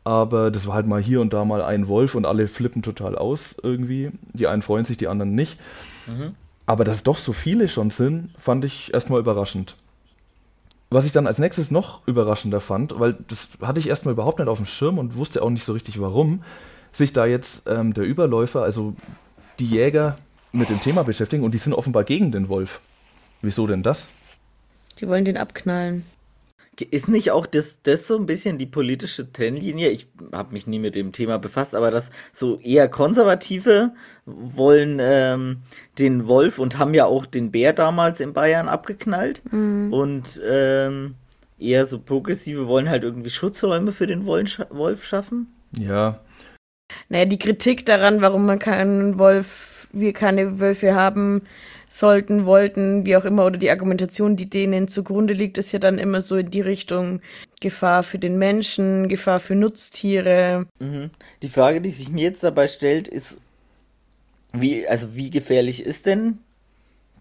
Aber 0.04 0.52
das 0.52 0.68
war 0.68 0.76
halt 0.76 0.88
mal 0.88 1.02
hier 1.02 1.22
und 1.22 1.34
da 1.34 1.46
mal 1.46 1.62
ein 1.62 1.88
Wolf 1.88 2.16
und 2.16 2.26
alle 2.26 2.48
flippen 2.48 2.82
total 2.82 3.16
aus 3.16 3.56
irgendwie. 3.62 4.12
Die 4.34 4.48
einen 4.48 4.62
freuen 4.62 4.86
sich, 4.86 4.98
die 4.98 5.08
anderen 5.08 5.36
nicht. 5.36 5.60
Aber 6.66 6.84
dass 6.84 6.98
es 6.98 7.04
doch 7.04 7.18
so 7.18 7.34
viele 7.34 7.68
schon 7.68 7.92
sind, 7.92 8.30
fand 8.38 8.66
ich 8.66 8.94
erstmal 8.94 9.20
überraschend. 9.20 9.76
Was 10.90 11.06
ich 11.06 11.12
dann 11.12 11.28
als 11.28 11.38
nächstes 11.38 11.72
noch 11.72 12.08
überraschender 12.08 12.62
fand, 12.62 12.98
weil 13.00 13.18
das 13.28 13.50
hatte 13.62 13.80
ich 13.80 13.90
erstmal 13.90 14.14
überhaupt 14.14 14.40
nicht 14.40 14.48
auf 14.48 14.58
dem 14.58 14.66
Schirm 14.66 14.98
und 14.98 15.16
wusste 15.16 15.44
auch 15.44 15.50
nicht 15.50 15.66
so 15.66 15.74
richtig 15.74 16.00
warum, 16.00 16.44
sich 16.94 17.12
da 17.12 17.26
jetzt 17.26 17.68
ähm, 17.68 17.94
der 17.94 18.06
Überläufer, 18.06 18.64
also 18.64 18.96
die 19.60 19.68
Jäger 19.68 20.18
mit 20.54 20.70
dem 20.70 20.80
Thema 20.80 21.04
beschäftigen 21.04 21.44
und 21.44 21.54
die 21.54 21.58
sind 21.58 21.74
offenbar 21.74 22.06
gegen 22.06 22.32
den 22.32 22.48
Wolf. 22.48 22.80
Wieso 23.42 23.68
denn 23.68 23.84
das? 23.84 24.10
Die 25.00 25.08
wollen 25.08 25.26
den 25.26 25.38
abknallen. 25.38 26.04
Ist 26.92 27.08
nicht 27.08 27.32
auch 27.32 27.48
das, 27.48 27.82
das 27.82 28.06
so 28.08 28.18
ein 28.18 28.28
bisschen 28.28 28.60
die 28.60 28.68
politische 28.68 29.32
Trennlinie? 29.32 29.90
Ich 29.90 30.08
habe 30.32 30.54
mich 30.54 30.68
nie 30.68 30.78
mit 30.78 30.94
dem 30.94 31.12
Thema 31.12 31.40
befasst, 31.40 31.74
aber 31.74 31.90
das 31.90 32.12
so 32.32 32.60
eher 32.60 32.88
Konservative 32.88 33.94
wollen 34.26 35.00
ähm, 35.02 35.64
den 35.98 36.28
Wolf 36.28 36.60
und 36.60 36.78
haben 36.78 36.94
ja 36.94 37.06
auch 37.06 37.26
den 37.26 37.50
Bär 37.52 37.74
damals 37.74 38.20
in 38.20 38.34
Bayern 38.34 38.68
abgeknallt. 38.68 39.42
Und 39.92 40.40
ähm, 40.48 41.16
eher 41.58 41.88
so 41.88 41.98
Progressive 42.00 42.68
wollen 42.68 42.90
halt 42.90 43.04
irgendwie 43.04 43.32
Schutzräume 43.32 43.92
für 43.92 44.06
den 44.06 44.26
Wolf 44.28 45.04
schaffen. 45.04 45.48
Ja, 45.76 46.20
Naja, 47.10 47.26
die 47.26 47.40
Kritik 47.40 47.88
daran, 47.88 48.22
warum 48.22 48.46
man 48.46 48.60
keinen 48.60 49.18
Wolf, 49.18 49.88
wir 49.94 50.14
keine 50.14 50.60
Wölfe 50.60 50.94
haben 50.94 51.42
sollten, 51.90 52.46
wollten, 52.46 53.06
wie 53.06 53.16
auch 53.16 53.26
immer, 53.26 53.46
oder 53.46 53.58
die 53.58 53.70
Argumentation, 53.70 54.36
die 54.36 54.50
denen 54.50 54.88
zugrunde 54.88 55.34
liegt, 55.34 55.58
ist 55.58 55.72
ja 55.72 55.80
dann 55.80 55.98
immer 56.00 56.22
so 56.22 56.36
in 56.36 56.52
die 56.52 56.62
Richtung 56.62 57.22
Gefahr 57.62 58.04
für 58.04 58.20
den 58.20 58.38
Menschen, 58.38 59.08
Gefahr 59.08 59.40
für 59.40 59.56
Nutztiere. 59.56 60.66
Mhm. 60.80 61.10
Die 61.42 61.50
Frage, 61.50 61.82
die 61.82 61.90
sich 61.90 62.10
mir 62.10 62.24
jetzt 62.24 62.44
dabei 62.44 62.68
stellt, 62.68 63.08
ist, 63.08 63.38
wie, 64.54 64.88
also 64.88 65.16
wie 65.16 65.30
gefährlich 65.30 65.84
ist 65.86 66.06
denn 66.06 66.40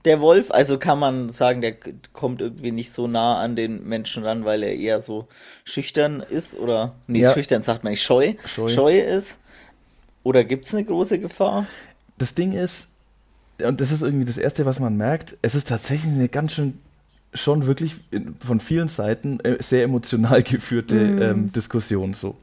der 0.05 0.21
Wolf? 0.21 0.51
Also 0.51 0.79
kann 0.79 0.99
man 0.99 1.31
sagen, 1.31 1.61
der 1.61 1.75
kommt 2.13 2.41
irgendwie 2.41 2.71
nicht 2.73 2.93
so 2.93 3.07
nah 3.07 3.41
an 3.41 3.57
den 3.57 3.87
Menschen 3.87 4.25
ran, 4.25 4.45
weil 4.45 4.63
er 4.63 4.75
eher 4.75 5.01
so 5.01 5.27
schüchtern 5.65 6.21
ist 6.29 6.57
oder 6.57 6.95
nee, 7.07 7.21
Ja. 7.21 7.33
schüchtern 7.33 7.63
sagt 7.63 7.85
man 7.85 7.93
nicht, 7.93 8.03
scheu, 8.03 8.35
Scheu. 8.47 8.69
scheu, 8.69 8.99
ist? 8.99 9.39
Oder 10.23 10.45
gibt 10.45 10.67
es 10.67 10.75
eine 10.75 10.85
große 10.85 11.19
Gefahr? 11.19 11.67
das 12.19 12.35
Ding 12.35 12.53
ist, 12.53 12.91
und 13.63 13.81
das 13.81 13.93
ist 13.93 14.03
irgendwie 14.03 14.25
das 14.25 14.39
Erste, 14.39 14.67
was 14.67 14.81
man 14.81 14.97
merkt, 14.97 15.37
es 15.43 15.55
ist 15.55 15.69
tatsächlich 15.69 16.13
eine 16.13 16.29
ganz 16.29 16.53
schön, 16.53 16.79
schon 17.33 17.67
wirklich 17.67 17.97
von 18.45 18.61
vielen 18.61 18.89
Seiten 18.89 19.41
äh, 19.41 19.63
sehr 19.63 19.85
emotional 19.85 20.43
geführte 20.45 20.97
ähm, 20.97 21.53
Diskussion 21.53 22.15
so. 22.15 22.37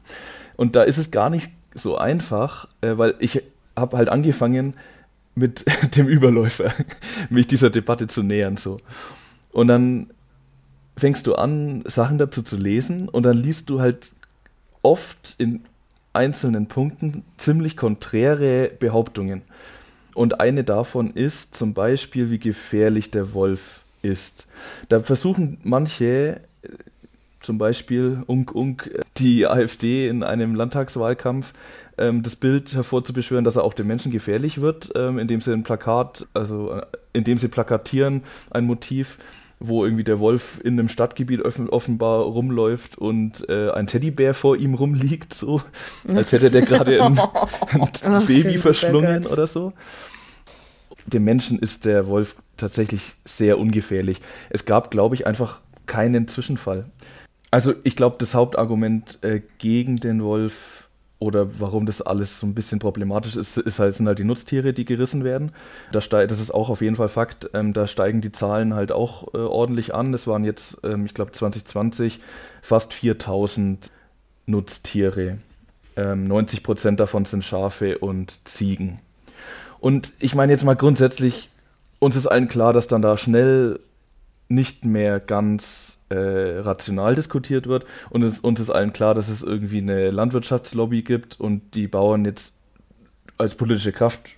Und 0.56 0.76
da 0.76 0.82
ist 0.82 0.98
es 0.98 1.10
gar 1.10 1.30
nicht 1.30 1.50
so 1.74 1.96
einfach, 1.98 2.68
äh, 2.80 2.96
weil 2.96 3.14
ich 3.18 3.42
habe 3.76 3.96
halt 3.96 4.08
angefangen 4.08 4.74
mit 5.34 5.64
dem 5.96 6.08
Überläufer, 6.08 6.72
mich 7.30 7.46
dieser 7.46 7.70
Debatte 7.70 8.06
zu 8.06 8.22
nähern 8.22 8.56
so. 8.56 8.80
Und 9.52 9.68
dann 9.68 10.10
fängst 10.96 11.26
du 11.26 11.34
an, 11.34 11.82
Sachen 11.86 12.18
dazu 12.18 12.42
zu 12.42 12.56
lesen 12.56 13.08
und 13.08 13.24
dann 13.24 13.36
liest 13.36 13.70
du 13.70 13.80
halt 13.80 14.12
oft 14.82 15.34
in 15.38 15.62
einzelnen 16.12 16.66
Punkten 16.66 17.24
ziemlich 17.36 17.76
konträre 17.76 18.70
Behauptungen. 18.78 19.42
Und 20.14 20.40
eine 20.40 20.64
davon 20.64 21.10
ist 21.10 21.54
zum 21.54 21.74
Beispiel, 21.74 22.30
wie 22.30 22.38
gefährlich 22.38 23.10
der 23.10 23.34
Wolf 23.34 23.84
ist. 24.02 24.46
Da 24.88 25.00
versuchen 25.00 25.58
manche, 25.64 26.40
äh, 26.62 26.68
zum 27.40 27.58
Beispiel 27.58 28.22
Unk 28.26 28.54
Unk, 28.54 28.90
äh, 28.92 29.00
die 29.16 29.46
AfD 29.46 30.08
in 30.08 30.22
einem 30.22 30.54
Landtagswahlkampf, 30.54 31.52
ähm, 31.98 32.22
das 32.22 32.36
Bild 32.36 32.74
hervorzubeschwören, 32.74 33.44
dass 33.44 33.56
er 33.56 33.64
auch 33.64 33.74
den 33.74 33.86
Menschen 33.86 34.12
gefährlich 34.12 34.60
wird, 34.60 34.90
ähm, 34.94 35.18
indem 35.18 35.40
sie 35.40 35.52
ein 35.52 35.62
Plakat, 35.62 36.26
also 36.34 36.72
äh, 36.72 36.82
indem 37.12 37.38
sie 37.38 37.48
plakatieren, 37.48 38.22
ein 38.50 38.64
Motiv, 38.64 39.18
wo 39.68 39.84
irgendwie 39.84 40.04
der 40.04 40.18
Wolf 40.18 40.60
in 40.62 40.78
einem 40.78 40.88
Stadtgebiet 40.88 41.42
offenbar 41.42 42.22
rumläuft 42.22 42.98
und 42.98 43.48
äh, 43.48 43.70
ein 43.70 43.86
Teddybär 43.86 44.34
vor 44.34 44.56
ihm 44.56 44.74
rumliegt, 44.74 45.34
so 45.34 45.62
als 46.12 46.32
hätte 46.32 46.50
der 46.50 46.62
gerade 46.62 47.02
ein, 47.04 47.18
ein 47.18 47.88
Ach, 48.04 48.26
Baby 48.26 48.58
verschlungen 48.58 49.26
oder 49.26 49.46
so. 49.46 49.72
Dem 51.06 51.24
Menschen 51.24 51.58
ist 51.58 51.84
der 51.84 52.06
Wolf 52.06 52.36
tatsächlich 52.56 53.14
sehr 53.24 53.58
ungefährlich. 53.58 54.20
Es 54.50 54.64
gab, 54.64 54.90
glaube 54.90 55.14
ich, 55.14 55.26
einfach 55.26 55.60
keinen 55.86 56.28
Zwischenfall. 56.28 56.86
Also 57.50 57.74
ich 57.84 57.94
glaube, 57.94 58.16
das 58.18 58.34
Hauptargument 58.34 59.18
äh, 59.22 59.40
gegen 59.58 59.96
den 59.96 60.22
Wolf 60.24 60.83
oder 61.24 61.58
warum 61.58 61.86
das 61.86 62.02
alles 62.02 62.38
so 62.38 62.46
ein 62.46 62.54
bisschen 62.54 62.78
problematisch 62.78 63.34
ist, 63.34 63.56
ist 63.56 63.78
halt, 63.78 63.94
sind 63.94 64.06
halt 64.06 64.18
die 64.18 64.24
Nutztiere, 64.24 64.74
die 64.74 64.84
gerissen 64.84 65.24
werden. 65.24 65.52
Da 65.90 66.00
das 66.00 66.38
ist 66.38 66.52
auch 66.52 66.68
auf 66.68 66.82
jeden 66.82 66.96
Fall 66.96 67.08
Fakt. 67.08 67.48
Ähm, 67.54 67.72
da 67.72 67.86
steigen 67.86 68.20
die 68.20 68.30
Zahlen 68.30 68.74
halt 68.74 68.92
auch 68.92 69.32
äh, 69.32 69.38
ordentlich 69.38 69.94
an. 69.94 70.12
Es 70.12 70.26
waren 70.26 70.44
jetzt, 70.44 70.78
ähm, 70.84 71.06
ich 71.06 71.14
glaube, 71.14 71.32
2020 71.32 72.20
fast 72.60 72.92
4000 72.92 73.90
Nutztiere. 74.46 75.38
Ähm, 75.96 76.28
90 76.28 76.62
Prozent 76.62 77.00
davon 77.00 77.24
sind 77.24 77.44
Schafe 77.44 77.98
und 77.98 78.46
Ziegen. 78.46 79.00
Und 79.80 80.12
ich 80.18 80.34
meine 80.34 80.52
jetzt 80.52 80.64
mal 80.64 80.76
grundsätzlich, 80.76 81.50
uns 82.00 82.16
ist 82.16 82.26
allen 82.26 82.48
klar, 82.48 82.74
dass 82.74 82.86
dann 82.86 83.02
da 83.02 83.16
schnell 83.16 83.80
nicht 84.48 84.84
mehr 84.84 85.20
ganz 85.20 85.93
äh, 86.14 86.58
rational 86.60 87.14
diskutiert 87.14 87.66
wird 87.66 87.84
und 88.10 88.22
es, 88.22 88.40
uns 88.40 88.60
ist 88.60 88.70
allen 88.70 88.92
klar, 88.92 89.14
dass 89.14 89.28
es 89.28 89.42
irgendwie 89.42 89.78
eine 89.78 90.10
Landwirtschaftslobby 90.10 91.02
gibt 91.02 91.40
und 91.40 91.74
die 91.74 91.88
Bauern 91.88 92.24
jetzt 92.24 92.54
als 93.38 93.54
politische 93.54 93.92
Kraft 93.92 94.36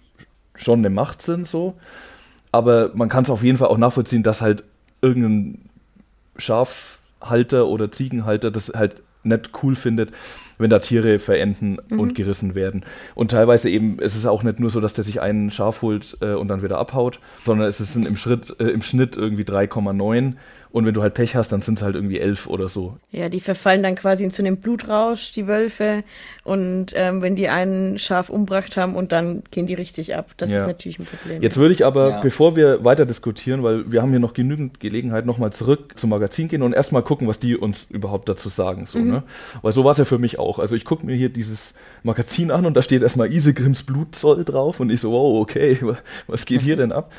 schon 0.55 0.81
eine 0.81 0.91
Macht 0.91 1.23
sind, 1.23 1.47
so. 1.47 1.75
Aber 2.53 2.91
man 2.95 3.09
kann 3.09 3.25
es 3.25 3.31
auf 3.31 3.43
jeden 3.43 3.59
Fall 3.59 3.69
auch 3.69 3.79
nachvollziehen, 3.79 4.23
dass 4.23 4.41
halt 4.41 4.65
irgendein 5.03 5.69
Schafhalter 6.39 7.67
oder 7.67 7.93
Ziegenhalter 7.93 8.51
das 8.51 8.73
halt 8.75 9.03
nicht 9.27 9.51
cool 9.63 9.75
findet, 9.75 10.13
wenn 10.59 10.71
da 10.71 10.79
Tiere 10.79 11.19
verenden 11.19 11.79
mhm. 11.91 12.01
und 12.01 12.15
gerissen 12.15 12.55
werden. 12.55 12.85
Und 13.15 13.33
teilweise 13.33 13.69
eben, 13.69 13.99
es 14.01 14.17
ist 14.17 14.27
auch 14.27 14.43
nicht 14.43 14.61
nur 14.61 14.71
so, 14.71 14.81
dass 14.81 14.95
der 14.95 15.05
sich 15.05 15.21
einen 15.21 15.51
Schaf 15.51 15.83
holt 15.83 16.17
äh, 16.21 16.33
und 16.33 16.49
dann 16.49 16.63
wieder 16.63 16.79
abhaut, 16.79 17.21
sondern 17.45 17.69
es 17.69 17.81
ist 17.81 17.97
im, 17.97 18.17
Schritt, 18.17 18.59
äh, 18.61 18.69
im 18.69 18.83
Schnitt 18.83 19.17
irgendwie 19.17 19.43
3,9 19.43 20.35
und 20.71 20.85
wenn 20.85 20.95
du 20.95 21.03
halt 21.03 21.15
Pech 21.15 21.37
hast, 21.37 21.53
dann 21.53 21.63
sind 21.63 21.79
es 21.79 21.83
halt 21.83 21.95
irgendwie 21.95 22.19
elf 22.19 22.47
oder 22.47 22.69
so. 22.69 22.99
Ja, 23.11 23.29
die 23.29 23.41
verfallen 23.41 23.83
dann 23.83 23.95
quasi 23.95 24.29
zu 24.29 24.43
einem 24.43 24.59
Blutrausch, 24.59 25.33
die 25.33 25.47
Wölfe. 25.47 26.05
Und 26.45 26.89
ähm, 26.95 27.23
wenn 27.23 27.37
die 27.37 27.49
einen 27.49 27.99
Schaf 27.99 28.29
umbracht 28.29 28.77
haben 28.77 28.95
und 28.95 29.13
dann 29.13 29.43
gehen 29.51 29.67
die 29.67 29.75
richtig 29.75 30.15
ab. 30.15 30.31
Das 30.37 30.51
ja. 30.51 30.61
ist 30.61 30.67
natürlich 30.67 30.99
ein 30.99 31.07
Problem. 31.07 31.43
Jetzt 31.43 31.57
würde 31.57 31.73
ich 31.73 31.85
aber, 31.85 32.11
ja. 32.11 32.21
bevor 32.21 32.57
wir 32.57 32.85
weiter 32.85 33.07
diskutieren, 33.07 33.63
weil 33.63 33.91
wir 33.91 34.03
haben 34.03 34.11
hier 34.11 34.19
noch 34.19 34.35
genügend 34.35 34.81
Gelegenheit, 34.81 35.25
nochmal 35.25 35.53
zurück 35.53 35.97
zum 35.97 36.11
Magazin 36.11 36.49
gehen 36.49 36.63
und 36.63 36.73
erstmal 36.73 37.03
gucken, 37.03 37.29
was 37.29 37.39
die 37.39 37.57
uns 37.57 37.87
überhaupt 37.91 38.29
dazu 38.29 38.49
sagen. 38.49 38.87
So, 38.87 38.99
mhm. 38.99 39.11
ne? 39.11 39.23
Weil 39.63 39.73
so 39.73 39.85
war 39.85 39.93
es 39.93 39.99
ja 39.99 40.05
für 40.05 40.19
mich 40.19 40.39
auch. 40.39 40.59
Also 40.59 40.75
ich 40.75 40.85
gucke 40.85 41.07
mir 41.07 41.17
hier 41.17 41.29
dieses 41.29 41.75
Magazin 42.03 42.51
an 42.51 42.67
und 42.67 42.75
da 42.75 42.83
steht 42.83 43.03
erstmal 43.03 43.33
Isegrims 43.33 43.85
Blutzoll 43.85 44.45
drauf 44.45 44.81
und 44.81 44.91
ich 44.91 45.01
so, 45.01 45.13
wow, 45.13 45.41
okay, 45.41 45.79
was 46.27 46.45
geht 46.45 46.63
hier 46.63 46.77
denn 46.77 46.93
ab? 46.93 47.13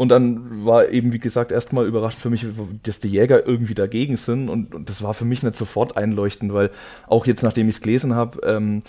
Und 0.00 0.08
dann 0.08 0.64
war 0.64 0.88
eben, 0.88 1.12
wie 1.12 1.18
gesagt, 1.18 1.52
erstmal 1.52 1.86
überraschend 1.86 2.22
für 2.22 2.30
mich, 2.30 2.46
dass 2.84 3.00
die 3.00 3.08
Jäger 3.08 3.46
irgendwie 3.46 3.74
dagegen 3.74 4.16
sind. 4.16 4.48
Und, 4.48 4.74
und 4.74 4.88
das 4.88 5.02
war 5.02 5.12
für 5.12 5.26
mich 5.26 5.42
nicht 5.42 5.54
sofort 5.54 5.98
einleuchtend, 5.98 6.54
weil 6.54 6.70
auch 7.06 7.26
jetzt, 7.26 7.42
nachdem 7.42 7.68
ich 7.68 7.74
es 7.74 7.80
gelesen 7.82 8.14
habe, 8.14 8.40
ähm, 8.46 8.80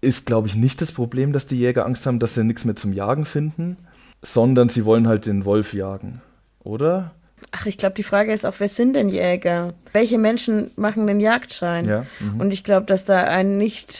ist, 0.00 0.26
glaube 0.26 0.48
ich, 0.48 0.56
nicht 0.56 0.80
das 0.80 0.90
Problem, 0.90 1.32
dass 1.32 1.46
die 1.46 1.56
Jäger 1.56 1.86
Angst 1.86 2.04
haben, 2.04 2.18
dass 2.18 2.34
sie 2.34 2.42
nichts 2.42 2.64
mehr 2.64 2.74
zum 2.74 2.92
Jagen 2.92 3.26
finden, 3.26 3.76
sondern 4.20 4.68
sie 4.68 4.84
wollen 4.84 5.06
halt 5.06 5.24
den 5.24 5.44
Wolf 5.44 5.72
jagen. 5.72 6.20
Oder? 6.64 7.12
Ach, 7.50 7.66
ich 7.66 7.78
glaube, 7.78 7.94
die 7.94 8.02
Frage 8.02 8.32
ist 8.32 8.44
auch, 8.44 8.54
wer 8.58 8.68
sind 8.68 8.94
denn 8.94 9.08
Jäger? 9.08 9.72
Welche 9.92 10.18
Menschen 10.18 10.70
machen 10.76 11.06
den 11.06 11.18
Jagdschein? 11.18 11.88
Ja, 11.88 12.06
mhm. 12.20 12.40
und 12.40 12.52
ich 12.52 12.62
glaube, 12.62 12.86
dass 12.86 13.04
da 13.04 13.24
ein 13.24 13.56
nicht, 13.56 13.90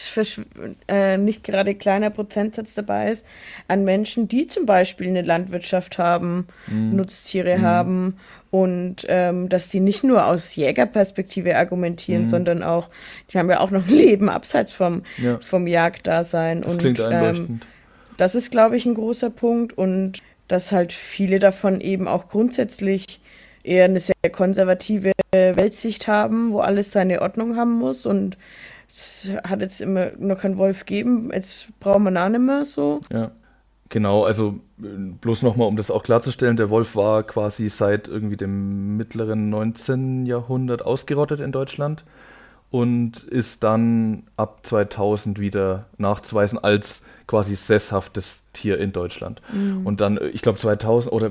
äh, 0.86 1.16
nicht 1.16 1.44
gerade 1.44 1.74
kleiner 1.74 2.10
Prozentsatz 2.10 2.74
dabei 2.74 3.10
ist 3.10 3.24
an 3.66 3.84
Menschen, 3.84 4.28
die 4.28 4.46
zum 4.46 4.66
Beispiel 4.66 5.08
eine 5.08 5.22
Landwirtschaft 5.22 5.98
haben, 5.98 6.46
mhm. 6.66 6.96
Nutztiere 6.96 7.58
mhm. 7.58 7.62
haben 7.62 8.16
und 8.50 9.06
ähm, 9.08 9.48
dass 9.48 9.68
die 9.68 9.80
nicht 9.80 10.04
nur 10.04 10.26
aus 10.26 10.54
Jägerperspektive 10.54 11.56
argumentieren, 11.56 12.22
mhm. 12.22 12.26
sondern 12.26 12.62
auch, 12.62 12.88
die 13.30 13.38
haben 13.38 13.50
ja 13.50 13.60
auch 13.60 13.70
noch 13.70 13.86
ein 13.86 13.94
Leben 13.94 14.28
abseits 14.28 14.72
vom, 14.72 15.02
ja. 15.16 15.38
vom 15.40 15.66
Jagddasein. 15.66 16.62
Das 16.62 16.72
und, 16.72 16.78
klingt 16.80 17.00
einleuchtend. 17.00 17.50
Ähm, 17.50 17.60
das 18.18 18.34
ist, 18.34 18.50
glaube 18.50 18.76
ich, 18.76 18.84
ein 18.84 18.94
großer 18.94 19.30
Punkt 19.30 19.76
und 19.78 20.20
dass 20.48 20.72
halt 20.72 20.92
viele 20.92 21.38
davon 21.38 21.80
eben 21.80 22.08
auch 22.08 22.28
grundsätzlich 22.28 23.20
eher 23.68 23.84
eine 23.84 23.98
sehr 23.98 24.14
konservative 24.32 25.12
Weltsicht 25.32 26.08
haben, 26.08 26.52
wo 26.52 26.60
alles 26.60 26.92
seine 26.92 27.22
Ordnung 27.22 27.56
haben 27.56 27.72
muss 27.72 28.06
und 28.06 28.36
es 28.88 29.30
hat 29.44 29.60
jetzt 29.60 29.80
immer 29.80 30.12
noch 30.18 30.38
keinen 30.38 30.56
Wolf 30.56 30.86
gegeben, 30.86 31.30
jetzt 31.32 31.68
brauchen 31.78 32.04
wir 32.04 32.24
auch 32.24 32.28
nicht 32.28 32.40
mehr 32.40 32.64
so. 32.64 33.00
Ja. 33.12 33.30
Genau, 33.90 34.24
also 34.24 34.60
bloß 34.76 35.42
nochmal, 35.42 35.66
um 35.66 35.76
das 35.76 35.90
auch 35.90 36.02
klarzustellen, 36.02 36.58
der 36.58 36.68
Wolf 36.68 36.94
war 36.94 37.22
quasi 37.22 37.70
seit 37.70 38.06
irgendwie 38.06 38.36
dem 38.36 38.98
mittleren 38.98 39.48
19. 39.48 40.26
Jahrhundert 40.26 40.84
ausgerottet 40.84 41.40
in 41.40 41.52
Deutschland 41.52 42.04
und 42.70 43.22
ist 43.22 43.64
dann 43.64 44.24
ab 44.36 44.60
2000 44.62 45.38
wieder 45.38 45.86
nachzuweisen 45.96 46.58
als 46.58 47.02
quasi 47.26 47.56
sesshaftes 47.56 48.44
Tier 48.52 48.78
in 48.78 48.92
Deutschland. 48.92 49.40
Mhm. 49.52 49.86
Und 49.86 50.02
dann, 50.02 50.18
ich 50.32 50.42
glaube 50.42 50.58
2000 50.58 51.12
oder 51.12 51.30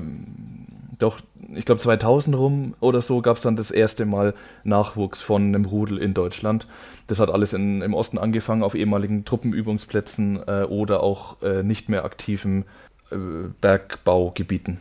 doch, 0.98 1.20
ich 1.54 1.64
glaube 1.64 1.80
2000 1.80 2.36
rum 2.36 2.74
oder 2.80 3.02
so 3.02 3.22
gab 3.22 3.36
es 3.36 3.42
dann 3.42 3.56
das 3.56 3.70
erste 3.70 4.04
Mal 4.04 4.34
Nachwuchs 4.64 5.20
von 5.20 5.42
einem 5.42 5.64
Rudel 5.64 5.98
in 5.98 6.12
Deutschland. 6.12 6.66
Das 7.06 7.20
hat 7.20 7.30
alles 7.30 7.52
in, 7.52 7.82
im 7.82 7.94
Osten 7.94 8.18
angefangen, 8.18 8.62
auf 8.62 8.74
ehemaligen 8.74 9.24
Truppenübungsplätzen 9.24 10.42
äh, 10.46 10.64
oder 10.64 11.02
auch 11.02 11.40
äh, 11.42 11.62
nicht 11.62 11.88
mehr 11.88 12.04
aktiven 12.04 12.64
äh, 13.10 13.16
Bergbaugebieten. 13.60 14.80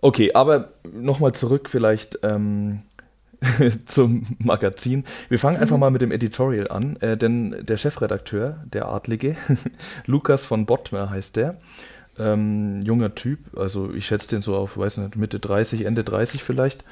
Okay, 0.00 0.32
aber 0.34 0.72
nochmal 0.92 1.32
zurück 1.32 1.70
vielleicht 1.70 2.18
ähm, 2.22 2.82
zum 3.86 4.26
Magazin. 4.38 5.04
Wir 5.28 5.38
fangen 5.38 5.56
einfach 5.56 5.76
mhm. 5.76 5.80
mal 5.80 5.90
mit 5.90 6.02
dem 6.02 6.12
Editorial 6.12 6.68
an, 6.68 6.96
äh, 7.00 7.16
denn 7.16 7.56
der 7.60 7.76
Chefredakteur, 7.76 8.62
der 8.72 8.88
Adlige, 8.88 9.36
Lukas 10.06 10.44
von 10.44 10.66
Bottmer 10.66 11.10
heißt 11.10 11.36
der, 11.36 11.52
ähm, 12.18 12.80
junger 12.82 13.14
Typ, 13.14 13.38
also 13.56 13.92
ich 13.92 14.06
schätze 14.06 14.28
den 14.28 14.42
so 14.42 14.56
auf, 14.56 14.78
weiß 14.78 14.98
nicht, 14.98 15.16
Mitte 15.16 15.38
30, 15.38 15.84
Ende 15.84 16.04
30 16.04 16.42
vielleicht, 16.42 16.84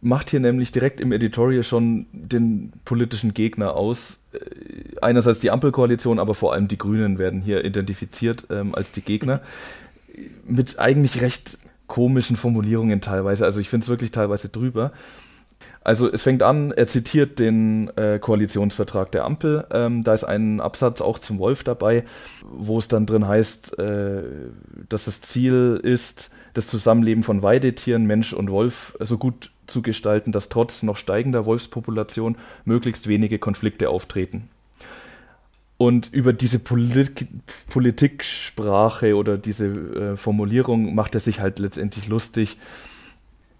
macht 0.00 0.30
hier 0.30 0.40
nämlich 0.40 0.72
direkt 0.72 1.00
im 1.00 1.12
Editorial 1.12 1.62
schon 1.62 2.06
den 2.12 2.72
politischen 2.84 3.34
Gegner 3.34 3.74
aus. 3.74 4.18
Äh, 4.32 4.98
einerseits 5.00 5.40
die 5.40 5.50
Ampelkoalition, 5.50 6.18
aber 6.18 6.34
vor 6.34 6.52
allem 6.52 6.68
die 6.68 6.78
Grünen 6.78 7.18
werden 7.18 7.40
hier 7.40 7.64
identifiziert 7.64 8.44
ähm, 8.50 8.74
als 8.74 8.92
die 8.92 9.02
Gegner. 9.02 9.40
Mit 10.46 10.78
eigentlich 10.78 11.22
recht 11.22 11.56
komischen 11.86 12.36
Formulierungen 12.36 13.00
teilweise. 13.00 13.44
Also 13.44 13.60
ich 13.60 13.68
finde 13.68 13.84
es 13.84 13.88
wirklich 13.88 14.10
teilweise 14.10 14.48
drüber. 14.48 14.92
Also 15.84 16.10
es 16.10 16.22
fängt 16.22 16.42
an, 16.42 16.70
er 16.70 16.86
zitiert 16.86 17.38
den 17.38 17.88
äh, 17.96 18.18
Koalitionsvertrag 18.20 19.10
der 19.10 19.24
Ampel. 19.24 19.66
Ähm, 19.72 20.04
da 20.04 20.14
ist 20.14 20.24
ein 20.24 20.60
Absatz 20.60 21.00
auch 21.00 21.18
zum 21.18 21.38
Wolf 21.38 21.64
dabei, 21.64 22.04
wo 22.44 22.78
es 22.78 22.88
dann 22.88 23.06
drin 23.06 23.26
heißt, 23.26 23.78
äh, 23.78 24.22
dass 24.88 25.06
das 25.06 25.20
Ziel 25.20 25.80
ist, 25.82 26.30
das 26.54 26.66
Zusammenleben 26.68 27.24
von 27.24 27.42
Weidetieren, 27.42 28.06
Mensch 28.06 28.32
und 28.32 28.50
Wolf 28.50 28.96
so 29.00 29.18
gut 29.18 29.50
zu 29.66 29.82
gestalten, 29.82 30.32
dass 30.32 30.48
trotz 30.48 30.82
noch 30.82 30.96
steigender 30.96 31.46
Wolfspopulation 31.46 32.36
möglichst 32.64 33.08
wenige 33.08 33.38
Konflikte 33.38 33.88
auftreten. 33.88 34.48
Und 35.78 36.12
über 36.12 36.32
diese 36.32 36.60
Polit 36.60 37.26
Politiksprache 37.68 39.16
oder 39.16 39.36
diese 39.36 39.66
äh, 39.66 40.16
Formulierung 40.16 40.94
macht 40.94 41.14
er 41.14 41.20
sich 41.20 41.40
halt 41.40 41.58
letztendlich 41.58 42.06
lustig 42.06 42.56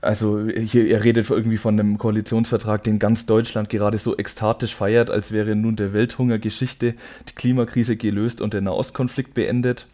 also 0.03 0.49
hier, 0.49 0.89
er 0.89 1.05
redet 1.05 1.31
irgendwie 1.31 1.57
von 1.57 1.79
einem 1.79 1.97
Koalitionsvertrag, 1.97 2.83
den 2.83 2.99
ganz 2.99 3.25
Deutschland 3.25 3.69
gerade 3.69 3.99
so 3.99 4.19
ekstatisch 4.19 4.75
feiert, 4.75 5.11
als 5.11 5.33
wäre 5.33 5.55
nun 5.55 5.77
der 5.77 5.93
Welthungergeschichte 5.93 6.95
die 7.29 7.35
Klimakrise 7.35 7.97
gelöst 7.97 8.41
und 8.41 8.53
der 8.53 8.61
Nahostkonflikt 8.61 9.33
beendet. 9.33 9.87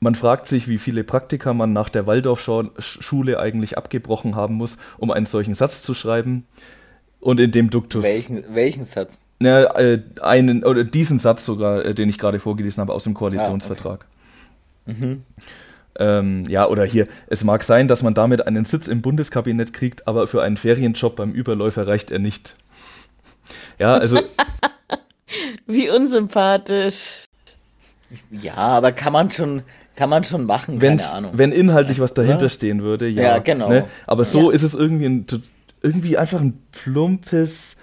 Man 0.00 0.14
fragt 0.14 0.46
sich, 0.46 0.66
wie 0.66 0.78
viele 0.78 1.04
Praktika 1.04 1.54
man 1.54 1.72
nach 1.72 1.88
der 1.88 2.06
Waldorfschule 2.06 3.38
eigentlich 3.38 3.78
abgebrochen 3.78 4.34
haben 4.34 4.54
muss, 4.54 4.78
um 4.98 5.12
einen 5.12 5.26
solchen 5.26 5.54
Satz 5.54 5.82
zu 5.82 5.94
schreiben. 5.94 6.44
Und 7.20 7.38
in 7.38 7.52
dem 7.52 7.70
Duktus. 7.70 8.02
Welchen, 8.02 8.42
welchen 8.52 8.84
Satz? 8.84 9.16
Na, 9.38 9.62
äh, 9.78 10.02
einen, 10.20 10.64
oder 10.64 10.82
diesen 10.82 11.20
Satz 11.20 11.44
sogar, 11.44 11.84
äh, 11.84 11.94
den 11.94 12.08
ich 12.08 12.18
gerade 12.18 12.40
vorgelesen 12.40 12.80
habe 12.80 12.92
aus 12.92 13.04
dem 13.04 13.14
Koalitionsvertrag. 13.14 14.04
Ah, 14.04 14.90
okay. 14.90 15.04
mhm. 15.04 15.22
Ähm, 15.98 16.44
ja, 16.48 16.66
oder 16.68 16.84
hier, 16.84 17.06
es 17.26 17.44
mag 17.44 17.62
sein, 17.62 17.86
dass 17.88 18.02
man 18.02 18.14
damit 18.14 18.46
einen 18.46 18.64
Sitz 18.64 18.88
im 18.88 19.02
Bundeskabinett 19.02 19.72
kriegt, 19.72 20.08
aber 20.08 20.26
für 20.26 20.42
einen 20.42 20.56
Ferienjob 20.56 21.16
beim 21.16 21.32
Überläufer 21.32 21.86
reicht 21.86 22.10
er 22.10 22.18
nicht. 22.18 22.56
Ja, 23.78 23.94
also. 23.94 24.20
Wie 25.66 25.90
unsympathisch. 25.90 27.24
Ja, 28.30 28.56
aber 28.56 28.92
kann 28.92 29.12
man 29.12 29.30
schon, 29.30 29.62
kann 29.96 30.10
man 30.10 30.24
schon 30.24 30.44
machen, 30.44 30.80
Wenn's, 30.80 31.02
keine 31.04 31.14
Ahnung. 31.16 31.32
Wenn 31.34 31.52
inhaltlich 31.52 31.98
was 32.00 32.12
dahinter 32.14 32.48
stehen 32.48 32.82
würde, 32.82 33.08
ja. 33.08 33.22
Ja, 33.22 33.38
genau. 33.38 33.68
Ne? 33.68 33.86
Aber 34.06 34.24
so 34.24 34.50
Ja. 34.50 34.54
ist 34.54 34.62
es 34.62 34.74
irgendwie, 34.74 35.06
ein, 35.06 35.26
irgendwie 35.82 36.18
einfach 36.18 36.40
ein 36.40 36.58
plumpes 36.72 37.76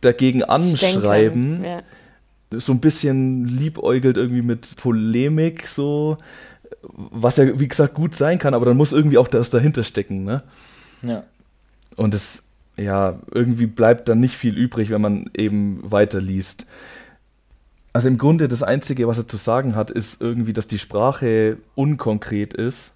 dagegen 0.00 0.42
anschreiben. 0.44 1.64
Ja. 1.64 1.82
so 2.58 2.72
ein 2.72 2.80
bisschen 2.80 3.44
liebäugelt 3.46 4.16
irgendwie 4.16 4.42
mit 4.42 4.76
Polemik, 4.76 5.66
so, 5.66 6.16
was 6.82 7.36
ja, 7.36 7.58
wie 7.58 7.68
gesagt, 7.68 7.94
gut 7.94 8.14
sein 8.14 8.38
kann, 8.38 8.54
aber 8.54 8.64
dann 8.66 8.76
muss 8.76 8.92
irgendwie 8.92 9.18
auch 9.18 9.28
das 9.28 9.50
dahinter 9.50 9.82
stecken, 9.84 10.24
ne? 10.24 10.42
Ja. 11.02 11.24
Und 11.96 12.14
es, 12.14 12.42
ja, 12.76 13.18
irgendwie 13.32 13.66
bleibt 13.66 14.08
dann 14.08 14.20
nicht 14.20 14.36
viel 14.36 14.56
übrig, 14.56 14.90
wenn 14.90 15.00
man 15.00 15.30
eben 15.36 15.80
weiterliest. 15.82 16.66
Also 17.92 18.08
im 18.08 18.18
Grunde 18.18 18.48
das 18.48 18.62
Einzige, 18.62 19.08
was 19.08 19.16
er 19.18 19.26
zu 19.26 19.38
sagen 19.38 19.74
hat, 19.74 19.90
ist 19.90 20.20
irgendwie, 20.20 20.52
dass 20.52 20.66
die 20.66 20.78
Sprache 20.78 21.56
unkonkret 21.74 22.52
ist. 22.52 22.92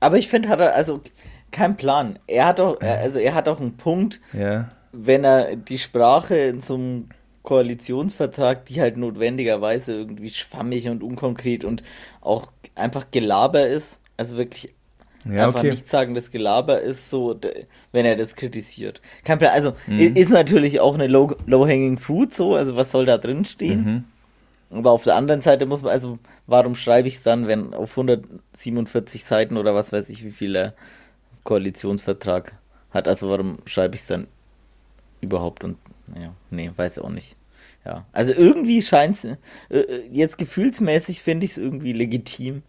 Aber 0.00 0.16
ich 0.16 0.28
finde, 0.28 0.48
hat 0.48 0.60
er 0.60 0.74
also 0.74 1.02
keinen 1.50 1.76
Plan. 1.76 2.18
Er 2.26 2.46
hat 2.46 2.58
doch, 2.58 2.80
also 2.80 3.18
er 3.18 3.34
hat 3.34 3.48
auch 3.48 3.60
einen 3.60 3.76
Punkt, 3.76 4.20
Ja. 4.32 4.68
wenn 4.92 5.24
er 5.24 5.56
die 5.56 5.78
Sprache 5.78 6.36
in 6.36 6.62
so 6.62 6.74
einem 6.76 7.08
Koalitionsvertrag, 7.42 8.64
die 8.66 8.80
halt 8.80 8.96
notwendigerweise 8.96 9.92
irgendwie 9.94 10.30
schwammig 10.30 10.88
und 10.88 11.02
unkonkret 11.02 11.64
und 11.64 11.82
auch 12.20 12.50
einfach 12.74 13.06
Gelaber 13.10 13.66
ist, 13.66 14.00
also 14.16 14.36
wirklich 14.36 14.74
Ja, 15.24 15.46
einfach 15.46 15.60
okay. 15.60 15.70
nicht 15.70 15.88
sagen, 15.88 16.14
das 16.14 16.30
Gelaber 16.30 16.80
ist 16.80 17.10
so, 17.10 17.38
wenn 17.92 18.06
er 18.06 18.16
das 18.16 18.34
kritisiert. 18.36 19.00
Kein 19.24 19.38
Plan. 19.38 19.52
Also 19.52 19.74
Mhm. 19.86 20.14
ist 20.16 20.30
natürlich 20.30 20.80
auch 20.80 20.94
eine 20.94 21.06
low- 21.06 21.36
low-hanging 21.46 21.98
fruit 21.98 22.32
so, 22.34 22.54
also 22.54 22.76
was 22.76 22.90
soll 22.92 23.04
da 23.06 23.18
drin 23.18 23.44
stehen? 23.44 24.04
Mhm. 24.70 24.78
Aber 24.78 24.90
auf 24.92 25.02
der 25.04 25.16
anderen 25.16 25.40
Seite 25.40 25.64
muss 25.66 25.82
man, 25.82 25.92
also 25.92 26.18
warum 26.46 26.76
schreibe 26.76 27.08
ich 27.08 27.14
es 27.16 27.22
dann, 27.22 27.46
wenn 27.46 27.72
auf 27.74 27.96
147 27.96 29.24
Seiten 29.24 29.56
oder 29.56 29.74
was 29.74 29.92
weiß 29.92 30.08
ich, 30.10 30.24
wie 30.24 30.30
viel 30.30 30.52
der 30.52 30.74
Koalitionsvertrag 31.44 32.52
hat, 32.90 33.08
also 33.08 33.30
warum 33.30 33.58
schreibe 33.64 33.94
ich 33.94 34.02
es 34.02 34.06
dann 34.06 34.26
überhaupt 35.20 35.64
und 35.64 35.76
ja, 36.20 36.32
nee, 36.50 36.70
weiß 36.74 36.98
auch 37.00 37.10
nicht. 37.10 37.36
Ja, 37.84 38.04
also 38.12 38.32
irgendwie 38.32 38.82
scheint 38.82 39.16
es, 39.16 39.24
äh, 39.24 39.36
äh, 39.70 40.02
jetzt 40.12 40.36
gefühlsmäßig 40.38 41.22
finde 41.22 41.44
ich 41.46 41.52
es 41.52 41.58
irgendwie 41.58 41.92
legitim. 41.92 42.62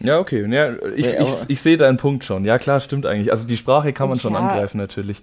Ja, 0.00 0.18
okay. 0.18 0.44
Ja, 0.52 0.74
ich, 0.94 1.06
ich, 1.06 1.28
ich 1.48 1.60
sehe 1.60 1.76
deinen 1.76 1.96
Punkt 1.96 2.24
schon. 2.24 2.44
Ja, 2.44 2.58
klar, 2.58 2.80
stimmt 2.80 3.06
eigentlich. 3.06 3.30
Also 3.30 3.46
die 3.46 3.56
Sprache 3.56 3.92
kann 3.92 4.08
man 4.08 4.20
schon 4.20 4.34
Ja. 4.34 4.40
angreifen, 4.40 4.76
natürlich. 4.78 5.22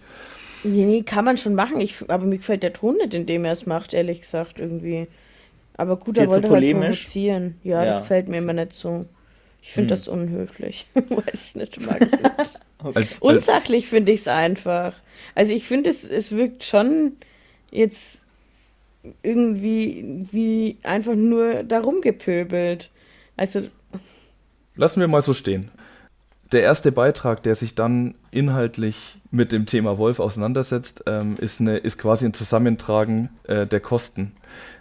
Nee, 0.63 0.85
nee, 0.85 1.01
kann 1.03 1.25
man 1.25 1.37
schon 1.37 1.53
machen. 1.55 1.79
Ich, 1.79 2.09
aber 2.09 2.25
mir 2.25 2.37
gefällt 2.37 2.63
der 2.63 2.73
Ton 2.73 2.95
nicht, 2.97 3.13
in 3.13 3.25
dem 3.25 3.45
er 3.45 3.51
es 3.51 3.65
macht, 3.65 3.93
ehrlich 3.93 4.21
gesagt, 4.21 4.59
irgendwie. 4.59 5.07
Aber 5.75 5.97
gut, 5.97 6.15
er 6.17 6.23
jetzt 6.23 6.29
so 6.35 6.35
wollte 6.43 6.49
halt 6.49 6.71
provozieren. 6.71 7.55
Ja, 7.63 7.83
Ja. 7.83 7.85
das 7.91 8.01
gefällt 8.01 8.27
mir 8.29 8.37
immer 8.37 8.53
nicht 8.53 8.73
so. 8.73 9.05
Ich 9.61 9.71
finde 9.71 9.87
Hm. 9.87 9.89
das 9.89 10.07
unhöflich. 10.07 10.87
Weiß 10.95 11.45
ich 11.45 11.55
nicht, 11.55 11.85
mag 11.85 11.97
ich 12.01 12.11
nicht. 12.11 12.23
Als, 12.83 12.95
als, 12.95 13.19
Unsachlich 13.19 13.87
finde 13.87 14.11
ich 14.11 14.21
es 14.21 14.27
einfach. 14.27 14.93
Also 15.35 15.53
ich 15.53 15.65
finde, 15.65 15.89
es, 15.89 16.07
es 16.07 16.31
wirkt 16.31 16.63
schon 16.63 17.13
jetzt 17.71 18.25
irgendwie 19.21 20.25
wie 20.31 20.77
einfach 20.83 21.15
nur 21.15 21.63
darum 21.63 22.01
gepöbelt. 22.01 22.89
Also, 23.35 23.67
Lassen 24.75 24.99
wir 25.01 25.07
mal 25.07 25.21
so 25.21 25.33
stehen. 25.33 25.69
Der 26.51 26.61
erste 26.61 26.91
Beitrag, 26.91 27.41
der 27.43 27.55
sich 27.55 27.73
dann 27.73 28.13
inhaltlich 28.29 29.17
mit 29.31 29.51
dem 29.51 29.65
Thema 29.65 29.97
Wolf 29.97 30.19
auseinandersetzt, 30.19 31.03
ähm, 31.07 31.35
ist, 31.39 31.59
eine, 31.59 31.77
ist 31.77 31.97
quasi 31.97 32.25
ein 32.25 32.33
Zusammentragen 32.33 33.29
äh, 33.47 33.65
der 33.65 33.79
Kosten. 33.79 34.33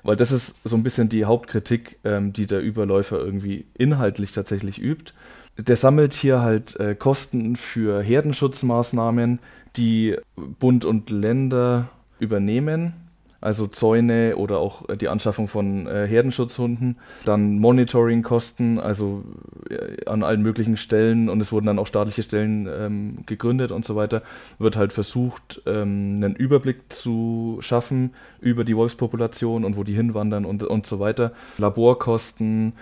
Weil 0.03 0.17
das 0.17 0.33
ist 0.33 0.55
so 0.65 0.77
ein 0.77 0.83
bisschen 0.83 1.09
die 1.09 1.25
Hauptkritik, 1.25 1.99
ähm, 2.05 2.35
die 2.35 2.47
der 2.47 2.61
Überläufer 2.61 3.19
irgendwie 3.19 3.65
inhaltlich 3.77 4.33
tatsächlich 4.33 4.79
übt. 4.79 5.13
Der 5.57 5.77
sammelt 5.77 6.13
hier 6.13 6.43
halt 6.43 6.79
äh, 6.79 6.95
Kosten 6.95 7.57
für 7.57 8.03
Herdenschutzmaßnahmen, 8.03 9.39
die 9.77 10.17
Bund 10.37 10.85
und 10.85 11.11
Länder 11.11 11.89
übernehmen. 12.19 12.95
Also 13.43 13.67
Zäune 13.67 14.37
oder 14.37 14.59
auch 14.59 14.89
äh, 14.89 14.97
die 14.97 15.09
Anschaffung 15.09 15.49
von 15.49 15.89
äh, 15.89 16.07
Herdenschutzhunden. 16.07 16.99
Dann 17.25 17.59
Monitoring-Kosten, 17.59 18.79
also 18.79 19.25
äh, 19.69 20.05
an 20.07 20.23
allen 20.23 20.43
möglichen 20.43 20.77
Stellen 20.77 21.29
und 21.29 21.41
es 21.41 21.51
wurden 21.51 21.67
dann 21.67 21.81
auch 21.81 21.89
staatliche 21.89 22.23
Stellen 22.23 22.69
ähm, 22.73 23.19
gegründet 23.27 23.73
und 23.73 23.85
so 23.85 23.97
weiter. 23.97 24.23
Wird 24.61 24.77
halt 24.77 24.93
versucht, 24.93 25.61
ähm, 25.67 26.15
einen 26.19 26.37
Überblick 26.37 26.93
zu 26.93 27.59
schaffen 27.63 28.13
über 28.41 28.63
die 28.63 28.77
Wolfspopulation 28.77 29.65
und 29.65 29.77
wo 29.77 29.83
die 29.83 29.95
hinwandern 29.95 30.45
und, 30.45 30.63
und 30.63 30.87
so 30.87 31.01
weiter. 31.01 31.33
Laborkosten 31.59 32.75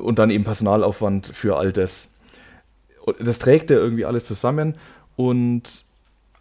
und 0.00 0.20
dann 0.20 0.30
eben 0.30 0.44
Personalaufwand 0.44 1.26
für 1.26 1.56
all 1.56 1.72
das. 1.72 2.08
Das 3.18 3.40
trägt 3.40 3.72
er 3.72 3.78
irgendwie 3.78 4.04
alles 4.04 4.26
zusammen 4.26 4.76
und 5.16 5.83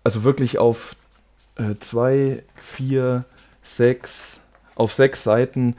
also 0.04 0.24
wirklich 0.24 0.58
auf 0.58 0.95
äh, 1.56 1.76
zwei, 1.80 2.43
vier, 2.56 3.26
sechs, 3.62 4.39
auf 4.76 4.93
sechs 4.93 5.24
Seiten 5.24 5.76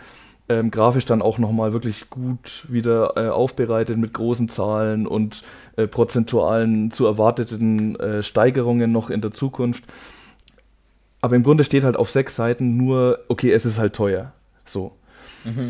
ähm, 0.48 0.70
grafisch 0.70 1.06
dann 1.06 1.22
auch 1.22 1.38
nochmal 1.38 1.72
wirklich 1.72 2.10
gut 2.10 2.66
wieder 2.68 3.14
äh, 3.16 3.28
aufbereitet 3.28 3.96
mit 3.96 4.12
großen 4.12 4.48
Zahlen 4.48 5.06
und 5.06 5.42
äh, 5.76 5.86
prozentualen 5.86 6.90
zu 6.90 7.06
erwarteten 7.06 7.96
äh, 7.96 8.22
Steigerungen 8.22 8.92
noch 8.92 9.08
in 9.10 9.22
der 9.22 9.32
Zukunft. 9.32 9.84
Aber 11.22 11.36
im 11.36 11.42
Grunde 11.42 11.64
steht 11.64 11.84
halt 11.84 11.96
auf 11.96 12.10
sechs 12.10 12.36
Seiten 12.36 12.76
nur, 12.76 13.20
okay, 13.28 13.52
es 13.52 13.64
ist 13.64 13.78
halt 13.78 13.94
teuer. 13.94 14.32
So. 14.66 14.92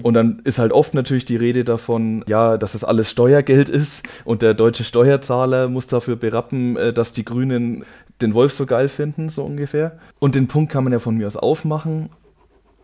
Und 0.03 0.15
dann 0.15 0.41
ist 0.45 0.59
halt 0.59 0.73
oft 0.73 0.95
natürlich 0.95 1.25
die 1.25 1.37
Rede 1.37 1.65
davon, 1.65 2.25
ja, 2.29 2.57
dass 2.59 2.73
das 2.73 2.85
alles 2.85 3.11
Steuergeld 3.11 3.69
ist 3.69 4.03
und 4.25 4.43
der 4.43 4.55
deutsche 4.55 4.85
Steuerzahler 4.85 5.69
muss 5.69 5.87
dafür 5.87 6.17
berappen, 6.17 6.77
äh, 6.77 6.93
dass 6.93 7.13
die 7.13 7.25
Grünen 7.25 7.85
den 8.23 8.35
Wolf 8.35 8.53
so 8.53 8.67
geil 8.67 8.89
finden, 8.89 9.29
so 9.29 9.43
ungefähr. 9.45 9.99
Und 10.21 10.35
den 10.37 10.47
Punkt 10.47 10.71
kann 10.71 10.85
man 10.85 10.93
ja 10.93 10.99
von 11.01 11.17
mir 11.17 11.27
aus 11.27 11.37
aufmachen. 11.37 12.11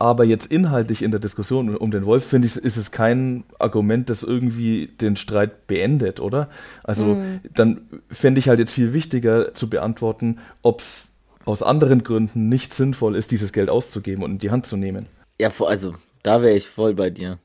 Aber 0.00 0.24
jetzt 0.24 0.50
inhaltlich 0.50 1.02
in 1.02 1.10
der 1.10 1.20
Diskussion 1.20 1.76
um 1.76 1.90
den 1.90 2.06
Wolf, 2.06 2.24
finde 2.24 2.46
ich, 2.48 2.56
ist 2.56 2.78
es 2.78 2.90
kein 2.90 3.44
Argument, 3.58 4.08
das 4.08 4.22
irgendwie 4.22 4.86
den 4.86 5.14
Streit 5.16 5.66
beendet, 5.66 6.20
oder? 6.20 6.48
Also 6.82 7.18
dann 7.54 7.82
fände 8.10 8.38
ich 8.38 8.48
halt 8.48 8.58
jetzt 8.60 8.72
viel 8.72 8.94
wichtiger 8.94 9.52
zu 9.52 9.68
beantworten, 9.68 10.38
ob 10.62 10.80
es 10.80 11.12
aus 11.44 11.62
anderen 11.62 12.02
Gründen 12.02 12.48
nicht 12.48 12.72
sinnvoll 12.72 13.14
ist, 13.14 13.30
dieses 13.30 13.52
Geld 13.52 13.68
auszugeben 13.68 14.24
und 14.24 14.30
in 14.32 14.38
die 14.38 14.50
Hand 14.50 14.64
zu 14.64 14.78
nehmen. 14.78 15.04
Ja, 15.38 15.50
vor- 15.50 15.68
also 15.68 15.94
da 16.22 16.42
wäre 16.42 16.54
ich 16.54 16.68
voll 16.68 16.94
bei 16.94 17.10
dir. 17.10 17.38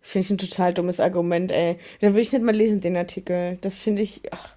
finde 0.00 0.24
ich 0.24 0.30
ein 0.30 0.38
total 0.38 0.74
dummes 0.74 1.00
Argument, 1.00 1.52
ey. 1.52 1.78
Dann 2.00 2.14
will 2.14 2.22
ich 2.22 2.32
nicht 2.32 2.42
mal 2.44 2.54
lesen, 2.54 2.80
den 2.80 2.96
Artikel. 2.96 3.58
Das 3.60 3.82
finde 3.82 4.02
ich. 4.02 4.22
Ach, 4.32 4.56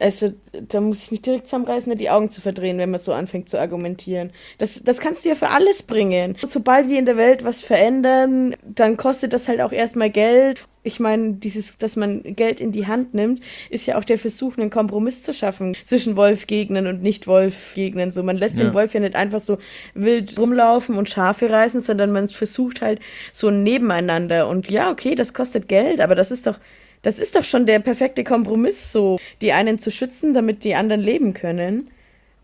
also, 0.00 0.32
da 0.52 0.80
muss 0.80 1.02
ich 1.04 1.10
mich 1.10 1.22
direkt 1.22 1.46
zusammenreißen, 1.46 1.94
die 1.96 2.10
Augen 2.10 2.28
zu 2.28 2.40
verdrehen, 2.40 2.78
wenn 2.78 2.90
man 2.90 2.98
so 2.98 3.12
anfängt 3.12 3.48
zu 3.48 3.58
argumentieren. 3.60 4.30
Das, 4.58 4.82
das 4.84 5.00
kannst 5.00 5.24
du 5.24 5.30
ja 5.30 5.34
für 5.34 5.50
alles 5.50 5.82
bringen. 5.82 6.36
Sobald 6.42 6.88
wir 6.88 6.98
in 6.98 7.06
der 7.06 7.16
Welt 7.16 7.44
was 7.44 7.62
verändern, 7.62 8.54
dann 8.62 8.96
kostet 8.96 9.32
das 9.32 9.48
halt 9.48 9.60
auch 9.60 9.72
erstmal 9.72 10.10
Geld. 10.10 10.60
Ich 10.84 10.98
meine, 10.98 11.34
dieses, 11.34 11.78
dass 11.78 11.94
man 11.96 12.22
Geld 12.22 12.60
in 12.60 12.72
die 12.72 12.86
Hand 12.88 13.14
nimmt, 13.14 13.40
ist 13.70 13.86
ja 13.86 13.96
auch 13.98 14.04
der 14.04 14.18
Versuch, 14.18 14.58
einen 14.58 14.68
Kompromiss 14.70 15.22
zu 15.22 15.32
schaffen 15.32 15.76
zwischen 15.86 16.16
Wolfgegnern 16.16 16.88
und 16.88 17.02
Nicht-Wolfgegnern. 17.02 18.10
So, 18.10 18.22
man 18.22 18.36
lässt 18.36 18.58
Ja. 18.58 18.64
den 18.64 18.74
Wolf 18.74 18.92
ja 18.94 19.00
nicht 19.00 19.14
einfach 19.14 19.40
so 19.40 19.58
wild 19.94 20.36
rumlaufen 20.38 20.96
und 20.96 21.08
Schafe 21.08 21.50
reißen, 21.50 21.80
sondern 21.80 22.10
man 22.10 22.26
versucht 22.28 22.82
halt 22.82 23.00
so 23.32 23.48
ein 23.48 23.62
Nebeneinander. 23.62 24.48
Und 24.48 24.70
ja, 24.70 24.90
okay, 24.90 25.14
das 25.14 25.34
kostet 25.34 25.68
Geld, 25.68 26.00
aber 26.00 26.14
das 26.16 26.30
ist 26.32 26.46
doch, 26.48 26.58
das 27.02 27.18
ist 27.18 27.36
doch 27.36 27.44
schon 27.44 27.66
der 27.66 27.78
perfekte 27.80 28.24
Kompromiss, 28.24 28.92
so 28.92 29.18
die 29.40 29.52
einen 29.52 29.78
zu 29.78 29.90
schützen, 29.90 30.34
damit 30.34 30.64
die 30.64 30.74
anderen 30.74 31.00
leben 31.00 31.34
können. 31.34 31.90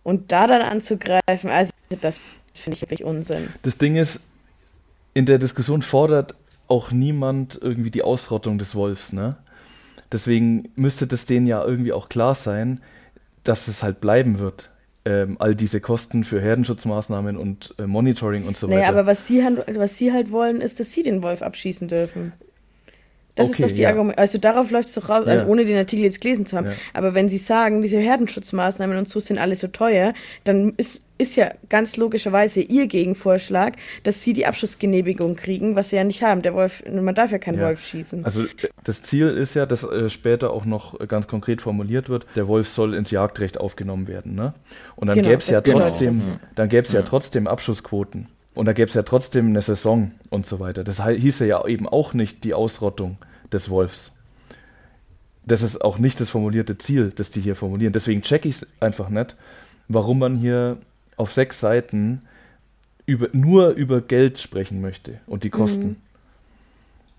Und 0.02 0.32
da 0.32 0.46
dann 0.46 0.62
anzugreifen, 0.62 1.50
also 1.50 1.72
das 2.00 2.20
finde 2.54 2.76
ich 2.76 2.82
wirklich 2.82 3.04
Unsinn. 3.04 3.48
Das 3.62 3.78
Ding 3.78 3.96
ist, 3.96 4.20
in 5.14 5.26
der 5.26 5.38
Diskussion 5.38 5.82
fordert 5.82 6.34
auch 6.66 6.90
niemand 6.90 7.58
irgendwie 7.60 7.90
die 7.90 8.02
Ausrottung 8.02 8.58
des 8.58 8.74
Wolfs, 8.74 9.12
ne? 9.12 9.36
Deswegen 10.10 10.70
müsste 10.74 11.06
das 11.06 11.26
denen 11.26 11.46
ja 11.46 11.62
irgendwie 11.64 11.92
auch 11.92 12.08
klar 12.08 12.34
sein, 12.34 12.80
dass 13.44 13.68
es 13.68 13.82
halt 13.82 14.00
bleiben 14.00 14.38
wird. 14.38 14.70
Ähm, 15.04 15.36
all 15.38 15.54
diese 15.54 15.80
Kosten 15.80 16.24
für 16.24 16.40
Herdenschutzmaßnahmen 16.40 17.36
und 17.36 17.74
äh, 17.78 17.86
Monitoring 17.86 18.46
und 18.46 18.56
so 18.56 18.66
Naja, 18.66 18.80
weiter. 18.80 18.88
aber 18.90 19.06
was 19.06 19.26
sie, 19.26 19.42
was 19.74 19.96
sie 19.96 20.12
halt 20.12 20.32
wollen, 20.32 20.60
ist, 20.60 20.80
dass 20.80 20.92
sie 20.92 21.02
den 21.02 21.22
Wolf 21.22 21.42
abschießen 21.42 21.88
dürfen. 21.88 22.32
Das 23.38 23.48
Okay, 23.50 23.62
ist 23.62 23.70
doch 23.70 23.74
die 23.76 23.82
ja. 23.82 23.88
Argument. 23.90 24.18
Also 24.18 24.38
darauf 24.38 24.70
läuft 24.70 24.88
es 24.88 24.94
doch 24.94 25.08
raus, 25.08 25.24
Ja. 25.26 25.32
also 25.32 25.46
ohne 25.46 25.64
den 25.64 25.76
Artikel 25.76 26.04
jetzt 26.04 26.20
gelesen 26.20 26.44
zu 26.44 26.56
haben. 26.56 26.66
Ja. 26.66 26.72
Aber 26.92 27.14
wenn 27.14 27.28
sie 27.28 27.38
sagen, 27.38 27.80
diese 27.82 27.98
Herdenschutzmaßnahmen 27.98 28.96
und 28.98 29.08
so 29.08 29.20
sind 29.20 29.38
alle 29.38 29.54
so 29.54 29.68
teuer, 29.68 30.12
dann 30.44 30.74
ist, 30.76 31.02
ist 31.18 31.36
ja 31.36 31.50
ganz 31.68 31.96
logischerweise 31.96 32.60
ihr 32.60 32.86
Gegenvorschlag, 32.88 33.76
dass 34.02 34.22
sie 34.22 34.32
die 34.32 34.46
Abschussgenehmigung 34.46 35.36
kriegen, 35.36 35.76
was 35.76 35.90
sie 35.90 35.96
ja 35.96 36.04
nicht 36.04 36.22
haben. 36.22 36.42
Der 36.42 36.54
Wolf, 36.54 36.82
man 36.90 37.14
darf 37.14 37.30
ja 37.32 37.38
keinen 37.38 37.58
Ja. 37.58 37.66
Wolf 37.66 37.84
schießen. 37.84 38.24
Also 38.24 38.44
äh, 38.44 38.48
das 38.84 39.02
Ziel 39.02 39.28
ist 39.28 39.54
ja, 39.54 39.66
dass 39.66 39.84
äh, 39.84 40.10
später 40.10 40.50
auch 40.50 40.64
noch 40.64 40.98
ganz 41.08 41.26
konkret 41.28 41.62
formuliert 41.62 42.08
wird, 42.08 42.26
der 42.36 42.48
Wolf 42.48 42.68
soll 42.68 42.94
ins 42.94 43.10
Jagdrecht 43.10 43.58
aufgenommen 43.58 44.08
werden. 44.08 44.34
Ne? 44.34 44.54
Und 44.96 45.06
dann 45.08 45.16
Genau, 45.16 45.28
gäbe 45.28 45.40
es 45.42 45.48
ja 45.48 45.60
bedeutet 45.60 45.88
trotzdem, 45.90 46.22
dann 46.54 46.68
gäbe 46.68 46.86
es 46.86 46.92
ja 46.92 47.02
trotzdem 47.02 47.46
Abschussquoten. 47.46 48.26
Und 48.58 48.64
da 48.64 48.72
gäbe 48.72 48.88
es 48.88 48.94
ja 48.94 49.04
trotzdem 49.04 49.46
eine 49.46 49.62
Saison 49.62 50.10
und 50.30 50.44
so 50.44 50.58
weiter. 50.58 50.82
Das 50.82 51.06
hieße 51.06 51.46
ja 51.46 51.64
eben 51.64 51.88
auch 51.88 52.12
nicht 52.12 52.42
die 52.42 52.54
Ausrottung 52.54 53.16
des 53.52 53.70
Wolfs. 53.70 54.10
Das 55.46 55.62
ist 55.62 55.80
auch 55.84 55.98
nicht 55.98 56.20
das 56.20 56.30
formulierte 56.30 56.76
Ziel, 56.76 57.12
das 57.14 57.30
die 57.30 57.40
hier 57.40 57.54
formulieren. 57.54 57.92
Deswegen 57.92 58.20
checke 58.22 58.48
ich 58.48 58.56
es 58.56 58.66
einfach 58.80 59.10
nicht, 59.10 59.36
warum 59.86 60.18
man 60.18 60.34
hier 60.34 60.78
auf 61.16 61.32
sechs 61.32 61.60
Seiten 61.60 62.22
über, 63.06 63.28
nur 63.30 63.68
über 63.74 64.00
Geld 64.00 64.40
sprechen 64.40 64.80
möchte 64.80 65.20
und 65.28 65.44
die 65.44 65.50
Kosten. 65.50 66.02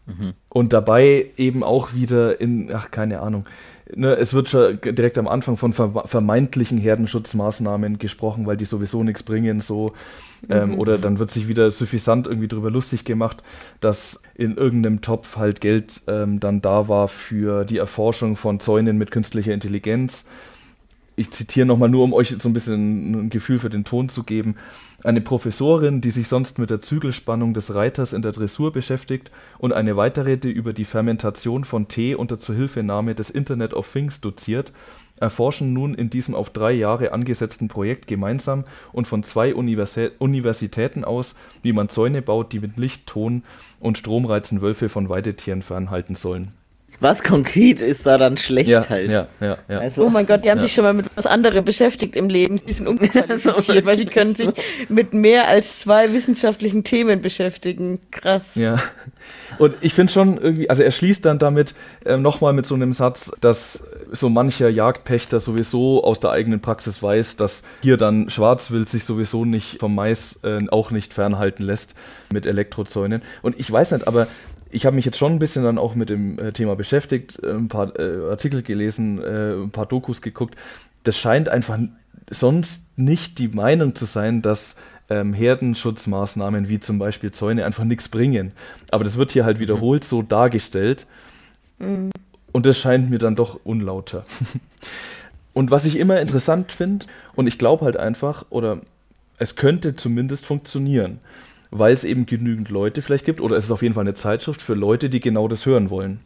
Mhm. 0.08 0.14
Mhm. 0.26 0.34
Und 0.50 0.74
dabei 0.74 1.28
eben 1.38 1.64
auch 1.64 1.94
wieder 1.94 2.42
in, 2.42 2.70
ach, 2.74 2.92
keine 2.92 3.22
Ahnung. 3.22 3.46
Ne, 3.96 4.14
es 4.16 4.34
wird 4.34 4.50
schon 4.50 4.82
direkt 4.82 5.18
am 5.18 5.30
Anfang 5.30 5.56
von 5.56 5.72
vermeintlichen 5.72 6.80
Herdenschutzmaßnahmen 6.80 7.98
gesprochen, 7.98 8.46
weil 8.46 8.58
die 8.58 8.66
sowieso 8.66 9.04
nichts 9.04 9.24
bringen, 9.24 9.62
so. 9.62 9.94
Ähm, 10.50 10.72
mhm. 10.72 10.80
Oder 10.80 10.98
dann 10.98 11.20
wird 11.20 11.32
sich 11.32 11.48
wieder 11.48 11.70
suffisant 11.72 12.28
irgendwie 12.28 12.48
drüber 12.48 12.72
lustig 12.72 13.04
gemacht, 13.04 13.44
dass 13.82 14.22
in 14.36 14.56
irgendeinem 14.56 15.02
Topf 15.02 15.38
halt 15.38 15.60
Geld 15.60 16.02
ähm, 16.08 16.40
dann 16.40 16.62
da 16.62 16.88
war 16.88 17.08
für 17.08 17.66
die 17.66 17.78
Erforschung 17.78 18.36
von 18.36 18.60
Zäunen 18.60 18.98
mit 18.98 19.12
künstlicher 19.12 19.54
Intelligenz 19.54 20.26
ich 21.20 21.32
zitiere 21.32 21.66
nochmal 21.66 21.90
nur, 21.90 22.06
um 22.06 22.14
euch 22.14 22.34
so 22.40 22.48
ein 22.48 22.54
bisschen 22.54 23.26
ein 23.26 23.30
Gefühl 23.30 23.60
für 23.60 23.70
den 23.70 23.84
Ton 23.84 24.08
zu 24.08 24.24
geben. 24.24 24.56
Eine 25.04 25.20
Professorin, 25.20 26.00
die 26.00 26.12
sich 26.12 26.30
sonst 26.30 26.60
mit 26.60 26.70
der 26.70 26.80
Zügelspannung 26.80 27.54
des 27.54 27.76
Reiters 27.76 28.14
in 28.14 28.22
der 28.22 28.32
Dressur 28.32 28.72
beschäftigt 28.72 29.30
und 29.58 29.74
eine 29.74 29.98
weitere, 29.98 30.38
die 30.38 30.52
über 30.52 30.72
die 30.72 30.86
Fermentation 30.86 31.66
von 31.66 31.90
Tee 31.90 32.16
unter 32.16 32.40
Zuhilfenahme 32.40 33.16
des 33.16 33.30
Internet 33.30 33.74
of 33.74 33.92
Things 33.92 34.22
doziert, 34.22 34.72
erforschen 35.20 35.74
nun 35.74 35.94
in 35.94 36.10
diesem 36.10 36.36
auf 36.36 36.50
drei 36.50 36.72
Jahre 36.72 37.12
angesetzten 37.12 37.68
Projekt 37.68 38.08
gemeinsam 38.08 38.66
und 38.92 39.08
von 39.08 39.24
zwei 39.24 39.54
Universi 39.54 40.12
Universitäten 40.20 41.04
aus, 41.04 41.36
wie 41.62 41.74
man 41.74 41.90
Zäune 41.90 42.22
baut, 42.22 42.54
die 42.54 42.60
mit 42.60 42.78
Licht, 42.78 43.08
Ton 43.08 43.44
und 43.80 43.98
Stromreizen 43.98 44.62
Wölfe 44.62 44.90
von 44.90 45.10
Weidetieren 45.10 45.62
fernhalten 45.62 46.16
sollen 46.16 46.54
was 47.00 47.24
konkret 47.24 47.82
ist 47.82 48.06
da 48.06 48.18
dann 48.18 48.38
schlecht 48.38 48.70
ja, 48.70 48.88
halt? 48.90 49.12
Ja, 49.12 49.28
ja, 49.40 49.58
ja. 49.68 49.80
Also, 49.80 50.06
oh 50.06 50.10
mein 50.10 50.28
Gott, 50.28 50.44
die 50.44 50.50
haben 50.50 50.58
ja. 50.58 50.64
sich 50.64 50.74
schon 50.74 50.84
mal 50.84 50.94
mit 50.94 51.06
was 51.16 51.26
anderem 51.26 51.64
beschäftigt 51.64 52.16
im 52.16 52.30
Leben. 52.30 52.60
Die 52.66 52.74
sind 52.74 52.88
unqualifiziert, 52.88 53.86
weil 53.86 53.98
sie 53.98 54.06
können 54.06 54.36
sich 54.36 54.50
mit 54.90 55.14
mehr 55.14 55.48
als 55.48 55.80
zwei 55.80 56.12
wissenschaftlichen 56.12 56.84
Themen 56.84 57.22
beschäftigen. 57.22 58.00
Krass. 58.12 58.56
Ja. 58.56 58.78
Und 59.58 59.76
ich 59.82 59.94
finde 59.94 60.12
schon 60.12 60.38
irgendwie, 60.38 60.70
also 60.70 60.84
er 60.84 60.92
schließt 60.92 61.26
dann 61.26 61.40
damit 61.40 61.74
äh, 62.06 62.18
nochmal 62.18 62.54
mit 62.54 62.66
so 62.66 62.76
einem 62.76 62.94
Satz, 62.94 63.32
dass 63.42 63.84
so 64.12 64.30
mancher 64.30 64.70
Jagdpächter 64.70 65.40
sowieso 65.40 66.04
aus 66.04 66.20
der 66.20 66.32
eigenen 66.32 66.60
Praxis 66.60 67.02
weiß, 67.02 67.38
dass 67.38 67.64
hier 67.82 67.98
dann 67.98 68.30
Schwarzwild 68.30 68.90
sich 68.90 69.04
sowieso 69.04 69.46
nicht 69.46 69.80
vom 69.80 69.96
Mais 69.96 70.40
äh, 70.44 70.60
auch 70.70 70.92
nicht 70.92 71.14
fernhalten 71.14 71.64
lässt 71.64 71.94
mit 72.32 72.46
Elektrozäunen. 72.46 73.22
Und 73.42 73.60
ich 73.60 73.72
weiß 73.72 73.92
nicht, 73.92 74.08
aber 74.08 74.28
ich 74.70 74.86
habe 74.86 74.96
mich 74.96 75.06
jetzt 75.06 75.18
schon 75.18 75.34
ein 75.34 75.40
bisschen 75.40 75.64
dann 75.64 75.78
auch 75.78 75.96
mit 75.96 76.10
dem 76.10 76.38
äh, 76.40 76.52
Thema 76.52 76.76
beschäftigt, 76.76 77.40
äh, 77.44 77.52
ein 77.52 77.68
paar 77.68 77.98
äh, 78.00 78.30
Artikel 78.30 78.62
gelesen, 78.62 79.22
äh, 79.22 79.54
ein 79.64 79.72
paar 79.72 79.86
Dokus 79.86 80.22
geguckt. 80.22 80.56
Das 81.04 81.18
scheint 81.18 81.50
einfach 81.50 81.80
sonst 82.30 82.86
nicht 82.98 83.40
die 83.40 83.48
Meinung 83.48 83.96
zu 83.96 84.06
sein, 84.06 84.42
dass 84.42 84.76
ähm, 85.10 85.34
Herdenschutzmaßnahmen 85.34 86.70
wie 86.70 86.80
zum 86.80 87.00
Beispiel 87.00 87.32
Zäune 87.32 87.66
einfach 87.66 87.84
nichts 87.84 88.10
bringen. 88.10 88.52
Aber 88.92 89.04
das 89.04 89.18
wird 89.18 89.32
hier 89.32 89.46
halt 89.46 89.58
mhm. 89.58 89.62
wiederholt 89.62 90.04
so 90.04 90.22
dargestellt. 90.22 91.08
Mhm. 91.80 92.12
Und 92.52 92.66
das 92.66 92.78
scheint 92.78 93.10
mir 93.10 93.20
dann 93.20 93.36
doch 93.36 93.60
unlauter. 93.64 94.26
und 95.54 95.72
was 95.72 95.86
ich 95.86 95.98
immer 95.98 96.20
interessant 96.20 96.72
finde, 96.72 97.06
und 97.36 97.48
ich 97.48 97.58
glaube 97.58 97.86
halt 97.86 97.98
einfach, 97.98 98.46
oder 98.50 98.82
es 99.38 99.56
könnte 99.56 99.96
zumindest 99.96 100.46
funktionieren, 100.46 101.20
weil 101.72 101.94
es 101.94 102.04
eben 102.04 102.26
genügend 102.26 102.70
Leute 102.70 103.02
vielleicht 103.02 103.26
gibt, 103.26 103.42
oder 103.42 103.56
es 103.56 103.66
ist 103.66 103.72
auf 103.72 103.82
jeden 103.82 103.94
Fall 103.94 104.04
eine 104.04 104.14
Zeitschrift 104.14 104.62
für 104.62 104.74
Leute, 104.74 105.10
die 105.10 105.20
genau 105.20 105.48
das 105.48 105.66
hören 105.66 105.90
wollen. 105.90 106.20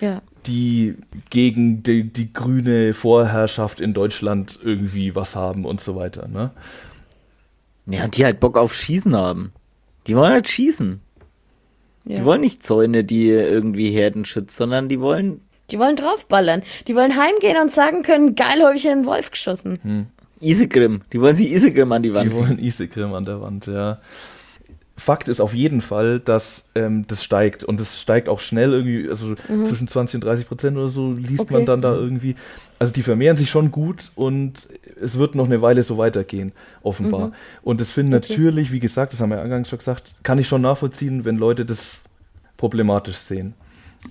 Ja. 0.00 0.22
Die 0.46 0.96
gegen 1.30 1.82
die, 1.82 2.04
die 2.04 2.32
grüne 2.32 2.92
Vorherrschaft 2.92 3.80
in 3.80 3.94
Deutschland 3.94 4.58
irgendwie 4.62 5.14
was 5.14 5.34
haben 5.34 5.64
und 5.64 5.80
so 5.80 5.96
weiter. 5.96 6.28
Ne? 6.28 6.50
Ja, 7.86 8.06
die 8.08 8.24
halt 8.24 8.40
Bock 8.40 8.58
auf 8.58 8.74
Schießen 8.74 9.16
haben. 9.16 9.52
Die 10.06 10.14
wollen 10.16 10.32
halt 10.32 10.48
schießen. 10.48 11.00
Ja. 12.04 12.16
Die 12.16 12.24
wollen 12.24 12.40
nicht 12.40 12.62
Zäune, 12.62 13.04
die 13.04 13.28
irgendwie 13.30 13.90
Herden 13.90 14.24
schützen, 14.24 14.54
sondern 14.56 14.88
die 14.88 15.00
wollen. 15.00 15.40
Die 15.70 15.78
wollen 15.78 15.96
draufballern. 15.96 16.62
Die 16.86 16.94
wollen 16.94 17.16
heimgehen 17.16 17.60
und 17.60 17.72
sagen 17.72 18.02
können, 18.02 18.36
geil, 18.36 18.62
habe 18.62 18.76
ich 18.76 18.88
einen 18.88 19.06
Wolf 19.06 19.32
geschossen. 19.32 19.78
Hm. 19.82 20.06
Isegrim. 20.40 21.00
Die 21.12 21.20
wollen 21.20 21.34
sie 21.34 21.52
Isegrim 21.52 21.90
an 21.90 22.02
die 22.02 22.14
Wand. 22.14 22.30
Die 22.30 22.36
wollen 22.36 22.58
Isegrim 22.58 23.14
an 23.14 23.24
der 23.24 23.40
Wand, 23.40 23.66
ja. 23.66 23.98
Fakt 24.98 25.28
ist 25.28 25.40
auf 25.40 25.52
jeden 25.52 25.82
Fall, 25.82 26.20
dass 26.20 26.64
ähm, 26.74 27.06
das 27.06 27.22
steigt 27.22 27.62
und 27.64 27.80
es 27.80 28.00
steigt 28.00 28.30
auch 28.30 28.40
schnell 28.40 28.72
irgendwie, 28.72 29.08
also 29.08 29.34
mhm. 29.48 29.66
zwischen 29.66 29.88
20 29.88 30.16
und 30.16 30.24
30 30.24 30.48
Prozent 30.48 30.76
oder 30.78 30.88
so 30.88 31.12
liest 31.12 31.40
okay. 31.40 31.52
man 31.52 31.66
dann 31.66 31.82
da 31.82 31.94
irgendwie. 31.94 32.34
Also 32.78 32.94
die 32.94 33.02
vermehren 33.02 33.36
sich 33.36 33.50
schon 33.50 33.70
gut 33.70 34.10
und 34.14 34.68
es 35.00 35.18
wird 35.18 35.34
noch 35.34 35.44
eine 35.44 35.60
Weile 35.60 35.82
so 35.82 35.98
weitergehen, 35.98 36.52
offenbar. 36.82 37.28
Mhm. 37.28 37.32
Und 37.62 37.80
das 37.82 37.92
finden 37.92 38.14
okay. 38.14 38.26
natürlich, 38.30 38.72
wie 38.72 38.80
gesagt, 38.80 39.12
das 39.12 39.20
haben 39.20 39.30
wir 39.30 39.40
eingangs 39.40 39.68
schon 39.68 39.78
gesagt, 39.78 40.14
kann 40.22 40.38
ich 40.38 40.48
schon 40.48 40.62
nachvollziehen, 40.62 41.26
wenn 41.26 41.36
Leute 41.36 41.66
das 41.66 42.04
problematisch 42.56 43.16
sehen. 43.16 43.54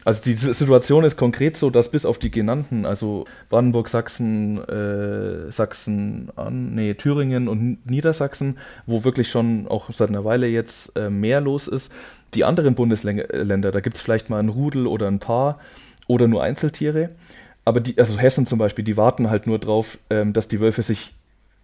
Also 0.04 0.24
die 0.24 0.36
Situation 0.36 1.04
ist 1.04 1.18
konkret 1.18 1.58
so, 1.58 1.70
dass 1.70 1.90
bis 1.90 2.06
auf 2.06 2.20
die 2.20 2.30
genannten, 2.30 2.86
also 2.86 3.26
Brandenburg, 3.50 3.88
Sachsen, 3.88 4.58
äh, 4.68 5.52
Sachsen, 5.52 6.30
an, 6.36 6.76
nee, 6.76 6.94
Thüringen 6.94 7.48
und 7.48 7.86
Niedersachsen, 7.90 8.58
wo 8.86 9.04
wirklich 9.04 9.30
schon 9.30 9.68
auch 9.68 9.90
seit 9.94 10.10
einer 10.10 10.26
Weile 10.26 10.48
jetzt 10.48 10.98
äh, 10.98 11.10
mehr 11.10 11.42
los 11.42 11.68
ist, 11.68 11.92
die 12.34 12.44
anderen 12.44 12.76
Bundesländer, 12.76 13.72
da 13.72 13.80
gibt 13.80 13.96
es 13.96 14.02
vielleicht 14.02 14.30
mal 14.30 14.40
ein 14.40 14.50
Rudel 14.50 14.88
oder 14.88 15.08
ein 15.08 15.20
Paar 15.20 15.60
oder 16.08 16.28
nur 16.28 16.44
Einzeltiere. 16.44 17.10
Aber 17.64 17.80
die, 17.80 17.98
also 17.98 18.18
Hessen 18.20 18.46
zum 18.46 18.60
Beispiel, 18.60 18.86
die 18.86 18.98
warten 18.98 19.30
halt 19.30 19.48
nur 19.48 19.58
drauf, 19.58 19.98
ähm, 20.10 20.34
dass 20.34 20.48
die 20.48 20.60
Wölfe 20.60 20.84
sich 20.84 21.14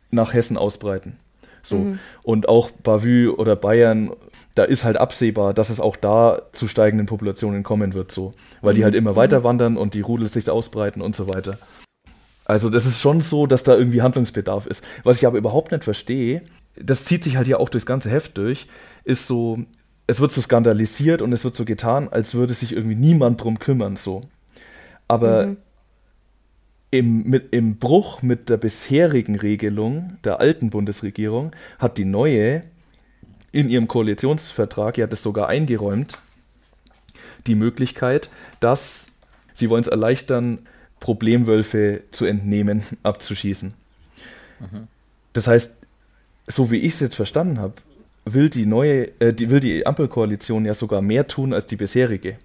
nach 0.09 0.34
Hessen 0.34 0.57
ausbreiten. 0.57 1.17
So. 1.61 1.77
Mhm. 1.77 1.99
Und 2.23 2.49
auch 2.49 2.71
Bavü 2.71 3.29
oder 3.29 3.55
Bayern 3.55 4.11
da 4.55 4.63
ist 4.63 4.83
halt 4.83 4.97
absehbar, 4.97 5.53
dass 5.53 5.69
es 5.69 5.79
auch 5.79 5.95
da 5.95 6.41
zu 6.51 6.67
steigenden 6.67 7.07
Populationen 7.07 7.63
kommen 7.63 7.93
wird, 7.93 8.11
so. 8.11 8.33
Weil 8.61 8.73
die 8.73 8.81
mhm. 8.81 8.85
halt 8.85 8.95
immer 8.95 9.15
weiter 9.15 9.39
mhm. 9.39 9.43
wandern 9.43 9.77
und 9.77 9.93
die 9.93 10.01
Rudel 10.01 10.27
sich 10.27 10.49
ausbreiten 10.49 11.01
und 11.01 11.15
so 11.15 11.29
weiter. 11.29 11.57
Also, 12.45 12.69
das 12.69 12.85
ist 12.85 12.99
schon 12.99 13.21
so, 13.21 13.47
dass 13.47 13.63
da 13.63 13.75
irgendwie 13.75 14.01
Handlungsbedarf 14.01 14.65
ist. 14.65 14.85
Was 15.03 15.17
ich 15.17 15.27
aber 15.27 15.37
überhaupt 15.37 15.71
nicht 15.71 15.83
verstehe, 15.83 16.41
das 16.75 17.05
zieht 17.05 17.23
sich 17.23 17.37
halt 17.37 17.47
ja 17.47 17.57
auch 17.57 17.69
durchs 17.69 17.85
ganze 17.85 18.09
Heft 18.09 18.37
durch, 18.37 18.67
ist 19.03 19.27
so, 19.27 19.59
es 20.07 20.19
wird 20.19 20.31
so 20.31 20.41
skandalisiert 20.41 21.21
und 21.21 21.31
es 21.31 21.43
wird 21.43 21.55
so 21.55 21.63
getan, 21.63 22.09
als 22.09 22.33
würde 22.33 22.53
sich 22.53 22.73
irgendwie 22.73 22.95
niemand 22.95 23.41
drum 23.41 23.59
kümmern, 23.59 23.95
so. 23.95 24.21
Aber 25.07 25.45
mhm. 25.45 25.57
im, 26.91 27.23
mit, 27.23 27.53
im 27.53 27.77
Bruch 27.77 28.21
mit 28.21 28.49
der 28.49 28.57
bisherigen 28.57 29.35
Regelung 29.37 30.17
der 30.23 30.39
alten 30.39 30.69
Bundesregierung 30.69 31.51
hat 31.79 31.97
die 31.97 32.05
neue 32.05 32.61
in 33.51 33.69
ihrem 33.69 33.87
Koalitionsvertrag 33.87 34.97
ja 34.97 35.07
das 35.07 35.23
sogar 35.23 35.47
eingeräumt, 35.47 36.13
die 37.47 37.55
Möglichkeit, 37.55 38.29
dass 38.59 39.07
sie 39.53 39.69
wollen 39.69 39.81
es 39.81 39.87
erleichtern, 39.87 40.59
Problemwölfe 40.99 42.01
zu 42.11 42.25
entnehmen, 42.25 42.83
abzuschießen. 43.03 43.73
Mhm. 44.59 44.87
Das 45.33 45.47
heißt, 45.47 45.75
so 46.47 46.71
wie 46.71 46.77
ich 46.77 46.93
es 46.93 46.99
jetzt 46.99 47.15
verstanden 47.15 47.59
habe, 47.59 47.73
will 48.25 48.49
die 48.49 48.65
neue, 48.65 49.19
äh, 49.19 49.33
die, 49.33 49.49
will 49.49 49.59
die 49.59 49.85
Ampelkoalition 49.85 50.65
ja 50.65 50.73
sogar 50.73 51.01
mehr 51.01 51.27
tun 51.27 51.53
als 51.53 51.65
die 51.65 51.75
bisherige. 51.75 52.37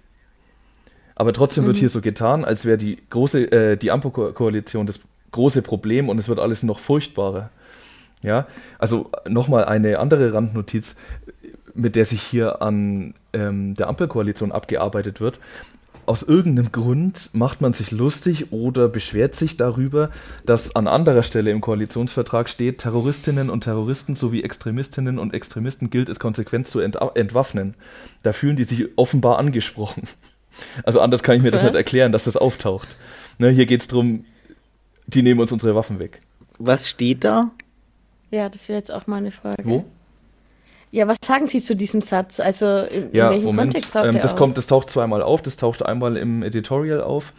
Aber 1.15 1.33
trotzdem 1.33 1.63
mhm. 1.63 1.67
wird 1.67 1.77
hier 1.77 1.89
so 1.89 2.01
getan, 2.01 2.45
als 2.45 2.65
wäre 2.65 2.77
die 2.77 2.97
große, 3.09 3.51
äh, 3.51 3.77
die 3.77 3.91
Ampelkoalition 3.91 4.85
das 4.85 4.99
große 5.31 5.61
Problem 5.61 6.09
und 6.09 6.17
es 6.17 6.27
wird 6.27 6.39
alles 6.39 6.63
noch 6.63 6.79
furchtbarer. 6.79 7.49
Ja, 8.23 8.47
also 8.79 9.11
nochmal 9.27 9.65
eine 9.65 9.99
andere 9.99 10.33
Randnotiz, 10.33 10.95
mit 11.73 11.95
der 11.95 12.05
sich 12.05 12.21
hier 12.21 12.61
an 12.61 13.13
ähm, 13.33 13.75
der 13.75 13.87
Ampelkoalition 13.87 14.51
abgearbeitet 14.51 15.21
wird. 15.21 15.39
Aus 16.07 16.23
irgendeinem 16.23 16.71
Grund 16.71 17.29
macht 17.33 17.59
man 17.59 17.73
sich 17.73 17.91
lustig 17.91 18.53
oder 18.53 18.87
beschwert 18.87 19.35
sich 19.35 19.57
darüber, 19.57 20.09
dass 20.45 20.73
an 20.73 20.87
anderer 20.87 21.21
Stelle 21.21 21.51
im 21.51 21.59
Koalitionsvertrag 21.59 22.47
steht, 22.47 22.77
Terroristinnen 22.77 23.49
und 23.49 23.65
Terroristen 23.65 24.15
sowie 24.15 24.41
Extremistinnen 24.41 25.19
und 25.19 25.33
Extremisten 25.33 25.89
gilt 25.89 26.07
es 26.07 26.17
konsequent 26.17 26.65
zu 26.65 26.79
ent 26.79 26.97
entwaffnen. 27.15 27.75
Da 28.23 28.31
fühlen 28.31 28.55
die 28.55 28.63
sich 28.63 28.87
offenbar 28.95 29.37
angesprochen. 29.37 30.03
Also 30.81 31.01
anders 31.01 31.21
kann 31.21 31.37
ich 31.37 31.43
mir 31.43 31.51
das 31.51 31.61
nicht 31.61 31.75
erklären, 31.75 32.11
dass 32.11 32.23
das 32.23 32.35
auftaucht. 32.35 32.87
Ne, 33.37 33.51
hier 33.51 33.67
geht 33.67 33.81
es 33.81 33.87
darum, 33.87 34.25
die 35.05 35.21
nehmen 35.21 35.39
uns 35.39 35.51
unsere 35.51 35.75
Waffen 35.75 35.99
weg. 35.99 36.21
Was 36.57 36.89
steht 36.89 37.23
da? 37.23 37.51
Ja, 38.31 38.49
das 38.49 38.67
wäre 38.67 38.77
jetzt 38.77 38.91
auch 38.91 39.07
mal 39.07 39.17
eine 39.17 39.31
Frage. 39.31 39.63
Wo? 39.63 39.85
Ja, 40.91 41.07
was 41.07 41.17
sagen 41.21 41.47
Sie 41.47 41.61
zu 41.61 41.75
diesem 41.75 42.01
Satz? 42.01 42.39
Also 42.39 42.65
in, 42.65 43.09
ja, 43.13 43.27
in 43.27 43.33
welchem 43.33 43.45
Moment, 43.45 43.73
Kontext 43.73 43.93
taucht 43.93 44.05
ähm, 44.05 44.19
das 44.21 44.33
auf? 44.33 44.37
Kommt, 44.37 44.57
das 44.57 44.67
taucht 44.67 44.89
zweimal 44.89 45.21
auf. 45.21 45.41
Das 45.41 45.57
taucht 45.57 45.85
einmal 45.85 46.17
im 46.17 46.43
Editorial 46.43 47.01
auf. 47.01 47.33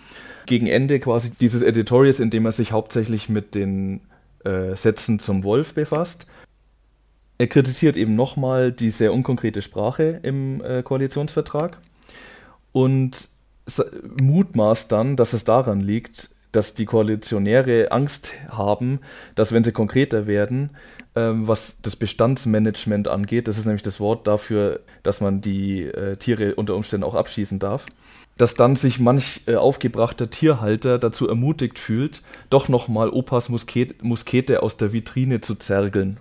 Gegen 0.46 0.66
Ende 0.66 1.00
quasi 1.00 1.30
dieses 1.30 1.62
Editorials, 1.62 2.20
in 2.20 2.30
dem 2.30 2.46
er 2.46 2.52
sich 2.52 2.72
hauptsächlich 2.72 3.28
mit 3.28 3.54
den 3.54 4.00
äh, 4.44 4.76
Sätzen 4.76 5.18
zum 5.18 5.44
Wolf 5.44 5.74
befasst. 5.74 6.26
Er 7.38 7.46
kritisiert 7.46 7.96
eben 7.96 8.16
nochmal 8.16 8.72
die 8.72 8.90
sehr 8.90 9.12
unkonkrete 9.12 9.62
Sprache 9.62 10.20
im 10.22 10.62
äh, 10.62 10.82
Koalitionsvertrag 10.82 11.78
und 12.72 13.28
mutmaßt 14.20 14.90
dann, 14.90 15.16
dass 15.16 15.32
es 15.32 15.44
daran 15.44 15.80
liegt, 15.80 16.30
dass 16.52 16.74
die 16.74 16.86
Koalitionäre 16.86 17.92
Angst 17.92 18.32
haben, 18.50 19.00
dass 19.34 19.52
wenn 19.52 19.64
sie 19.64 19.72
konkreter 19.72 20.26
werden, 20.26 20.70
ähm, 21.14 21.48
was 21.48 21.76
das 21.82 21.96
Bestandsmanagement 21.96 23.08
angeht, 23.08 23.48
das 23.48 23.58
ist 23.58 23.66
nämlich 23.66 23.82
das 23.82 24.00
Wort 24.00 24.26
dafür, 24.26 24.80
dass 25.02 25.20
man 25.20 25.40
die 25.40 25.82
äh, 25.82 26.16
Tiere 26.16 26.54
unter 26.54 26.74
Umständen 26.74 27.04
auch 27.04 27.14
abschießen 27.14 27.58
darf, 27.58 27.86
dass 28.36 28.54
dann 28.54 28.76
sich 28.76 29.00
manch 29.00 29.42
äh, 29.46 29.56
aufgebrachter 29.56 30.30
Tierhalter 30.30 30.98
dazu 30.98 31.28
ermutigt 31.28 31.78
fühlt, 31.78 32.22
doch 32.50 32.68
nochmal 32.68 33.10
Opas 33.10 33.48
Musket 33.48 34.02
Muskete 34.02 34.62
aus 34.62 34.76
der 34.76 34.92
Vitrine 34.92 35.40
zu 35.40 35.54
zergeln. 35.56 36.18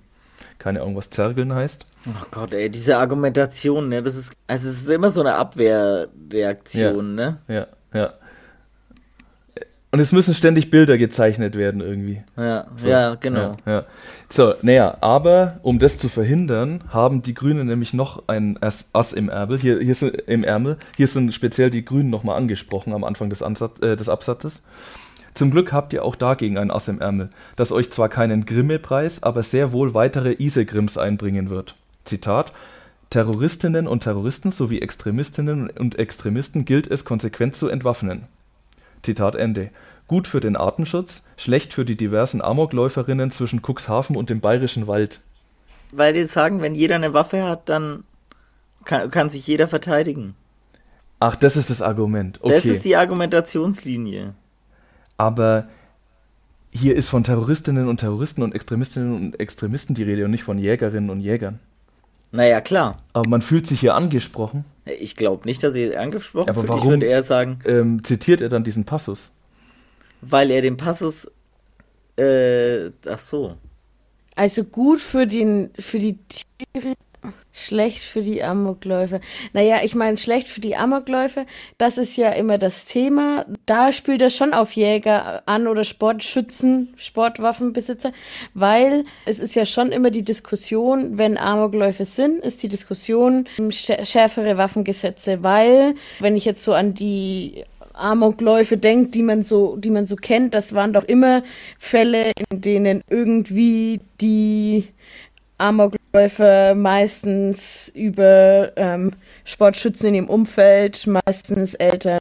Keine 0.57 0.82
Ahnung, 0.82 0.95
was 0.95 1.09
zergeln 1.11 1.53
heißt. 1.53 1.86
Oh 2.07 2.25
Gott, 2.32 2.53
ey, 2.53 2.69
diese 2.69 2.97
Argumentation, 2.97 3.89
ne, 3.89 4.01
das 4.01 4.15
ist, 4.15 4.32
also 4.47 4.69
es 4.69 4.82
ist 4.82 4.89
immer 4.89 5.11
so 5.11 5.21
eine 5.21 5.36
Abwehrreaktion, 5.36 7.17
ja. 7.17 7.32
ne? 7.32 7.38
Ja, 7.47 7.67
ja. 7.93 8.13
Und 9.89 9.99
es 10.01 10.11
müssen 10.11 10.33
ständig 10.33 10.69
Bilder 10.69 10.97
gezeichnet 10.97 11.55
werden 11.55 11.79
irgendwie. 11.79 12.21
Ja, 12.35 12.67
so, 12.75 12.89
ja, 12.89 13.15
genau. 13.15 13.53
Ja, 13.65 13.71
ja. 13.71 13.83
So, 14.29 14.53
naja, 14.61 14.97
aber 14.99 15.59
um 15.61 15.79
das 15.79 15.97
zu 15.97 16.09
verhindern, 16.09 16.83
haben 16.89 17.21
die 17.21 17.33
Grünen 17.33 17.67
nämlich 17.67 17.93
noch 17.93 18.23
ein 18.27 18.59
Ass 18.61 19.13
im 19.13 19.29
Ärmel. 19.29 19.57
Hier, 19.57 19.79
hier 19.79 19.95
sind 19.95 20.15
im 20.27 20.43
Ärmel. 20.43 20.77
Hier 20.97 21.07
sind 21.07 21.33
speziell 21.33 21.69
die 21.69 21.85
Grünen 21.85 22.09
nochmal 22.09 22.35
angesprochen 22.35 22.91
am 22.91 23.05
Anfang 23.05 23.29
des, 23.29 23.41
Ansatz, 23.41 23.79
äh, 23.81 23.95
des 23.95 24.09
Absatzes. 24.09 24.61
Zum 25.33 25.51
Glück 25.51 25.71
habt 25.71 25.93
ihr 25.93 26.03
auch 26.03 26.15
dagegen 26.15 26.57
ein 26.57 26.71
Ass 26.71 26.89
im 26.89 26.99
Ärmel, 26.99 27.29
das 27.55 27.71
euch 27.71 27.89
zwar 27.89 28.09
keinen 28.09 28.45
Grimme-Preis, 28.45 29.23
aber 29.23 29.41
sehr 29.43 29.71
wohl 29.71 29.93
weitere 29.93 30.33
Isegrims 30.33 30.97
einbringen 30.97 31.49
wird. 31.49 31.75
Zitat. 32.03 32.51
Terroristinnen 33.09 33.88
und 33.88 34.03
Terroristen 34.03 34.51
sowie 34.51 34.81
Extremistinnen 34.81 35.69
und 35.69 35.97
Extremisten 35.97 36.65
gilt 36.65 36.88
es 36.88 37.05
konsequent 37.05 37.55
zu 37.55 37.69
entwaffnen. 37.69 38.27
Zitat 39.08 39.36
Ende. 39.36 39.70
Gut 40.05 40.28
für 40.28 40.41
den 40.41 40.58
Artenschutz, 40.58 41.24
schlecht 41.38 41.74
für 41.74 41.86
die 41.86 41.95
diversen 41.95 42.41
Amokläuferinnen 42.41 43.32
zwischen 43.32 43.62
Cuxhaven 43.62 44.18
und 44.18 44.30
dem 44.30 44.41
Bayerischen 44.41 44.86
Wald. 44.88 45.22
Weil 45.93 46.14
die 46.14 46.26
sagen, 46.26 46.62
wenn 46.62 46.76
jeder 46.76 46.95
eine 46.95 47.14
Waffe 47.14 47.45
hat, 47.45 47.70
dann 47.70 48.03
kann, 48.84 49.10
kann 49.10 49.30
sich 49.30 49.47
jeder 49.47 49.70
verteidigen. 49.70 50.36
Ach, 51.20 51.38
das 51.38 51.55
ist 51.55 51.70
das 51.70 51.82
Argument. 51.82 52.39
Okay. 52.41 52.53
Das 52.53 52.66
ist 52.66 52.84
die 52.84 52.97
Argumentationslinie. 52.97 54.34
Aber 55.16 55.68
hier 56.70 56.95
ist 56.95 57.08
von 57.08 57.24
Terroristinnen 57.24 57.88
und 57.88 58.01
Terroristen 58.01 58.43
und 58.43 58.53
Extremistinnen 58.53 59.16
und 59.16 59.39
Extremisten 59.39 59.95
die 59.95 60.03
Rede 60.03 60.26
und 60.26 60.32
nicht 60.32 60.43
von 60.43 60.58
Jägerinnen 60.58 61.10
und 61.10 61.22
Jägern. 61.22 61.60
Naja, 62.32 62.60
klar. 62.60 62.97
Aber 63.14 63.30
man 63.30 63.41
fühlt 63.41 63.66
sich 63.66 63.80
hier 63.80 63.95
angesprochen. 63.95 64.66
Ich 64.89 65.15
glaube 65.15 65.45
nicht, 65.45 65.63
dass 65.63 65.75
er 65.75 65.99
angesprochen 65.99 66.49
Aber 66.49 66.67
warum 66.67 66.83
Ich 66.83 66.89
würde 66.89 67.05
eher 67.05 67.23
sagen, 67.23 67.59
ähm, 67.65 68.03
zitiert 68.03 68.41
er 68.41 68.49
dann 68.49 68.63
diesen 68.63 68.85
Passus? 68.85 69.31
weil 70.21 70.51
er 70.51 70.61
den 70.61 70.77
Passus. 70.77 71.29
Äh, 72.17 72.89
ach 73.05 73.19
so. 73.19 73.57
Also 74.35 74.63
gut 74.63 75.01
für 75.01 75.25
den, 75.25 75.71
für 75.79 75.99
die 75.99 76.17
Tiere, 76.27 76.93
schlecht 77.58 77.99
für 77.99 78.22
die 78.22 78.43
Amokläufer. 78.43 79.20
Naja, 79.53 79.78
ich 79.84 79.95
meine, 79.95 80.18
schlecht 80.18 80.49
für 80.49 80.62
die 80.62 80.76
Amokläufer, 80.76 81.45
das 81.78 81.97
ist 81.97 82.18
ja 82.18 82.30
immer 82.30 82.58
das 82.58 82.86
Thema. 82.86 83.45
Da 83.66 83.91
spielt 83.91 84.22
er 84.22 84.30
schon 84.30 84.53
auf 84.53 84.74
Jäger 84.74 85.43
an 85.45 85.68
oder 85.68 85.84
Sportschützen, 85.84 86.93
Sportwaffenbesitzer, 86.97 88.12
weil 88.53 89.05
es 89.26 89.39
ist 89.39 89.55
ja 89.55 89.66
schon 89.66 89.91
immer 89.91 90.12
die 90.12 90.24
Diskussion, 90.24 91.18
wenn 91.18 91.38
Amokläufe 91.38 92.05
sind, 92.05 92.43
ist 92.45 92.64
die 92.64 92.70
Diskussion 92.70 93.47
schärfere 93.70 94.58
Waffengesetze, 94.58 95.43
weil, 95.43 95.95
wenn 96.20 96.38
ich 96.38 96.45
jetzt 96.45 96.64
so 96.64 96.74
an 96.74 96.93
die 96.93 97.64
Amokläufe 97.93 98.78
denkt, 98.78 99.16
die 99.16 99.24
man 99.24 99.43
so, 99.43 99.76
die 99.76 99.89
man 99.89 100.05
so 100.05 100.16
kennt, 100.16 100.53
das 100.53 100.74
waren 100.74 100.93
doch 100.93 101.03
immer 101.03 101.43
Fälle, 101.80 102.32
in 102.51 102.62
denen 102.62 103.01
irgendwie 103.10 104.01
die 104.22 104.88
Amokläufer 106.18 106.74
meistens 106.74 107.91
über 107.93 108.72
ähm, 108.76 109.11
Sportschützen 109.45 110.09
in 110.09 110.15
ihrem 110.15 110.30
Umfeld, 110.30 111.05
meistens 111.05 111.76
Eltern 111.76 112.20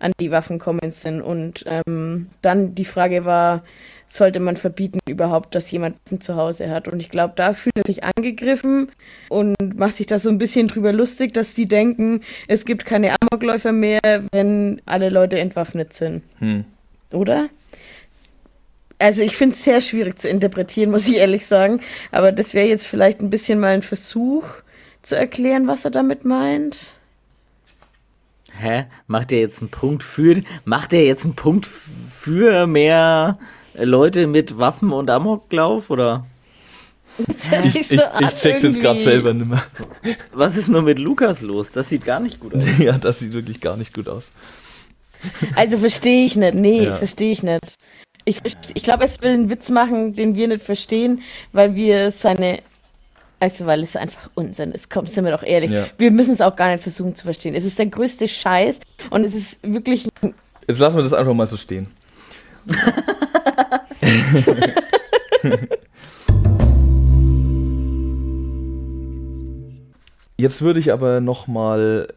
an 0.00 0.12
die 0.20 0.32
Waffen 0.32 0.58
kommen 0.58 0.90
sind. 0.90 1.22
Und 1.22 1.64
ähm, 1.68 2.30
dann 2.42 2.74
die 2.74 2.84
Frage 2.84 3.24
war, 3.24 3.62
sollte 4.08 4.40
man 4.40 4.56
verbieten 4.56 4.98
überhaupt, 5.08 5.54
dass 5.54 5.70
jemand 5.70 5.96
zu 6.18 6.34
Hause 6.34 6.68
hat. 6.70 6.88
Und 6.88 7.00
ich 7.00 7.10
glaube, 7.10 7.34
da 7.36 7.52
fühlt 7.52 7.76
er 7.76 7.84
sich 7.86 8.02
angegriffen 8.02 8.90
und 9.28 9.54
macht 9.76 9.94
sich 9.94 10.06
da 10.06 10.18
so 10.18 10.30
ein 10.30 10.38
bisschen 10.38 10.66
drüber 10.66 10.92
lustig, 10.92 11.32
dass 11.32 11.54
die 11.54 11.68
denken, 11.68 12.22
es 12.48 12.64
gibt 12.64 12.86
keine 12.86 13.14
Amokläufer 13.20 13.70
mehr, 13.72 14.00
wenn 14.32 14.82
alle 14.84 15.10
Leute 15.10 15.38
entwaffnet 15.38 15.92
sind. 15.92 16.22
Hm. 16.40 16.64
Oder? 17.12 17.50
Also 18.98 19.22
ich 19.22 19.36
finde 19.36 19.54
es 19.54 19.62
sehr 19.62 19.80
schwierig 19.80 20.18
zu 20.18 20.28
interpretieren, 20.28 20.90
muss 20.90 21.08
ich 21.08 21.16
ehrlich 21.16 21.46
sagen. 21.46 21.80
Aber 22.10 22.32
das 22.32 22.54
wäre 22.54 22.66
jetzt 22.66 22.86
vielleicht 22.86 23.20
ein 23.20 23.30
bisschen 23.30 23.60
mal 23.60 23.68
ein 23.74 23.82
Versuch 23.82 24.44
zu 25.02 25.16
erklären, 25.16 25.68
was 25.68 25.84
er 25.84 25.90
damit 25.92 26.24
meint. 26.24 26.76
Hä? 28.58 28.86
Macht 29.06 29.30
er 29.30 29.38
jetzt 29.40 29.60
einen 29.60 29.70
Punkt 29.70 30.02
für. 30.02 30.42
Macht 30.64 30.92
er 30.92 31.04
jetzt 31.04 31.24
einen 31.24 31.36
Punkt 31.36 31.66
für 31.66 32.66
mehr 32.66 33.38
Leute 33.74 34.26
mit 34.26 34.58
Waffen 34.58 34.92
und 34.92 35.10
Amoklauf 35.10 35.90
oder? 35.90 36.26
Sich 37.36 37.74
Ich, 37.76 37.88
so 37.88 37.94
ich, 38.20 38.26
ich 38.28 38.34
check's 38.36 38.62
jetzt 38.62 38.80
gerade 38.80 38.98
selber 39.00 39.32
nicht 39.34 39.48
mehr. 39.48 39.62
Was 40.32 40.56
ist 40.56 40.68
nur 40.68 40.82
mit 40.82 40.98
Lukas 40.98 41.40
los? 41.40 41.70
Das 41.72 41.88
sieht 41.88 42.04
gar 42.04 42.18
nicht 42.20 42.40
gut 42.40 42.54
aus. 42.54 42.64
ja, 42.78 42.98
das 42.98 43.20
sieht 43.20 43.32
wirklich 43.32 43.60
gar 43.60 43.76
nicht 43.76 43.94
gut 43.94 44.08
aus. 44.08 44.30
Also 45.56 45.78
verstehe 45.78 46.26
ich 46.26 46.36
nicht. 46.36 46.54
Nee, 46.54 46.84
Ja. 46.84 46.96
verstehe 46.96 47.32
ich 47.32 47.42
nicht. 47.42 47.74
Ich, 48.28 48.42
ich 48.74 48.82
glaube, 48.82 49.04
es 49.04 49.22
will 49.22 49.30
einen 49.30 49.48
Witz 49.48 49.70
machen, 49.70 50.12
den 50.14 50.34
wir 50.34 50.48
nicht 50.48 50.62
verstehen, 50.62 51.22
weil 51.52 51.74
wir 51.74 52.10
seine. 52.10 52.58
Also, 53.40 53.64
weil 53.64 53.82
es 53.82 53.96
einfach 53.96 54.28
Unsinn 54.34 54.72
ist. 54.72 54.90
Komm, 54.90 55.06
sind 55.06 55.24
wir 55.24 55.32
doch 55.32 55.42
ehrlich. 55.42 55.70
Ja. 55.70 55.86
Wir 55.96 56.10
müssen 56.10 56.34
es 56.34 56.42
auch 56.42 56.54
gar 56.54 56.70
nicht 56.70 56.82
versuchen 56.82 57.14
zu 57.14 57.24
verstehen. 57.24 57.54
Es 57.54 57.64
ist 57.64 57.78
der 57.78 57.86
größte 57.86 58.28
Scheiß 58.28 58.80
und 59.08 59.24
es 59.24 59.34
ist 59.34 59.60
wirklich. 59.62 60.08
Jetzt 60.66 60.78
lassen 60.78 60.96
wir 60.96 61.02
das 61.02 61.14
einfach 61.14 61.32
mal 61.32 61.46
so 61.46 61.56
stehen. 61.56 61.86
Jetzt 70.36 70.60
würde 70.60 70.80
ich 70.80 70.92
aber 70.92 71.20
noch 71.20 71.46
mal 71.46 72.08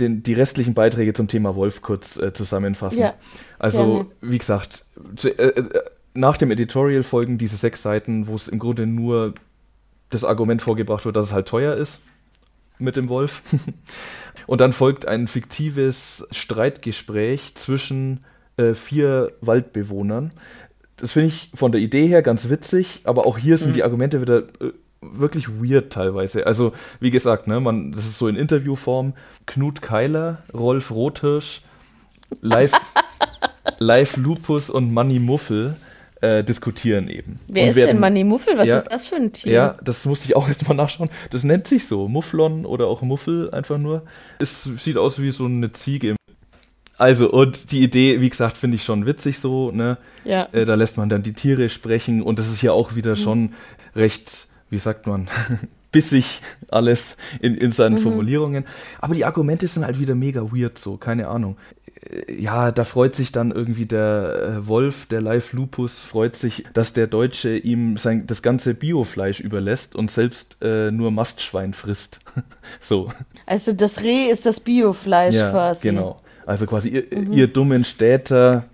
den, 0.00 0.22
die 0.22 0.34
restlichen 0.34 0.74
Beiträge 0.74 1.12
zum 1.12 1.28
Thema 1.28 1.54
Wolf 1.54 1.82
kurz 1.82 2.16
äh, 2.16 2.32
zusammenfassen. 2.32 3.00
Ja, 3.00 3.14
also, 3.58 4.10
wie 4.20 4.38
gesagt, 4.38 4.84
zu, 5.16 5.28
äh, 5.28 5.48
äh, 5.48 5.64
nach 6.14 6.36
dem 6.36 6.50
Editorial 6.50 7.02
folgen 7.02 7.38
diese 7.38 7.56
sechs 7.56 7.82
Seiten, 7.82 8.26
wo 8.26 8.34
es 8.34 8.48
im 8.48 8.58
Grunde 8.58 8.86
nur 8.86 9.34
das 10.10 10.24
Argument 10.24 10.60
vorgebracht 10.62 11.04
wird, 11.04 11.16
dass 11.16 11.26
es 11.26 11.32
halt 11.32 11.48
teuer 11.48 11.74
ist 11.74 12.00
mit 12.78 12.96
dem 12.96 13.08
Wolf. 13.08 13.42
Und 14.46 14.60
dann 14.60 14.72
folgt 14.72 15.06
ein 15.06 15.28
fiktives 15.28 16.26
Streitgespräch 16.30 17.54
zwischen 17.54 18.24
äh, 18.56 18.74
vier 18.74 19.32
Waldbewohnern. 19.40 20.32
Das 20.96 21.12
finde 21.12 21.28
ich 21.28 21.50
von 21.54 21.72
der 21.72 21.80
Idee 21.80 22.06
her 22.06 22.22
ganz 22.22 22.48
witzig, 22.48 23.00
aber 23.04 23.26
auch 23.26 23.38
hier 23.38 23.56
sind 23.56 23.70
Mhm. 23.70 23.74
die 23.74 23.82
Argumente 23.84 24.20
wieder 24.20 24.38
äh, 24.60 24.72
wirklich 25.02 25.48
weird 25.48 25.92
teilweise. 25.92 26.46
Also, 26.46 26.72
wie 27.00 27.10
gesagt, 27.10 27.46
ne, 27.46 27.60
man, 27.60 27.92
das 27.92 28.04
ist 28.06 28.18
so 28.18 28.28
in 28.28 28.36
Interviewform. 28.36 29.14
Knut 29.46 29.82
Keiler, 29.82 30.38
Rolf 30.54 30.90
Rothirsch, 30.90 31.62
Live, 32.40 32.72
Live 33.78 34.16
Lupus 34.16 34.70
und 34.70 34.92
Manny 34.92 35.18
Muffel 35.18 35.76
äh, 36.20 36.44
diskutieren 36.44 37.08
eben. 37.08 37.36
Wer 37.48 37.64
Und 37.64 37.68
ist 37.70 37.76
werden- 37.76 37.88
denn 37.88 38.00
Manni 38.00 38.24
Muffel? 38.24 38.56
Was 38.56 38.68
Ja. 38.68 38.78
ist 38.78 38.92
das 38.92 39.08
für 39.08 39.16
ein 39.16 39.32
Tier? 39.32 39.52
ja, 39.52 39.76
das 39.82 40.04
musste 40.06 40.26
ich 40.26 40.36
auch 40.36 40.46
erstmal 40.48 40.76
nachschauen. 40.76 41.10
Das 41.30 41.42
nennt 41.44 41.66
sich 41.66 41.86
so. 41.86 42.06
Mufflon 42.08 42.64
oder 42.64 42.86
auch 42.86 43.02
Muffel 43.02 43.50
einfach 43.52 43.78
nur. 43.78 44.02
Es 44.38 44.62
sieht 44.64 44.96
aus 44.96 45.20
wie 45.20 45.30
so 45.30 45.44
eine 45.46 45.72
Ziege. 45.72 46.14
Also, 46.98 47.30
und 47.32 47.72
die 47.72 47.82
Idee, 47.82 48.20
wie 48.20 48.28
gesagt, 48.30 48.56
finde 48.56 48.76
ich 48.76 48.84
schon 48.84 49.06
witzig 49.06 49.40
so, 49.40 49.72
ne? 49.72 49.98
Ja. 50.24 50.48
Äh, 50.52 50.64
da 50.64 50.76
lässt 50.76 50.96
man 50.96 51.08
dann 51.08 51.24
die 51.24 51.32
Tiere 51.32 51.68
sprechen 51.68 52.22
und 52.22 52.38
das 52.38 52.48
ist 52.48 52.60
hier 52.60 52.74
auch 52.74 52.94
wieder 52.94 53.16
schon 53.16 53.54
recht, 53.96 54.46
wie 54.72 54.78
sagt 54.78 55.06
man, 55.06 55.28
bissig 55.92 56.40
alles 56.70 57.16
in, 57.40 57.54
in 57.54 57.70
seinen 57.70 57.98
Formulierungen. 57.98 58.64
Aber 59.00 59.14
die 59.14 59.24
Argumente 59.26 59.66
sind 59.68 59.84
halt 59.84 59.98
wieder 60.00 60.14
mega 60.14 60.40
weird 60.50 60.78
so, 60.78 60.96
keine 60.96 61.28
Ahnung. 61.28 61.56
Äh, 62.10 62.40
Ja, 62.40 62.72
da 62.72 62.84
freut 62.84 63.14
sich 63.14 63.30
dann 63.30 63.50
irgendwie 63.52 63.84
der 63.84 64.56
äh, 64.62 64.66
Wolf, 64.66 65.04
der 65.06 65.20
Live 65.20 65.52
Lupus, 65.52 66.00
freut 66.00 66.34
sich, 66.36 66.64
dass 66.72 66.94
der 66.94 67.06
Deutsche 67.08 67.56
ihm 67.58 67.98
sein, 67.98 68.26
das 68.26 68.40
ganze 68.42 68.72
Biofleisch 68.74 69.40
überlässt 69.40 69.94
und 69.94 70.10
selbst 70.10 70.56
äh, 70.62 70.90
nur 70.90 71.10
Mastschwein 71.10 71.74
frisst. 71.74 72.20
so. 72.80 73.12
Also 73.44 73.72
das 73.74 74.02
Reh 74.02 74.30
ist 74.30 74.46
das 74.46 74.60
Biofleisch 74.60 75.34
Ja, 75.34 75.50
quasi. 75.50 75.88
genau. 75.88 76.20
Also 76.46 76.66
quasi 76.66 76.88
ihr, 76.88 77.12
ihr 77.32 77.46
dummen 77.46 77.84
Städter, 77.84 78.64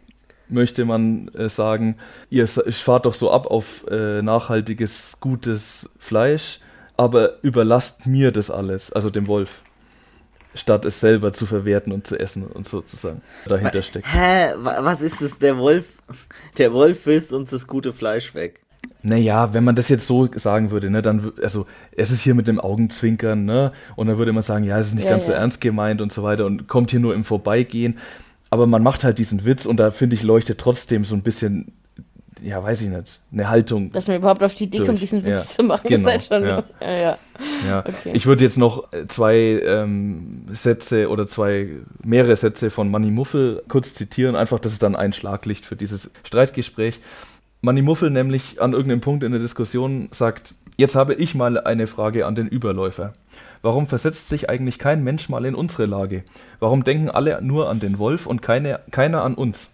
möchte 0.49 0.85
man 0.85 1.29
äh, 1.29 1.49
sagen, 1.49 1.97
ihr 2.31 2.47
fahrt 2.47 3.07
doch 3.07 3.15
so 3.15 3.31
ab 3.31 3.47
auf 3.47 3.87
äh, 3.91 4.23
nachhaltiges, 4.23 5.19
gutes 5.21 5.91
Fleisch, 5.99 6.61
aber 6.97 7.43
überlasst 7.43 8.07
mir 8.07 8.33
das 8.33 8.51
alles, 8.51 8.93
also 8.93 9.11
dem 9.11 9.27
Wolf. 9.27 9.61
statt 10.55 10.85
es 10.85 11.01
selber 11.01 11.33
zu 11.33 11.47
verwerten 11.47 11.93
und 11.93 12.07
zu 12.07 12.19
essen 12.19 12.45
und 12.47 12.67
sozusagen 12.67 13.23
dahinter 13.47 13.83
steckt. 13.83 14.07
Hä? 14.13 14.53
Was 14.57 15.01
ist 15.01 15.21
das? 15.21 15.39
Der 15.39 15.57
Wolf, 15.59 15.87
der 16.57 16.73
Wolf 16.73 17.03
frisst 17.03 17.33
uns 17.33 17.51
das 17.51 17.67
gute 17.67 17.93
Fleisch 17.93 18.35
weg. 18.35 18.61
Naja, 19.03 19.55
wenn 19.55 19.65
man 19.65 19.75
das 19.77 19.89
jetzt 19.89 20.07
so 20.07 20.29
sagen 20.35 20.71
würde, 20.71 20.91
ne, 20.91 21.03
dann, 21.03 21.33
also, 21.43 21.67
es 21.93 22.11
ist 22.11 22.23
hier 22.23 22.35
mit 22.35 22.49
dem 22.49 22.59
Augenzwinkern, 22.59 23.45
ne, 23.45 23.73
und 23.97 24.09
dann 24.09 24.19
würde 24.19 24.33
man 24.33 24.43
sagen, 24.43 24.65
ja, 24.65 24.79
es 24.79 24.89
ist 24.89 24.95
nicht 24.95 25.05
ja, 25.05 25.11
ganz 25.11 25.27
ja. 25.27 25.35
so 25.35 25.39
ernst 25.39 25.61
gemeint 25.61 26.01
und 26.01 26.13
so 26.13 26.23
weiter 26.23 26.47
und 26.47 26.69
kommt 26.69 26.91
hier 26.91 27.01
nur 27.01 27.15
im 27.15 27.25
Vorbeigehen. 27.25 27.99
Aber 28.51 28.67
man 28.67 28.83
macht 28.83 29.05
halt 29.05 29.19
diesen 29.19 29.45
Witz 29.45 29.67
und 29.67 29.79
da 29.79 29.91
finde 29.91 30.17
ich 30.17 30.23
leuchtet 30.23 30.59
trotzdem 30.59 31.05
so 31.05 31.15
ein 31.15 31.23
bisschen 31.23 31.73
ja, 32.43 32.63
weiß 32.63 32.83
ich 32.83 32.89
nicht, 32.89 33.21
eine 33.33 33.49
Haltung. 33.49 33.91
Dass 33.93 34.09
man 34.09 34.17
überhaupt 34.17 34.43
auf 34.43 34.55
die 34.55 34.65
Idee 34.65 34.85
kommt, 34.85 35.01
diesen 35.01 35.25
Witz 35.25 35.31
ja, 35.31 35.41
zu 35.41 35.63
machen, 35.63 35.89
genau, 35.89 36.09
ist 36.09 36.13
halt 36.13 36.25
schon. 36.25 36.49
Ja. 36.49 36.65
ja, 36.81 36.97
ja. 36.97 37.19
ja. 37.67 37.79
Okay. 37.81 38.13
Ich 38.15 38.27
würde 38.27 38.45
jetzt 38.45 38.59
noch 38.59 38.93
äh, 38.93 39.07
zwei 39.07 39.61
ähm, 39.65 40.45
Sätze 40.53 41.09
oder 41.09 41.27
zwei, 41.27 41.69
mehrere 42.05 42.37
Sätze 42.37 42.71
von 42.71 42.91
Manny 42.91 43.11
Muffel 43.11 43.63
kurz 43.69 43.95
zitieren, 43.95 44.37
einfach, 44.37 44.59
das 44.59 44.73
ist 44.73 44.83
dann 44.83 44.97
ein 44.97 45.13
Schlaglicht 45.13 45.67
für 45.67 45.77
dieses 45.77 46.11
Streitgespräch. 46.25 47.01
Manny 47.61 47.83
Muffel 47.83 48.11
nämlich 48.11 48.61
an 48.61 48.73
irgendeinem 48.73 49.01
Punkt 49.01 49.25
in 49.25 49.33
der 49.33 49.41
Diskussion 49.41 50.09
sagt, 50.13 50.55
jetzt 50.77 50.95
habe 50.95 51.15
ich 51.15 51.35
mal 51.35 51.59
eine 51.59 51.87
Frage 51.87 52.25
an 52.27 52.35
den 52.35 52.47
Überläufer. 52.47 53.15
Warum 53.63 53.87
versetzt 53.87 54.29
sich 54.29 54.49
eigentlich 54.49 54.79
kein 54.79 55.03
Mensch 55.03 55.29
mal 55.29 55.45
in 55.45 55.55
unsere 55.55 55.87
Lage? 55.87 56.23
Warum 56.61 56.85
denken 56.85 57.11
alle 57.11 57.41
nur 57.43 57.69
an 57.69 57.81
den 57.81 57.99
Wolf 57.99 58.27
und 58.27 58.43
keine, 58.43 58.81
keiner 58.91 59.23
an 59.23 59.35
uns? 59.35 59.71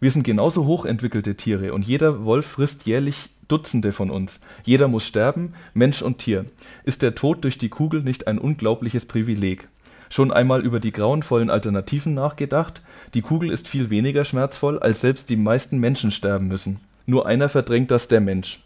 Wir 0.00 0.10
sind 0.10 0.24
genauso 0.24 0.66
hochentwickelte 0.66 1.36
Tiere 1.36 1.72
und 1.72 1.86
jeder 1.86 2.24
Wolf 2.24 2.46
frisst 2.46 2.86
jährlich 2.86 3.30
Dutzende 3.48 3.92
von 3.92 4.10
uns. 4.10 4.40
Jeder 4.64 4.88
muss 4.88 5.06
sterben, 5.06 5.52
Mensch 5.74 6.02
und 6.02 6.18
Tier. 6.18 6.46
Ist 6.84 7.02
der 7.02 7.14
Tod 7.14 7.44
durch 7.44 7.58
die 7.58 7.68
Kugel 7.68 8.02
nicht 8.02 8.26
ein 8.26 8.38
unglaubliches 8.38 9.06
Privileg? 9.06 9.68
Schon 10.08 10.32
einmal 10.32 10.62
über 10.62 10.80
die 10.80 10.92
grauenvollen 10.92 11.50
Alternativen 11.50 12.14
nachgedacht? 12.14 12.82
Die 13.14 13.22
Kugel 13.22 13.50
ist 13.50 13.68
viel 13.68 13.90
weniger 13.90 14.24
schmerzvoll, 14.24 14.78
als 14.78 15.00
selbst 15.00 15.30
die 15.30 15.36
meisten 15.36 15.78
Menschen 15.78 16.10
sterben 16.10 16.48
müssen. 16.48 16.80
Nur 17.06 17.26
einer 17.26 17.48
verdrängt 17.48 17.90
das, 17.90 18.08
der 18.08 18.20
Mensch. 18.20 18.60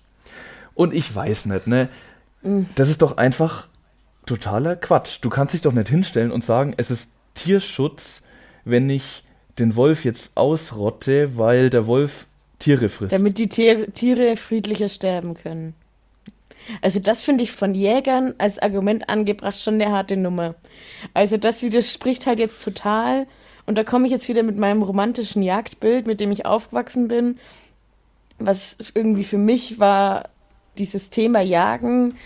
Und 0.74 0.94
ich 0.94 1.14
weiß 1.14 1.46
nicht, 1.46 1.66
ne? 1.66 1.88
Mhm. 2.42 2.66
Das 2.74 2.88
ist 2.88 3.02
doch 3.02 3.16
einfach 3.16 3.68
totaler 4.26 4.76
Quatsch. 4.76 5.18
Du 5.22 5.30
kannst 5.30 5.54
dich 5.54 5.62
doch 5.62 5.72
nicht 5.72 5.88
hinstellen 5.88 6.30
und 6.30 6.44
sagen, 6.44 6.74
es 6.76 6.90
ist 6.90 7.12
Tierschutz, 7.34 8.22
wenn 8.64 8.90
ich 8.90 9.22
den 9.58 9.76
Wolf 9.76 10.04
jetzt 10.04 10.36
ausrotte, 10.36 11.38
weil 11.38 11.70
der 11.70 11.86
Wolf 11.86 12.26
Tiere 12.58 12.88
frisst. 12.88 13.12
Damit 13.12 13.38
die 13.38 13.48
Tier 13.48 13.92
Tiere 13.92 14.36
friedlicher 14.36 14.88
sterben 14.88 15.34
können. 15.34 15.74
Also 16.82 16.98
das 16.98 17.22
finde 17.22 17.44
ich 17.44 17.52
von 17.52 17.74
Jägern 17.74 18.34
als 18.38 18.58
Argument 18.58 19.08
angebracht 19.08 19.60
schon 19.60 19.74
eine 19.74 19.92
harte 19.92 20.16
Nummer. 20.16 20.56
Also 21.14 21.36
das 21.36 21.62
widerspricht 21.62 22.26
halt 22.26 22.38
jetzt 22.38 22.64
total. 22.64 23.26
Und 23.66 23.76
da 23.76 23.84
komme 23.84 24.06
ich 24.06 24.12
jetzt 24.12 24.28
wieder 24.28 24.42
mit 24.42 24.56
meinem 24.56 24.82
romantischen 24.82 25.42
Jagdbild, 25.42 26.06
mit 26.06 26.20
dem 26.20 26.32
ich 26.32 26.46
aufgewachsen 26.46 27.08
bin. 27.08 27.38
Was 28.38 28.78
irgendwie 28.94 29.24
für 29.24 29.38
mich 29.38 29.78
war 29.78 30.28
dieses 30.78 31.10
Thema 31.10 31.40
Jagen 31.40 32.16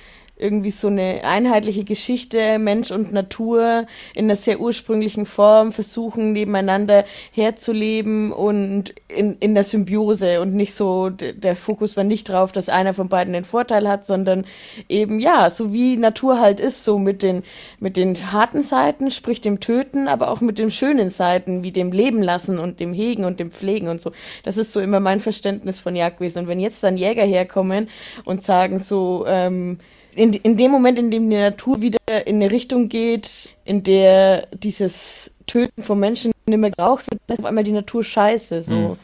irgendwie 0.41 0.70
so 0.70 0.88
eine 0.88 1.20
einheitliche 1.24 1.84
Geschichte, 1.84 2.59
Mensch 2.59 2.91
und 2.91 3.12
Natur 3.12 3.86
in 4.14 4.24
einer 4.24 4.36
sehr 4.36 4.61
ursprünglichen 4.61 5.26
Form 5.26 5.72
versuchen, 5.72 6.32
nebeneinander 6.32 7.05
herzuleben 7.32 8.32
und 8.32 8.95
in, 9.09 9.36
in 9.41 9.55
der 9.55 9.64
Symbiose 9.64 10.41
und 10.41 10.55
nicht 10.55 10.74
so, 10.74 11.11
der 11.11 11.57
Fokus 11.57 11.97
war 11.97 12.05
nicht 12.05 12.28
drauf, 12.28 12.53
dass 12.53 12.68
einer 12.68 12.95
von 12.95 13.09
beiden 13.09 13.32
den 13.32 13.45
Vorteil 13.45 13.88
hat, 13.88 14.07
sondern 14.07 14.45
eben, 14.88 15.20
ja, 15.20 15.51
so 15.51 15.72
wie 15.72 15.97
Natur 15.97 16.41
halt 16.41 16.61
ist, 16.61 16.84
so 16.84 16.99
mit 16.99 17.22
den, 17.22 17.43
mit 17.78 17.97
den 17.97 18.32
harten 18.32 18.62
Seiten, 18.62 19.11
sprich 19.11 19.41
dem 19.41 19.61
Töten, 19.61 20.09
aber 20.09 20.30
auch 20.30 20.41
mit 20.41 20.59
den 20.59 20.70
schönen 20.70 21.11
Seiten, 21.11 21.62
wie 21.62 21.72
dem 21.72 21.93
Leben 21.93 22.22
lassen 22.22 22.59
und 22.59 22.80
dem 22.80 22.93
Hegen 22.93 23.24
und 23.24 23.41
dem 23.41 23.51
Pflegen 23.51 23.88
und 23.88 24.01
so. 24.01 24.12
Das 24.43 24.57
ist 24.57 24.72
so 24.72 24.80
immer 24.80 25.01
mein 25.01 25.20
Verständnis 25.20 25.78
von 25.78 25.97
Jagdwesen. 25.97 26.43
Und 26.43 26.49
wenn 26.49 26.61
jetzt 26.61 26.82
dann 26.82 26.97
Jäger 26.97 27.24
herkommen 27.24 27.88
und 28.24 28.43
sagen 28.43 28.78
so, 28.78 29.24
ähm, 29.26 29.78
in, 30.15 30.33
in 30.33 30.57
dem 30.57 30.71
Moment, 30.71 30.99
in 30.99 31.11
dem 31.11 31.31
die 31.31 31.37
Natur 31.37 31.81
wieder 31.83 31.99
in 32.27 32.37
eine 32.37 32.51
Richtung 32.51 32.89
geht, 32.89 33.51
in 33.65 33.83
der 33.83 34.47
dieses 34.53 35.33
Töten 35.47 35.83
von 35.83 35.99
Menschen 35.99 36.33
nicht 36.47 36.59
mehr 36.59 36.71
geraucht 36.71 37.07
wird, 37.11 37.21
ist 37.29 37.41
auf 37.41 37.47
einmal 37.47 37.65
die 37.65 37.73
Natur 37.73 38.05
scheiße. 38.05 38.63
So. 38.63 38.75
Mhm. 38.75 38.97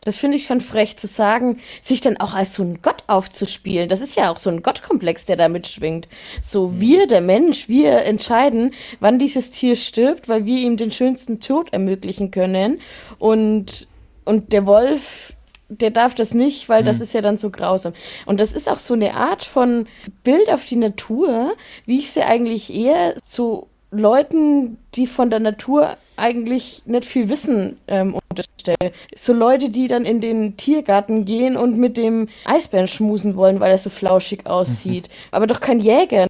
Das 0.00 0.18
finde 0.18 0.36
ich 0.36 0.46
schon 0.46 0.60
frech 0.60 0.96
zu 0.96 1.06
sagen, 1.06 1.60
sich 1.82 2.00
dann 2.00 2.16
auch 2.18 2.34
als 2.34 2.54
so 2.54 2.62
ein 2.62 2.80
Gott 2.82 3.02
aufzuspielen. 3.08 3.88
Das 3.88 4.00
ist 4.00 4.16
ja 4.16 4.30
auch 4.30 4.38
so 4.38 4.48
ein 4.48 4.62
Gottkomplex, 4.62 5.26
der 5.26 5.36
da 5.36 5.48
mitschwingt. 5.48 6.08
So 6.40 6.68
mhm. 6.68 6.80
wir, 6.80 7.06
der 7.06 7.20
Mensch, 7.20 7.68
wir 7.68 8.04
entscheiden, 8.04 8.72
wann 9.00 9.18
dieses 9.18 9.50
Tier 9.50 9.76
stirbt, 9.76 10.28
weil 10.28 10.46
wir 10.46 10.58
ihm 10.58 10.76
den 10.76 10.92
schönsten 10.92 11.40
Tod 11.40 11.72
ermöglichen 11.72 12.30
können. 12.30 12.80
Und, 13.18 13.88
und 14.24 14.52
der 14.52 14.66
Wolf 14.66 15.34
der 15.68 15.90
darf 15.90 16.14
das 16.14 16.34
nicht, 16.34 16.68
weil 16.68 16.82
mhm. 16.82 16.86
das 16.86 17.00
ist 17.00 17.14
ja 17.14 17.20
dann 17.20 17.36
so 17.36 17.50
grausam. 17.50 17.92
Und 18.26 18.40
das 18.40 18.52
ist 18.52 18.68
auch 18.68 18.78
so 18.78 18.94
eine 18.94 19.14
Art 19.14 19.44
von 19.44 19.86
Bild 20.24 20.50
auf 20.50 20.64
die 20.64 20.76
Natur, 20.76 21.52
wie 21.86 21.98
ich 21.98 22.10
sie 22.10 22.22
eigentlich 22.22 22.72
eher 22.72 23.14
zu 23.22 23.66
Leuten, 23.90 24.78
die 24.94 25.06
von 25.06 25.30
der 25.30 25.40
Natur 25.40 25.96
eigentlich 26.16 26.82
nicht 26.84 27.06
viel 27.06 27.28
wissen, 27.28 27.78
ähm, 27.86 28.18
unterstelle. 28.28 28.92
So 29.14 29.32
Leute, 29.32 29.70
die 29.70 29.88
dann 29.88 30.04
in 30.04 30.20
den 30.20 30.56
Tiergarten 30.56 31.24
gehen 31.24 31.56
und 31.56 31.78
mit 31.78 31.96
dem 31.96 32.28
Eisbären 32.44 32.88
schmusen 32.88 33.36
wollen, 33.36 33.60
weil 33.60 33.70
er 33.70 33.78
so 33.78 33.88
flauschig 33.88 34.46
aussieht. 34.46 35.08
Aber 35.30 35.46
doch 35.46 35.60
kein 35.60 35.80
Jäger. 35.80 36.26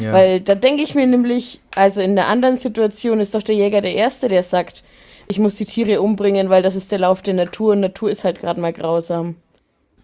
Ja. 0.00 0.12
Weil 0.12 0.40
da 0.40 0.54
denke 0.54 0.82
ich 0.84 0.94
mir 0.94 1.06
nämlich, 1.06 1.60
also 1.74 2.00
in 2.00 2.12
einer 2.12 2.28
anderen 2.28 2.56
Situation 2.56 3.18
ist 3.18 3.34
doch 3.34 3.42
der 3.42 3.56
Jäger 3.56 3.80
der 3.80 3.94
Erste, 3.94 4.28
der 4.28 4.44
sagt, 4.44 4.84
ich 5.30 5.38
muss 5.38 5.54
die 5.54 5.64
Tiere 5.64 6.00
umbringen, 6.00 6.50
weil 6.50 6.62
das 6.62 6.74
ist 6.74 6.90
der 6.92 6.98
Lauf 6.98 7.22
der 7.22 7.34
Natur 7.34 7.72
und 7.72 7.80
Natur 7.80 8.10
ist 8.10 8.24
halt 8.24 8.40
gerade 8.40 8.60
mal 8.60 8.72
grausam. 8.72 9.36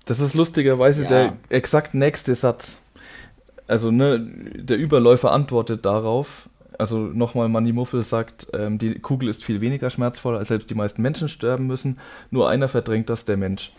Das 0.05 0.21
ist 0.21 0.35
lustigerweise 0.35 1.03
ja. 1.03 1.09
der 1.09 1.33
exakt 1.49 1.95
nächste 1.95 2.35
Satz. 2.35 2.79
Also, 3.67 3.91
ne, 3.91 4.21
der 4.21 4.79
Überläufer 4.79 5.33
antwortet 5.33 5.85
darauf. 5.85 6.49
Also 6.79 6.99
nochmal, 6.99 7.49
Manny 7.49 7.73
Muffel 7.73 8.03
sagt, 8.03 8.49
ähm, 8.53 8.79
die 8.79 8.99
Kugel 8.99 9.29
ist 9.29 9.45
viel 9.45 9.61
weniger 9.61 9.91
schmerzvoll, 9.91 10.37
als 10.37 10.49
selbst 10.49 10.71
die 10.71 10.75
meisten 10.75 11.03
Menschen 11.03 11.29
sterben 11.29 11.67
müssen. 11.67 11.99
Nur 12.31 12.49
einer 12.49 12.69
verdrängt 12.69 13.11
das, 13.11 13.25
der 13.25 13.37
Mensch. 13.37 13.73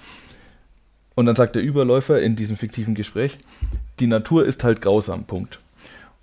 Und 1.15 1.27
dann 1.27 1.35
sagt 1.35 1.55
der 1.55 1.63
Überläufer 1.63 2.19
in 2.19 2.35
diesem 2.35 2.57
fiktiven 2.57 2.95
Gespräch, 2.95 3.37
die 3.99 4.07
Natur 4.07 4.45
ist 4.45 4.63
halt 4.63 4.81
grausam, 4.81 5.23
Punkt. 5.23 5.59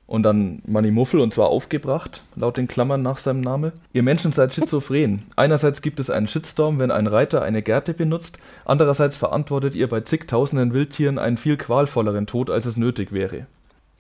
Und 0.07 0.23
dann 0.23 0.61
Manny 0.67 0.91
Muffel 0.91 1.21
und 1.21 1.33
zwar 1.33 1.49
aufgebracht, 1.49 2.23
laut 2.37 2.59
den 2.59 2.69
Klammern 2.69 3.01
nach 3.01 3.19
seinem 3.19 3.41
Namen. 3.41 3.73
Ihr 3.93 4.03
Menschen 4.03 4.33
seid 4.33 4.55
schizophren. 4.55 5.23
Einerseits 5.37 5.81
gibt 5.81 5.99
es 5.99 6.11
einen 6.11 6.29
Shitstorm, 6.29 6.79
wenn 6.79 6.91
ein 6.91 7.07
Reiter 7.07 7.43
eine 7.43 7.63
Gerte 7.63 7.95
benutzt, 7.95 8.37
andererseits 8.67 9.17
verantwortet 9.17 9.75
ihr 9.75 9.89
bei 9.89 10.01
zigtausenden 10.03 10.75
Wildtieren 10.75 11.19
einen 11.19 11.39
viel 11.39 11.57
qualvolleren 11.57 12.27
Tod, 12.27 12.51
als 12.51 12.67
es 12.67 12.77
nötig 12.77 13.13
wäre. 13.13 13.47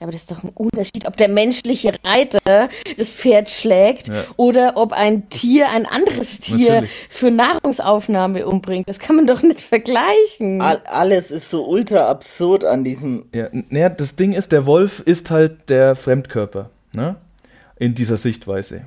Aber 0.01 0.11
das 0.11 0.23
ist 0.23 0.31
doch 0.31 0.43
ein 0.43 0.51
Unterschied, 0.55 1.07
ob 1.07 1.17
der 1.17 1.29
menschliche 1.29 1.95
Reiter 2.05 2.69
das 2.97 3.11
Pferd 3.11 3.49
schlägt 3.49 4.09
ja. 4.09 4.25
oder 4.37 4.73
ob 4.77 4.93
ein 4.93 5.29
Tier 5.31 5.67
ein 5.75 5.87
anderes 5.87 6.41
Tier 6.41 6.73
Natürlich. 6.75 6.91
für 7.09 7.31
Nahrungsaufnahme 7.31 8.47
umbringt. 8.47 8.89
Das 8.89 8.99
kann 8.99 9.17
man 9.17 9.27
doch 9.27 9.43
nicht 9.43 9.61
vergleichen. 9.61 10.61
All, 10.61 10.81
alles 10.87 11.31
ist 11.31 11.49
so 11.49 11.65
ultra 11.67 12.09
absurd 12.09 12.65
an 12.65 12.83
diesem. 12.83 13.27
Ja, 13.33 13.49
naja, 13.53 13.89
das 13.89 14.17
Ding 14.17 14.33
ist, 14.33 14.53
der 14.53 14.67
Wolf 14.67 15.01
ist 15.01 15.31
halt 15.31 15.71
der 15.71 15.95
Fremdkörper, 15.95 16.71
ne? 16.93 17.17
In 17.77 17.95
dieser 17.95 18.17
Sichtweise. 18.17 18.87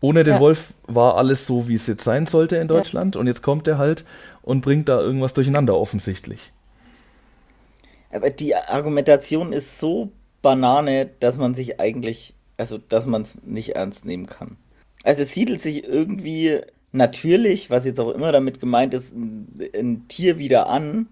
Ohne 0.00 0.24
den 0.24 0.34
ja. 0.34 0.40
Wolf 0.40 0.74
war 0.86 1.16
alles 1.16 1.46
so, 1.46 1.68
wie 1.68 1.74
es 1.74 1.86
jetzt 1.86 2.04
sein 2.04 2.26
sollte 2.26 2.56
in 2.56 2.68
Deutschland. 2.68 3.14
Ja. 3.14 3.20
Und 3.20 3.26
jetzt 3.26 3.42
kommt 3.42 3.66
er 3.66 3.78
halt 3.78 4.04
und 4.42 4.60
bringt 4.60 4.88
da 4.88 5.00
irgendwas 5.00 5.32
durcheinander, 5.32 5.78
offensichtlich. 5.78 6.52
Aber 8.14 8.30
die 8.30 8.54
Argumentation 8.54 9.52
ist 9.52 9.80
so 9.80 10.12
Banane, 10.40 11.10
dass 11.18 11.36
man 11.36 11.54
sich 11.54 11.80
eigentlich, 11.80 12.34
also 12.56 12.78
dass 12.78 13.06
man 13.06 13.22
es 13.22 13.42
nicht 13.42 13.74
ernst 13.74 14.04
nehmen 14.04 14.26
kann. 14.26 14.56
Also 15.02 15.22
es 15.22 15.34
siedelt 15.34 15.60
sich 15.60 15.84
irgendwie 15.84 16.60
natürlich, 16.92 17.70
was 17.70 17.84
jetzt 17.84 17.98
auch 17.98 18.10
immer 18.10 18.30
damit 18.30 18.60
gemeint 18.60 18.94
ist, 18.94 19.12
ein, 19.12 19.48
ein 19.74 20.06
Tier 20.06 20.38
wieder 20.38 20.68
an. 20.68 21.08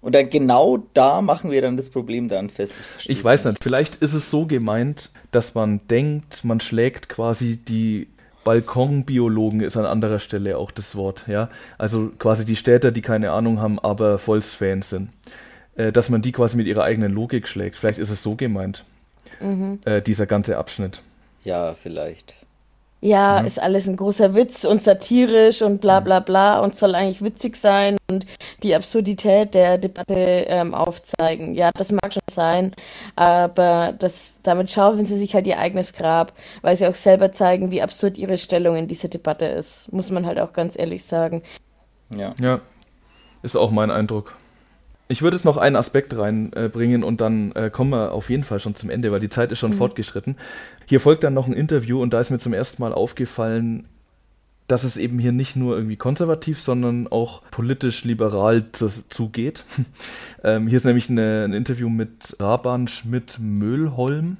Und 0.00 0.14
dann 0.14 0.30
genau 0.30 0.84
da 0.94 1.22
machen 1.22 1.50
wir 1.50 1.60
dann 1.60 1.76
das 1.76 1.90
Problem 1.90 2.28
dann 2.28 2.50
fest. 2.50 2.74
Ich, 3.00 3.10
ich 3.10 3.24
weiß 3.24 3.46
nicht, 3.46 3.58
vielleicht 3.60 3.96
ist 3.96 4.14
es 4.14 4.30
so 4.30 4.46
gemeint, 4.46 5.10
dass 5.32 5.56
man 5.56 5.80
denkt, 5.88 6.44
man 6.44 6.60
schlägt 6.60 7.08
quasi 7.08 7.56
die 7.56 8.06
Balkonbiologen 8.44 9.60
ist 9.60 9.76
an 9.76 9.84
anderer 9.84 10.20
Stelle 10.20 10.56
auch 10.56 10.70
das 10.70 10.94
Wort, 10.94 11.24
ja. 11.26 11.50
Also 11.76 12.12
quasi 12.18 12.44
die 12.44 12.56
Städter, 12.56 12.92
die 12.92 13.02
keine 13.02 13.32
Ahnung 13.32 13.60
haben, 13.60 13.80
aber 13.80 14.18
Volksfans 14.18 14.90
sind 14.90 15.10
äh, 15.78 15.90
dass 15.90 16.10
man 16.10 16.20
die 16.20 16.32
quasi 16.32 16.56
mit 16.56 16.66
ihrer 16.66 16.84
eigenen 16.84 17.12
Logik 17.12 17.48
schlägt. 17.48 17.76
Vielleicht 17.76 17.98
ist 17.98 18.10
es 18.10 18.22
so 18.22 18.34
gemeint, 18.34 18.84
mhm. 19.40 19.80
äh, 19.86 20.02
dieser 20.02 20.26
ganze 20.26 20.58
Abschnitt. 20.58 21.00
Ja, 21.44 21.72
vielleicht. 21.72 22.34
Ja, 23.00 23.38
mhm. 23.40 23.46
ist 23.46 23.62
alles 23.62 23.88
ein 23.88 23.96
großer 23.96 24.34
Witz 24.34 24.64
und 24.64 24.82
satirisch 24.82 25.62
und 25.62 25.80
bla 25.80 26.00
bla 26.00 26.20
bla 26.20 26.58
und 26.58 26.74
soll 26.74 26.94
eigentlich 26.94 27.22
witzig 27.22 27.56
sein 27.56 27.96
und 28.10 28.18
und 28.18 28.26
die 28.62 28.74
Absurdität 28.74 29.54
der 29.54 29.78
Debatte 29.78 30.14
ähm, 30.14 30.74
aufzeigen. 30.74 31.54
Ja, 31.54 31.70
das 31.72 31.92
mag 31.92 32.12
schon 32.12 32.22
sein, 32.30 32.74
aber 33.16 33.94
das, 33.98 34.40
damit 34.42 34.70
schaufeln 34.70 35.06
sie 35.06 35.16
sich 35.16 35.34
halt 35.34 35.46
ihr 35.46 35.58
eigenes 35.58 35.92
Grab, 35.92 36.32
weil 36.62 36.76
sie 36.76 36.86
auch 36.86 36.94
selber 36.94 37.32
zeigen, 37.32 37.70
wie 37.70 37.82
absurd 37.82 38.18
ihre 38.18 38.38
Stellung 38.38 38.76
in 38.76 38.88
dieser 38.88 39.08
Debatte 39.08 39.44
ist, 39.44 39.92
muss 39.92 40.10
man 40.10 40.26
halt 40.26 40.38
auch 40.38 40.52
ganz 40.52 40.78
ehrlich 40.78 41.04
sagen. 41.04 41.42
Ja. 42.16 42.34
Ja, 42.40 42.60
ist 43.42 43.56
auch 43.56 43.70
mein 43.70 43.90
Eindruck. 43.90 44.36
Ich 45.08 45.22
würde 45.22 45.36
es 45.36 45.44
noch 45.44 45.56
einen 45.56 45.76
Aspekt 45.76 46.16
reinbringen 46.16 47.02
äh, 47.02 47.04
und 47.04 47.20
dann 47.20 47.52
äh, 47.52 47.70
kommen 47.70 47.90
wir 47.90 48.12
auf 48.12 48.28
jeden 48.28 48.44
Fall 48.44 48.60
schon 48.60 48.74
zum 48.74 48.90
Ende, 48.90 49.10
weil 49.10 49.20
die 49.20 49.30
Zeit 49.30 49.50
ist 49.50 49.58
schon 49.58 49.72
mhm. 49.72 49.76
fortgeschritten. 49.76 50.36
Hier 50.86 51.00
folgt 51.00 51.24
dann 51.24 51.34
noch 51.34 51.46
ein 51.46 51.54
Interview 51.54 52.00
und 52.02 52.12
da 52.12 52.20
ist 52.20 52.30
mir 52.30 52.38
zum 52.38 52.52
ersten 52.52 52.82
Mal 52.82 52.92
aufgefallen, 52.92 53.86
dass 54.66 54.84
es 54.84 54.98
eben 54.98 55.18
hier 55.18 55.32
nicht 55.32 55.56
nur 55.56 55.76
irgendwie 55.76 55.96
konservativ, 55.96 56.60
sondern 56.60 57.08
auch 57.08 57.42
politisch 57.50 58.04
liberal 58.04 58.66
zugeht. 58.70 59.64
ähm, 60.44 60.68
hier 60.68 60.76
ist 60.76 60.84
nämlich 60.84 61.08
eine, 61.08 61.44
ein 61.44 61.54
Interview 61.54 61.88
mit 61.88 62.36
Raban 62.38 62.86
Schmidt-Möhlholm. 62.86 64.36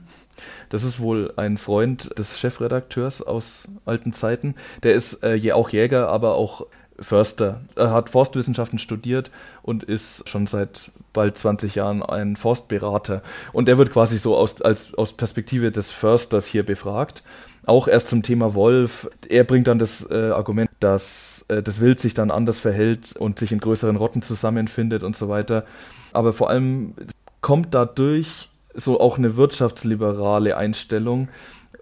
Das 0.68 0.84
ist 0.84 1.00
wohl 1.00 1.32
ein 1.36 1.56
Freund 1.56 2.16
des 2.18 2.38
Chefredakteurs 2.38 3.22
aus 3.22 3.68
alten 3.86 4.12
Zeiten. 4.12 4.54
Der 4.82 4.92
ist 4.92 5.24
äh, 5.24 5.50
auch 5.52 5.70
Jäger, 5.70 6.08
aber 6.10 6.34
auch 6.34 6.66
Förster. 7.00 7.60
Er 7.76 7.92
hat 7.92 8.10
Forstwissenschaften 8.10 8.78
studiert 8.78 9.30
und 9.62 9.84
ist 9.84 10.28
schon 10.28 10.46
seit 10.46 10.90
bald 11.12 11.36
20 11.36 11.74
Jahren 11.74 12.02
ein 12.02 12.36
Forstberater. 12.36 13.22
Und 13.52 13.68
er 13.68 13.78
wird 13.78 13.92
quasi 13.92 14.18
so 14.18 14.36
aus, 14.36 14.60
als, 14.62 14.94
aus 14.94 15.12
Perspektive 15.12 15.70
des 15.70 15.90
Försters 15.90 16.46
hier 16.46 16.64
befragt. 16.64 17.22
Auch 17.66 17.88
erst 17.88 18.08
zum 18.08 18.22
Thema 18.22 18.54
Wolf. 18.54 19.08
Er 19.28 19.44
bringt 19.44 19.68
dann 19.68 19.78
das 19.78 20.08
äh, 20.10 20.30
Argument, 20.30 20.70
dass 20.80 21.44
äh, 21.48 21.62
das 21.62 21.80
Wild 21.80 22.00
sich 22.00 22.14
dann 22.14 22.30
anders 22.30 22.58
verhält 22.58 23.14
und 23.16 23.38
sich 23.38 23.52
in 23.52 23.60
größeren 23.60 23.96
Rotten 23.96 24.22
zusammenfindet 24.22 25.02
und 25.02 25.16
so 25.16 25.28
weiter. 25.28 25.64
Aber 26.12 26.32
vor 26.32 26.50
allem 26.50 26.94
kommt 27.40 27.74
dadurch 27.74 28.48
so 28.74 29.00
auch 29.00 29.18
eine 29.18 29.36
wirtschaftsliberale 29.36 30.56
Einstellung, 30.56 31.28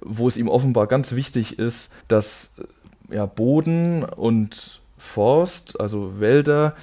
wo 0.00 0.28
es 0.28 0.36
ihm 0.36 0.48
offenbar 0.48 0.86
ganz 0.86 1.14
wichtig 1.14 1.58
ist, 1.58 1.90
dass 2.08 2.52
ja, 3.10 3.26
Boden 3.26 4.04
und 4.04 4.80
Forst, 4.98 5.80
also 5.80 6.20
Wälder 6.20 6.74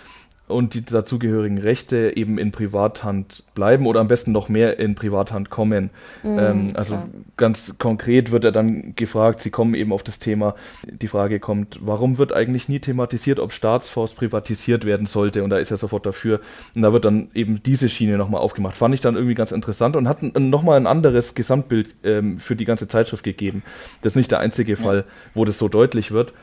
und 0.47 0.73
die 0.73 0.83
dazugehörigen 0.83 1.57
Rechte 1.57 2.17
eben 2.17 2.37
in 2.37 2.51
Privathand 2.51 3.43
bleiben 3.55 3.85
oder 3.85 4.01
am 4.01 4.09
besten 4.09 4.33
noch 4.33 4.49
mehr 4.49 4.77
in 4.77 4.93
Privathand 4.93 5.49
kommen. 5.49 5.89
Mhm, 6.21 6.39
ähm, 6.39 6.69
also 6.73 6.95
klar. 6.95 7.09
ganz 7.37 7.77
konkret 7.77 8.31
wird 8.31 8.43
er 8.43 8.51
dann 8.51 8.93
gefragt, 8.95 9.41
Sie 9.41 9.51
kommen 9.51 9.73
eben 9.73 9.93
auf 9.93 10.03
das 10.03 10.19
Thema, 10.19 10.55
die 10.85 11.07
Frage 11.07 11.39
kommt, 11.39 11.79
warum 11.81 12.17
wird 12.17 12.33
eigentlich 12.33 12.67
nie 12.67 12.79
thematisiert, 12.79 13.39
ob 13.39 13.53
Staatsforst 13.53 14.17
privatisiert 14.17 14.83
werden 14.83 15.05
sollte? 15.05 15.43
Und 15.43 15.49
da 15.49 15.57
ist 15.57 15.71
er 15.71 15.77
sofort 15.77 16.05
dafür. 16.05 16.41
Und 16.75 16.81
da 16.81 16.91
wird 16.91 17.05
dann 17.05 17.29
eben 17.33 17.63
diese 17.63 17.87
Schiene 17.87 18.17
nochmal 18.17 18.41
aufgemacht. 18.41 18.75
Fand 18.75 18.93
ich 18.93 19.01
dann 19.01 19.15
irgendwie 19.15 19.35
ganz 19.35 19.53
interessant 19.53 19.95
und 19.95 20.09
hat 20.09 20.23
nochmal 20.37 20.77
ein 20.77 20.87
anderes 20.87 21.35
Gesamtbild 21.35 21.95
ähm, 22.03 22.39
für 22.39 22.57
die 22.57 22.65
ganze 22.65 22.89
Zeitschrift 22.89 23.23
gegeben. 23.23 23.63
Das 24.01 24.11
ist 24.11 24.17
nicht 24.17 24.31
der 24.31 24.39
einzige 24.39 24.75
Fall, 24.75 25.05
wo 25.33 25.45
das 25.45 25.57
so 25.57 25.69
deutlich 25.69 26.11
wird. 26.11 26.33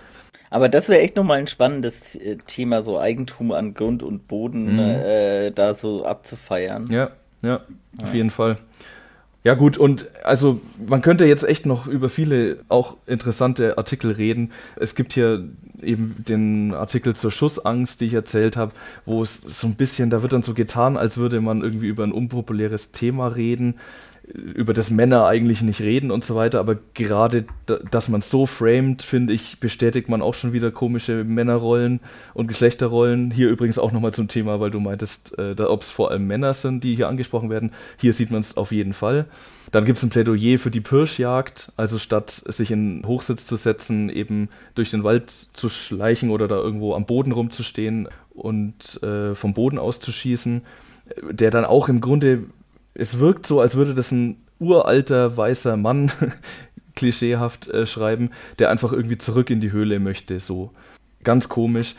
Aber 0.51 0.69
das 0.69 0.89
wäre 0.89 1.01
echt 1.01 1.17
nochmal 1.17 1.39
ein 1.39 1.47
spannendes 1.47 2.17
äh, 2.17 2.37
Thema, 2.47 2.83
so 2.83 2.99
Eigentum 2.99 3.53
an 3.53 3.73
Grund 3.73 4.03
und 4.03 4.27
Boden 4.27 4.75
mhm. 4.75 4.81
äh, 4.81 5.51
da 5.53 5.75
so 5.75 6.05
abzufeiern. 6.05 6.87
Ja, 6.91 7.11
ja, 7.43 7.61
ja, 7.99 8.03
auf 8.03 8.13
jeden 8.13 8.31
Fall. 8.31 8.59
Ja 9.43 9.55
gut, 9.55 9.79
und 9.79 10.07
also 10.23 10.61
man 10.87 11.01
könnte 11.01 11.25
jetzt 11.25 11.45
echt 11.45 11.65
noch 11.65 11.87
über 11.87 12.11
viele 12.11 12.59
auch 12.69 12.99
interessante 13.07 13.79
Artikel 13.79 14.11
reden. 14.11 14.53
Es 14.77 14.95
gibt 14.95 15.15
hier 15.15 15.49
eben 15.81 16.17
den 16.29 16.75
Artikel 16.75 17.17
zur 17.17 17.33
Schussangst, 17.33 18.03
die 18.03 18.07
ich 18.07 18.15
erzählt 18.15 18.59
habe, 18.59 18.73
wo 19.07 19.23
es 19.23 19.41
so 19.41 19.67
ein 19.67 19.77
bisschen, 19.77 20.11
da 20.11 20.21
wird 20.21 20.35
dann 20.35 20.43
so 20.43 20.53
getan, 20.53 20.99
als 20.99 21.17
würde 21.17 21.41
man 21.41 21.63
irgendwie 21.63 21.87
über 21.87 22.05
ein 22.05 22.13
unpopuläres 22.13 22.91
Thema 22.91 23.29
reden 23.29 23.77
über 24.35 24.75
das 24.75 24.91
Männer 24.91 25.27
eigentlich 25.27 25.63
nicht 25.63 25.81
reden 25.81 26.11
und 26.11 26.25
so 26.25 26.35
weiter, 26.35 26.61
aber 26.61 26.77
gerade, 26.95 27.45
dass 27.91 28.09
man 28.09 28.21
so 28.21 28.47
framed, 28.47 29.03
finde 29.03 29.33
ich, 29.33 29.59
bestätigt 29.59 30.09
man 30.09 30.23
auch 30.23 30.35
schon 30.35 30.53
wieder 30.53 30.71
komische 30.71 31.25
Männerrollen 31.25 32.01
und 32.35 32.47
Geschlechterrollen. 32.47 33.31
Hier 33.31 33.49
übrigens 33.49 33.79
auch 33.79 33.93
nochmal 33.93 34.13
zum 34.13 34.29
Thema, 34.29 34.61
weil 34.61 34.71
du 34.71 34.81
meintest, 34.81 35.39
äh, 35.39 35.55
ob 35.61 35.83
es 35.83 35.91
vor 35.91 36.11
allem 36.11 36.27
Männer 36.27 36.55
sind, 36.55 36.85
die 36.85 36.95
hier 36.95 37.09
angesprochen 37.09 37.51
werden. 37.51 37.73
Hier 37.99 38.13
sieht 38.13 38.31
man 38.31 38.41
es 38.41 38.57
auf 38.57 38.73
jeden 38.73 38.93
Fall. 38.93 39.27
Dann 39.73 39.85
gibt 39.85 39.99
es 39.99 40.05
ein 40.05 40.11
Plädoyer 40.11 40.59
für 40.59 40.71
die 40.71 40.81
Pirschjagd, 40.81 41.73
also 41.77 41.99
statt 41.99 42.31
sich 42.31 42.71
in 42.71 43.05
Hochsitz 43.07 43.47
zu 43.47 43.57
setzen, 43.57 44.11
eben 44.11 44.49
durch 44.75 44.91
den 44.91 45.05
Wald 45.05 45.31
zu 45.31 45.69
schleichen 45.69 46.31
oder 46.31 46.49
da 46.49 46.57
irgendwo 46.57 46.95
am 46.95 47.07
Boden 47.07 47.33
rumzustehen 47.33 48.09
und 48.31 49.03
äh, 49.03 49.35
vom 49.35 49.55
Boden 49.55 49.79
aus 49.79 50.01
zu 50.01 50.13
schießen, 50.13 50.63
der 51.31 51.51
dann 51.51 51.65
auch 51.65 51.89
im 51.89 52.01
Grunde 52.01 52.45
es 52.95 53.19
wirkt 53.19 53.47
so, 53.47 53.61
als 53.61 53.75
würde 53.75 53.95
das 53.95 54.13
ein 54.13 54.37
uralter 54.59 55.37
weißer 55.37 55.77
Mann 55.77 56.13
klischeehaft 56.97 57.69
äh, 57.69 57.87
schreiben, 57.87 58.31
der 58.59 58.71
einfach 58.71 58.93
irgendwie 58.93 59.19
zurück 59.19 59.51
in 59.51 59.61
die 59.61 59.73
Höhle 59.73 60.01
möchte, 60.01 60.41
so 60.41 60.71
ganz 61.25 61.49
komisch. 61.49 61.95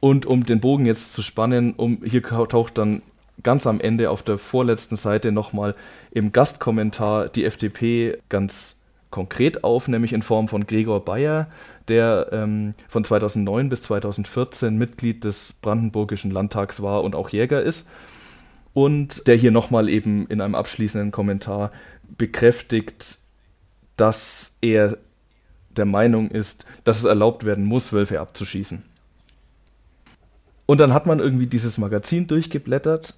Und 0.00 0.26
um 0.26 0.46
den 0.46 0.60
Bogen 0.60 0.86
jetzt 0.86 1.12
zu 1.12 1.22
spannen, 1.22 1.74
um 1.74 2.02
hier 2.04 2.22
taucht 2.22 2.78
dann 2.78 3.02
ganz 3.42 3.66
am 3.66 3.80
Ende 3.80 4.10
auf 4.10 4.22
der 4.22 4.38
vorletzten 4.38 4.96
Seite 4.96 5.32
nochmal 5.32 5.74
im 6.10 6.32
Gastkommentar 6.32 7.28
die 7.28 7.44
FDP 7.44 8.18
ganz 8.28 8.76
konkret 9.10 9.64
auf, 9.64 9.88
nämlich 9.88 10.12
in 10.12 10.22
Form 10.22 10.48
von 10.48 10.66
Gregor 10.66 11.04
Bayer, 11.04 11.48
der 11.88 12.28
ähm, 12.30 12.74
von 12.88 13.04
2009 13.04 13.68
bis 13.68 13.82
2014 13.82 14.76
Mitglied 14.76 15.24
des 15.24 15.54
Brandenburgischen 15.54 16.30
Landtags 16.30 16.82
war 16.82 17.02
und 17.02 17.14
auch 17.14 17.30
Jäger 17.30 17.62
ist 17.62 17.88
und 18.78 19.26
der 19.26 19.34
hier 19.34 19.50
nochmal 19.50 19.88
eben 19.88 20.28
in 20.28 20.40
einem 20.40 20.54
abschließenden 20.54 21.10
Kommentar 21.10 21.72
bekräftigt, 22.16 23.18
dass 23.96 24.52
er 24.60 24.98
der 25.70 25.84
Meinung 25.84 26.30
ist, 26.30 26.64
dass 26.84 26.98
es 26.98 27.04
erlaubt 27.04 27.42
werden 27.44 27.64
muss, 27.64 27.92
Wölfe 27.92 28.20
abzuschießen. 28.20 28.84
Und 30.66 30.78
dann 30.78 30.94
hat 30.94 31.06
man 31.06 31.18
irgendwie 31.18 31.48
dieses 31.48 31.76
Magazin 31.76 32.28
durchgeblättert 32.28 33.14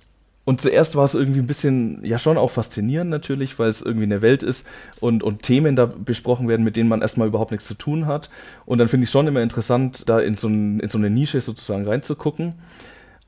und 0.46 0.62
zuerst 0.62 0.96
war 0.96 1.04
es 1.04 1.12
irgendwie 1.12 1.40
ein 1.40 1.46
bisschen, 1.46 2.02
ja 2.06 2.18
schon 2.18 2.38
auch 2.38 2.52
faszinierend 2.52 3.10
natürlich, 3.10 3.58
weil 3.58 3.68
es 3.68 3.82
irgendwie 3.82 4.06
eine 4.06 4.22
Welt 4.22 4.42
ist 4.42 4.66
und, 4.98 5.22
und 5.22 5.42
Themen 5.42 5.76
da 5.76 5.84
besprochen 5.84 6.48
werden, 6.48 6.64
mit 6.64 6.76
denen 6.76 6.88
man 6.88 7.02
erstmal 7.02 7.28
überhaupt 7.28 7.50
nichts 7.50 7.68
zu 7.68 7.74
tun 7.74 8.06
hat. 8.06 8.30
Und 8.64 8.78
dann 8.78 8.88
finde 8.88 9.04
ich 9.04 9.10
schon 9.10 9.26
immer 9.26 9.42
interessant, 9.42 10.08
da 10.08 10.20
in 10.20 10.38
so, 10.38 10.48
ein, 10.48 10.80
in 10.80 10.88
so 10.88 10.96
eine 10.96 11.10
Nische 11.10 11.42
sozusagen 11.42 11.86
reinzugucken. 11.86 12.54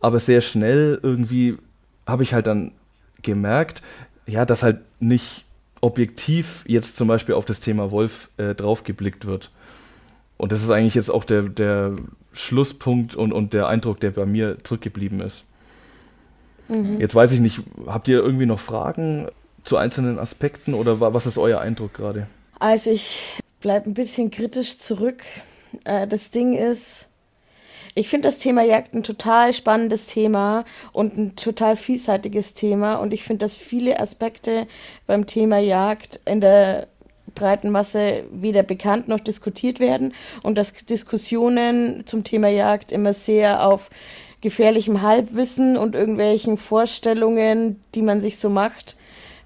Aber 0.00 0.18
sehr 0.18 0.40
schnell 0.40 0.98
irgendwie 1.02 1.58
habe 2.06 2.22
ich 2.22 2.34
halt 2.34 2.46
dann 2.46 2.72
gemerkt, 3.22 3.82
ja, 4.26 4.44
dass 4.44 4.62
halt 4.62 4.80
nicht 5.00 5.44
objektiv 5.80 6.64
jetzt 6.66 6.96
zum 6.96 7.08
Beispiel 7.08 7.34
auf 7.34 7.44
das 7.44 7.60
Thema 7.60 7.90
Wolf 7.90 8.30
äh, 8.36 8.54
draufgeblickt 8.54 9.26
wird. 9.26 9.50
Und 10.38 10.52
das 10.52 10.62
ist 10.62 10.70
eigentlich 10.70 10.94
jetzt 10.94 11.10
auch 11.10 11.24
der, 11.24 11.42
der 11.42 11.96
Schlusspunkt 12.32 13.14
und, 13.14 13.32
und 13.32 13.52
der 13.54 13.66
Eindruck, 13.66 14.00
der 14.00 14.10
bei 14.10 14.26
mir 14.26 14.58
zurückgeblieben 14.62 15.20
ist. 15.20 15.44
Mhm. 16.68 17.00
Jetzt 17.00 17.14
weiß 17.14 17.32
ich 17.32 17.40
nicht, 17.40 17.60
habt 17.86 18.08
ihr 18.08 18.18
irgendwie 18.18 18.46
noch 18.46 18.60
Fragen 18.60 19.28
zu 19.64 19.76
einzelnen 19.76 20.18
Aspekten 20.18 20.74
oder 20.74 21.00
was 21.00 21.26
ist 21.26 21.38
euer 21.38 21.60
Eindruck 21.60 21.94
gerade? 21.94 22.26
Also 22.58 22.90
ich 22.90 23.38
bleibe 23.60 23.90
ein 23.90 23.94
bisschen 23.94 24.30
kritisch 24.30 24.78
zurück. 24.78 25.22
Äh, 25.84 26.06
das 26.06 26.30
Ding 26.30 26.54
ist, 26.54 27.08
ich 27.94 28.08
finde 28.08 28.28
das 28.28 28.38
Thema 28.38 28.62
Jagd 28.62 28.94
ein 28.94 29.02
total 29.02 29.52
spannendes 29.52 30.06
Thema 30.06 30.64
und 30.92 31.16
ein 31.18 31.36
total 31.36 31.76
vielseitiges 31.76 32.54
Thema. 32.54 32.94
Und 32.96 33.12
ich 33.12 33.22
finde, 33.22 33.44
dass 33.44 33.54
viele 33.54 34.00
Aspekte 34.00 34.66
beim 35.06 35.26
Thema 35.26 35.58
Jagd 35.58 36.20
in 36.24 36.40
der 36.40 36.86
breiten 37.34 37.70
Masse 37.70 38.24
weder 38.30 38.62
bekannt 38.62 39.08
noch 39.08 39.20
diskutiert 39.20 39.80
werden 39.80 40.14
und 40.42 40.56
dass 40.56 40.72
Diskussionen 40.72 42.06
zum 42.06 42.24
Thema 42.24 42.48
Jagd 42.48 42.92
immer 42.92 43.12
sehr 43.12 43.66
auf 43.66 43.90
gefährlichem 44.40 45.02
Halbwissen 45.02 45.76
und 45.76 45.94
irgendwelchen 45.94 46.56
Vorstellungen, 46.56 47.82
die 47.94 48.02
man 48.02 48.20
sich 48.20 48.38
so 48.38 48.50
macht, 48.50 48.96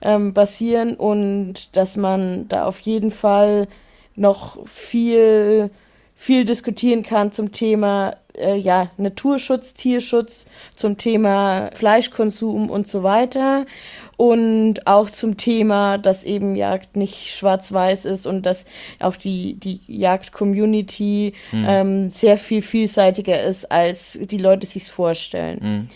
ähm, 0.03 0.33
basieren 0.33 0.95
und 0.95 1.77
dass 1.77 1.97
man 1.97 2.49
da 2.49 2.65
auf 2.65 2.81
jeden 2.81 3.11
Fall 3.11 3.69
noch 4.15 4.67
viel 4.67 5.71
viel 6.17 6.47
diskutieren 6.47 7.03
kann 7.03 7.31
zum 7.31 7.53
Thema 7.53 8.17
äh, 8.39 8.57
ja, 8.57 8.91
Naturschutz, 8.97 9.75
Tierschutz, 9.75 10.47
zum 10.75 10.97
Thema 10.97 11.71
Fleischkonsum 11.75 12.71
und 12.71 12.87
so 12.87 13.03
weiter. 13.03 13.67
Und 14.17 14.87
auch 14.87 15.11
zum 15.11 15.37
Thema, 15.37 15.99
dass 15.99 16.25
eben 16.25 16.57
Jagd 16.57 16.97
nicht 16.97 17.35
schwarz-weiß 17.37 18.07
ist 18.07 18.25
und 18.27 18.47
dass 18.47 18.65
auch 18.99 19.17
die, 19.17 19.55
die 19.55 19.81
Jagd-Community 19.87 21.35
mhm. 21.53 21.67
ähm, 21.69 22.11
sehr 22.11 22.39
viel 22.39 22.63
vielseitiger 22.63 23.43
ist, 23.43 23.71
als 23.71 24.19
die 24.23 24.39
Leute 24.39 24.67
sich 24.67 24.85
vorstellen. 24.85 25.59
Mhm. 25.61 25.89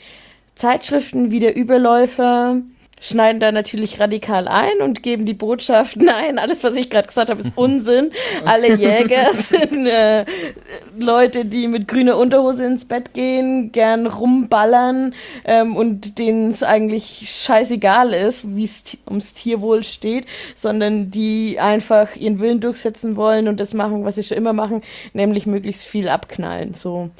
Zeitschriften 0.55 1.31
wie 1.31 1.39
der 1.39 1.57
Überläufer 1.57 2.57
schneiden 3.01 3.41
da 3.41 3.51
natürlich 3.51 3.99
radikal 3.99 4.47
ein 4.47 4.81
und 4.83 5.03
geben 5.03 5.27
die 5.27 5.35
Botschaft, 5.35 5.97
nein, 5.97 6.39
alles, 6.39 6.63
was 6.63 6.77
ich 6.77 6.91
gerade 6.91 7.09
gesagt 7.09 7.31
habe, 7.31 7.41
ist 7.41 7.53
Unsinn. 7.57 8.11
Alle 8.45 8.77
Jäger 8.77 9.33
sind 9.33 9.87
äh, 9.87 10.25
Leute, 10.99 11.45
die 11.47 11.67
mit 11.67 11.89
grüner 11.89 12.19
Unterhose 12.19 12.65
ins 12.65 12.85
Bett 12.85 13.15
gehen, 13.15 13.73
gern 13.73 14.07
rumballern 14.07 15.15
ähm, 15.45 15.77
und 15.77 16.19
denen 16.19 16.51
es 16.51 16.63
eigentlich 16.63 17.31
scheißegal 17.31 18.13
ist, 18.13 18.55
wie 18.55 18.65
es 18.65 18.99
ums 19.09 19.33
Tierwohl 19.33 19.83
steht, 19.83 20.27
sondern 20.55 21.11
die 21.11 21.59
einfach 21.59 22.17
ihren 22.17 22.39
Willen 22.39 22.61
durchsetzen 22.61 23.17
wollen 23.17 23.49
und 23.49 23.59
das 23.59 23.75
machen, 23.75 24.05
was 24.05 24.17
sie 24.17 24.23
schon 24.23 24.37
immer 24.37 24.53
machen, 24.53 24.83
nämlich 25.15 25.47
möglichst 25.47 25.85
viel 25.85 26.09
abknallen. 26.09 26.75
So. 26.75 27.11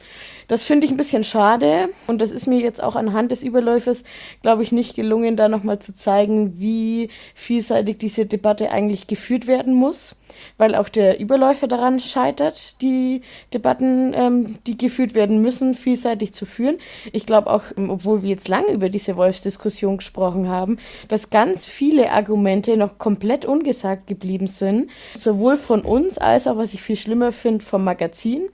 Das 0.51 0.65
finde 0.65 0.85
ich 0.85 0.91
ein 0.91 0.97
bisschen 0.97 1.23
schade. 1.23 1.91
Und 2.09 2.21
das 2.21 2.33
ist 2.33 2.49
mir 2.49 2.59
jetzt 2.59 2.83
auch 2.83 2.97
anhand 2.97 3.31
des 3.31 3.45
Überläufers, 3.45 4.03
glaube 4.43 4.65
ich, 4.65 4.73
nicht 4.73 4.97
gelungen, 4.97 5.37
da 5.37 5.49
nochmal 5.49 5.79
zu 5.79 5.95
zeigen, 5.95 6.59
wie 6.59 7.09
vielseitig 7.37 7.99
diese 7.99 8.27
Debatte 8.27 8.73
eigentlich 8.73 9.07
geführt 9.07 9.47
werden 9.47 9.73
muss 9.73 10.17
weil 10.59 10.75
auch 10.75 10.89
der 10.89 11.21
Überläufer 11.21 11.69
daran 11.69 12.01
scheitert, 12.01 12.81
die 12.83 13.23
Debatten, 13.53 14.13
ähm, 14.15 14.59
die 14.67 14.77
geführt 14.77 15.15
werden 15.15 15.43
müssen, 15.43 15.75
vielseitig 15.75 16.33
zu 16.33 16.47
führen. 16.47 16.79
Ich 17.13 17.27
glaube 17.27 17.51
auch, 17.51 17.63
ähm, 17.77 17.91
obwohl 17.91 18.23
wir 18.23 18.31
jetzt 18.31 18.49
lange 18.49 18.73
über 18.73 18.89
diese 18.89 19.17
Wolfsdiskussion 19.17 19.99
gesprochen 19.99 20.49
haben, 20.49 20.79
dass 21.09 21.31
ganz 21.31 21.67
viele 21.67 22.13
Argumente 22.13 22.77
noch 22.77 22.99
komplett 22.99 23.45
ungesagt 23.45 24.07
geblieben 24.07 24.47
sind, 24.47 24.91
sowohl 25.15 25.57
von 25.57 25.83
uns 25.83 26.19
als 26.19 26.47
auch, 26.47 26.57
was 26.57 26.75
ich 26.75 26.83
viel 26.83 26.97
schlimmer 26.97 27.33
finde, 27.33 27.65
vom 27.65 27.85
Magazin, 27.85 28.49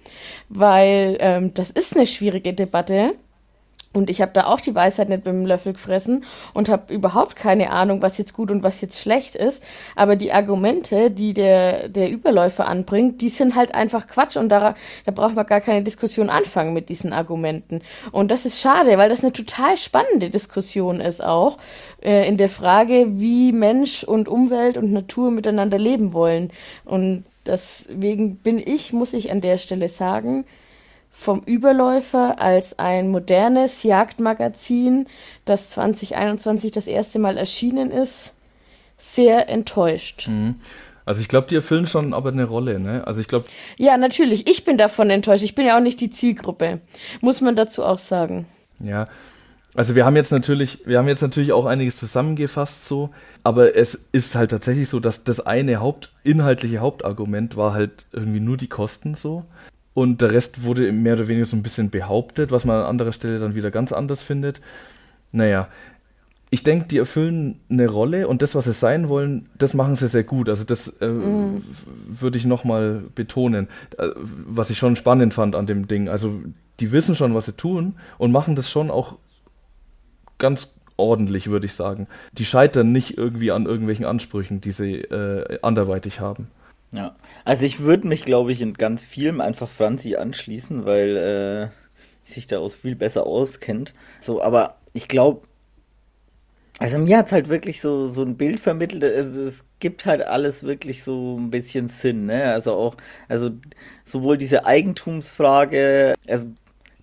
weil 0.48 1.16
ähm, 1.20 1.54
das 1.54 1.70
ist 1.70 1.96
eine 1.96 2.06
schwierige 2.06 2.52
Debatte. 2.54 3.14
Und 3.96 4.10
ich 4.10 4.20
habe 4.20 4.32
da 4.34 4.44
auch 4.44 4.60
die 4.60 4.74
Weisheit 4.74 5.08
nicht 5.08 5.24
mit 5.24 5.34
dem 5.34 5.46
Löffel 5.46 5.72
gefressen 5.72 6.24
und 6.52 6.68
habe 6.68 6.92
überhaupt 6.92 7.34
keine 7.34 7.70
Ahnung, 7.70 8.02
was 8.02 8.18
jetzt 8.18 8.34
gut 8.34 8.50
und 8.50 8.62
was 8.62 8.82
jetzt 8.82 9.00
schlecht 9.00 9.34
ist. 9.34 9.62
Aber 9.96 10.16
die 10.16 10.32
Argumente, 10.32 11.10
die 11.10 11.32
der, 11.32 11.88
der 11.88 12.10
Überläufer 12.10 12.68
anbringt, 12.68 13.22
die 13.22 13.30
sind 13.30 13.54
halt 13.54 13.74
einfach 13.74 14.06
Quatsch 14.06 14.36
und 14.36 14.50
da, 14.50 14.74
da 15.06 15.12
braucht 15.12 15.34
man 15.34 15.46
gar 15.46 15.62
keine 15.62 15.82
Diskussion 15.82 16.28
anfangen 16.28 16.74
mit 16.74 16.90
diesen 16.90 17.14
Argumenten. 17.14 17.80
Und 18.12 18.30
das 18.30 18.44
ist 18.44 18.60
schade, 18.60 18.98
weil 18.98 19.08
das 19.08 19.22
eine 19.22 19.32
total 19.32 19.78
spannende 19.78 20.28
Diskussion 20.28 21.00
ist 21.00 21.24
auch 21.24 21.56
äh, 22.02 22.28
in 22.28 22.36
der 22.36 22.50
Frage, 22.50 23.06
wie 23.12 23.52
Mensch 23.52 24.04
und 24.04 24.28
Umwelt 24.28 24.76
und 24.76 24.92
Natur 24.92 25.30
miteinander 25.30 25.78
leben 25.78 26.12
wollen. 26.12 26.50
Und 26.84 27.24
deswegen 27.46 28.36
bin 28.36 28.58
ich, 28.58 28.92
muss 28.92 29.14
ich 29.14 29.32
an 29.32 29.40
der 29.40 29.56
Stelle 29.56 29.88
sagen, 29.88 30.44
vom 31.18 31.40
Überläufer 31.40 32.40
als 32.42 32.78
ein 32.78 33.08
modernes 33.08 33.82
Jagdmagazin, 33.82 35.06
das 35.46 35.70
2021 35.70 36.72
das 36.72 36.86
erste 36.86 37.18
Mal 37.18 37.38
erschienen 37.38 37.90
ist, 37.90 38.34
sehr 38.98 39.48
enttäuscht. 39.48 40.28
Mhm. 40.28 40.56
Also 41.06 41.22
ich 41.22 41.28
glaube, 41.28 41.48
die 41.48 41.54
erfüllen 41.54 41.86
schon 41.86 42.12
aber 42.12 42.30
eine 42.30 42.44
Rolle, 42.44 42.78
ne? 42.78 43.06
Also 43.06 43.20
ich 43.20 43.28
glaube. 43.28 43.46
Ja, 43.78 43.96
natürlich. 43.96 44.46
Ich 44.46 44.64
bin 44.64 44.76
davon 44.76 45.08
enttäuscht. 45.08 45.42
Ich 45.42 45.54
bin 45.54 45.64
ja 45.64 45.76
auch 45.76 45.82
nicht 45.82 46.00
die 46.00 46.10
Zielgruppe. 46.10 46.80
Muss 47.20 47.40
man 47.40 47.56
dazu 47.56 47.82
auch 47.82 47.98
sagen. 47.98 48.46
Ja. 48.82 49.08
Also 49.74 49.94
wir 49.94 50.04
haben 50.04 50.16
jetzt 50.16 50.32
natürlich, 50.32 50.80
wir 50.86 50.98
haben 50.98 51.08
jetzt 51.08 51.22
natürlich 51.22 51.52
auch 51.52 51.66
einiges 51.66 51.96
zusammengefasst 51.96 52.86
so, 52.86 53.10
aber 53.42 53.76
es 53.76 53.98
ist 54.12 54.34
halt 54.34 54.50
tatsächlich 54.50 54.88
so, 54.88 55.00
dass 55.00 55.22
das 55.24 55.44
eine 55.44 55.80
Haupt, 55.80 56.12
inhaltliche 56.24 56.78
Hauptargument 56.78 57.56
war 57.56 57.74
halt 57.74 58.06
irgendwie 58.12 58.40
nur 58.40 58.56
die 58.56 58.68
Kosten 58.68 59.14
so. 59.14 59.44
Und 59.96 60.20
der 60.20 60.34
Rest 60.34 60.62
wurde 60.62 60.92
mehr 60.92 61.14
oder 61.14 61.26
weniger 61.26 61.46
so 61.46 61.56
ein 61.56 61.62
bisschen 61.62 61.88
behauptet, 61.88 62.50
was 62.52 62.66
man 62.66 62.76
an 62.76 62.84
anderer 62.84 63.12
Stelle 63.12 63.38
dann 63.38 63.54
wieder 63.54 63.70
ganz 63.70 63.92
anders 63.92 64.22
findet. 64.22 64.60
Naja, 65.32 65.68
ich 66.50 66.62
denke, 66.62 66.86
die 66.86 66.98
erfüllen 66.98 67.60
eine 67.70 67.88
Rolle 67.88 68.28
und 68.28 68.42
das, 68.42 68.54
was 68.54 68.66
sie 68.66 68.74
sein 68.74 69.08
wollen, 69.08 69.48
das 69.56 69.72
machen 69.72 69.94
sie 69.94 70.06
sehr 70.06 70.22
gut. 70.22 70.50
Also 70.50 70.64
das 70.64 70.88
äh, 71.00 71.08
mm. 71.08 71.62
würde 72.08 72.36
ich 72.36 72.44
nochmal 72.44 73.04
betonen, 73.14 73.68
äh, 73.96 74.08
was 74.16 74.68
ich 74.68 74.76
schon 74.76 74.96
spannend 74.96 75.32
fand 75.32 75.56
an 75.56 75.64
dem 75.64 75.88
Ding. 75.88 76.10
Also 76.10 76.42
die 76.78 76.92
wissen 76.92 77.16
schon, 77.16 77.34
was 77.34 77.46
sie 77.46 77.54
tun 77.54 77.94
und 78.18 78.32
machen 78.32 78.54
das 78.54 78.70
schon 78.70 78.90
auch 78.90 79.16
ganz 80.36 80.74
ordentlich, 80.98 81.48
würde 81.48 81.64
ich 81.64 81.72
sagen. 81.72 82.06
Die 82.32 82.44
scheitern 82.44 82.92
nicht 82.92 83.16
irgendwie 83.16 83.50
an 83.50 83.64
irgendwelchen 83.64 84.04
Ansprüchen, 84.04 84.60
die 84.60 84.72
sie 84.72 84.96
äh, 84.96 85.58
anderweitig 85.62 86.20
haben. 86.20 86.48
Ja, 86.94 87.16
also 87.44 87.64
ich 87.64 87.80
würde 87.80 88.06
mich, 88.06 88.24
glaube 88.24 88.52
ich, 88.52 88.60
in 88.62 88.74
ganz 88.74 89.04
vielem 89.04 89.40
einfach 89.40 89.68
Franzi 89.68 90.16
anschließen, 90.16 90.86
weil 90.86 91.16
äh, 91.16 91.68
sich 92.22 92.46
da 92.46 92.58
aus 92.58 92.74
viel 92.74 92.96
besser 92.96 93.26
auskennt. 93.26 93.94
So, 94.20 94.40
aber 94.42 94.78
ich 94.92 95.08
glaube, 95.08 95.42
also 96.78 96.98
mir 96.98 97.18
hat 97.18 97.26
es 97.26 97.32
halt 97.32 97.48
wirklich 97.48 97.80
so, 97.80 98.06
so 98.06 98.22
ein 98.22 98.36
Bild 98.36 98.60
vermittelt, 98.60 99.02
also 99.02 99.44
es 99.44 99.64
gibt 99.78 100.04
halt 100.04 100.22
alles 100.22 100.62
wirklich 100.62 101.02
so 101.02 101.36
ein 101.38 101.50
bisschen 101.50 101.88
Sinn, 101.88 102.26
ne? 102.26 102.52
Also 102.52 102.72
auch, 102.72 102.96
also 103.28 103.50
sowohl 104.04 104.36
diese 104.36 104.66
Eigentumsfrage, 104.66 106.14
also 106.26 106.46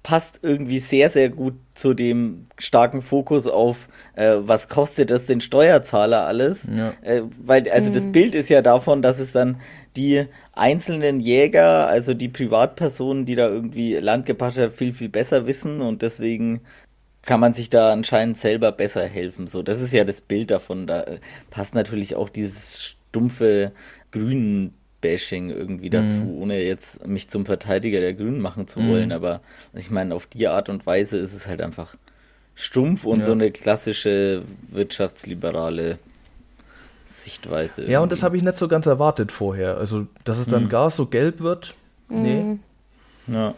passt 0.04 0.41
irgendwie 0.43 0.80
sehr, 0.80 1.10
sehr 1.10 1.30
gut 1.30 1.54
zu 1.74 1.93
dem 1.93 2.47
starken 2.58 3.01
Fokus 3.01 3.47
auf, 3.47 3.88
äh, 4.16 4.36
was 4.39 4.68
kostet 4.68 5.10
das 5.10 5.26
den 5.26 5.39
Steuerzahler 5.39 6.28
alles. 6.28 6.68
Ja. 6.76 6.93
Äh, 7.01 7.24
weil, 7.41 7.70
also 7.70 7.89
mhm. 7.89 7.93
das 7.93 8.12
Bild 8.12 8.36
ist 8.36 8.49
ja 8.49 8.62
davon, 8.62 9.01
dass 9.01 9.20
es 9.20 9.32
dann 9.32 9.62
die 9.95 10.26
einzelnen 10.51 11.22
Jäger, 11.22 11.88
also 11.88 12.14
die 12.14 12.28
Privatpersonen, 12.28 13.26
die 13.26 13.36
da 13.36 13.47
irgendwie 13.47 13.95
Land 13.95 14.26
gepachtet 14.26 14.64
haben, 14.64 14.74
viel, 14.74 14.93
viel 14.93 15.10
besser 15.10 15.47
wissen 15.47 15.82
und 15.82 16.01
deswegen 16.01 16.62
kann 17.22 17.39
man 17.39 17.54
sich 17.54 17.70
da 17.70 17.93
anscheinend 17.93 18.38
selber 18.38 18.74
besser 18.74 19.06
helfen. 19.06 19.47
So, 19.47 19.64
das 19.64 19.80
ist 19.80 19.93
ja 19.93 20.04
das 20.04 20.20
Bild 20.20 20.51
davon. 20.51 20.86
Da 20.86 21.04
äh, 21.04 21.20
passt 21.49 21.74
natürlich 21.74 22.16
auch 22.16 22.28
dieses 22.28 22.84
stumpfe 22.84 23.72
Grünen 24.12 24.74
Bashing 25.04 25.49
irgendwie 25.49 25.89
dazu, 25.89 26.22
mhm. 26.22 26.41
ohne 26.41 26.64
jetzt 26.64 27.06
mich 27.06 27.30
zum 27.30 27.45
Verteidiger 27.45 27.99
der 27.99 28.14
Grünen 28.14 28.39
machen 28.39 28.68
zu 28.68 28.80
wollen. 28.88 29.08
Mhm. 29.08 29.12
Aber 29.12 29.41
ich 29.76 29.91
meine, 29.91 30.16
auf 30.16 30.26
die 30.26 30.47
Art 30.47 30.70
und 30.70 30.86
Weise 30.86 31.18
ist 31.18 31.34
es 31.34 31.45
halt 31.45 31.62
einfach 31.62 31.95
stumpf 32.56 33.04
und 33.04 33.20
ja. 33.20 33.26
so 33.26 33.34
eine 33.34 33.51
klassische 33.51 34.43
wirtschaftsliberale 34.72 35.99
Sichtweise. 37.06 37.82
Irgendwie. 37.82 37.91
Ja, 37.91 37.99
und 37.99 38.12
das 38.12 38.24
habe 38.24 38.38
ich 38.38 38.43
nicht 38.43 38.58
so 38.58 38.68
ganz 38.68 38.86
erwartet 38.86 39.32
vorher. 39.32 39.78
Also, 39.78 40.08
dass 40.24 40.39
es 40.39 40.47
dann 40.47 40.64
mhm. 40.64 40.70
gar 40.70 40.89
so 40.89 41.06
gelb 41.06 41.41
wird. 41.41 41.76
Nee. 42.10 42.41
Mhm. 42.41 42.60
Ja. 43.28 43.56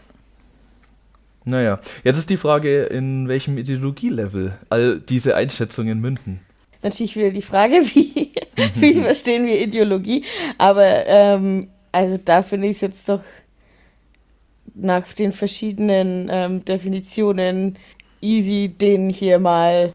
Naja, 1.44 1.78
jetzt 2.02 2.18
ist 2.18 2.28
die 2.28 2.36
Frage, 2.36 2.84
in 2.84 3.28
welchem 3.28 3.56
Ideologielevel 3.56 4.58
all 4.68 4.98
diese 4.98 5.36
Einschätzungen 5.36 6.00
münden. 6.00 6.40
Natürlich 6.82 7.14
wieder 7.14 7.30
die 7.30 7.42
Frage, 7.42 7.74
wie, 7.94 8.25
wie 8.74 8.94
verstehen 8.94 9.46
wir 9.46 9.60
Ideologie? 9.60 10.24
Aber 10.58 11.06
ähm, 11.06 11.68
also 11.92 12.18
da 12.22 12.42
finde 12.42 12.68
ich 12.68 12.76
es 12.76 12.80
jetzt 12.82 13.08
doch 13.08 13.22
nach 14.74 15.12
den 15.12 15.32
verschiedenen 15.32 16.28
ähm, 16.30 16.64
Definitionen 16.64 17.78
easy, 18.20 18.68
den 18.68 19.08
hier 19.08 19.38
mal 19.38 19.92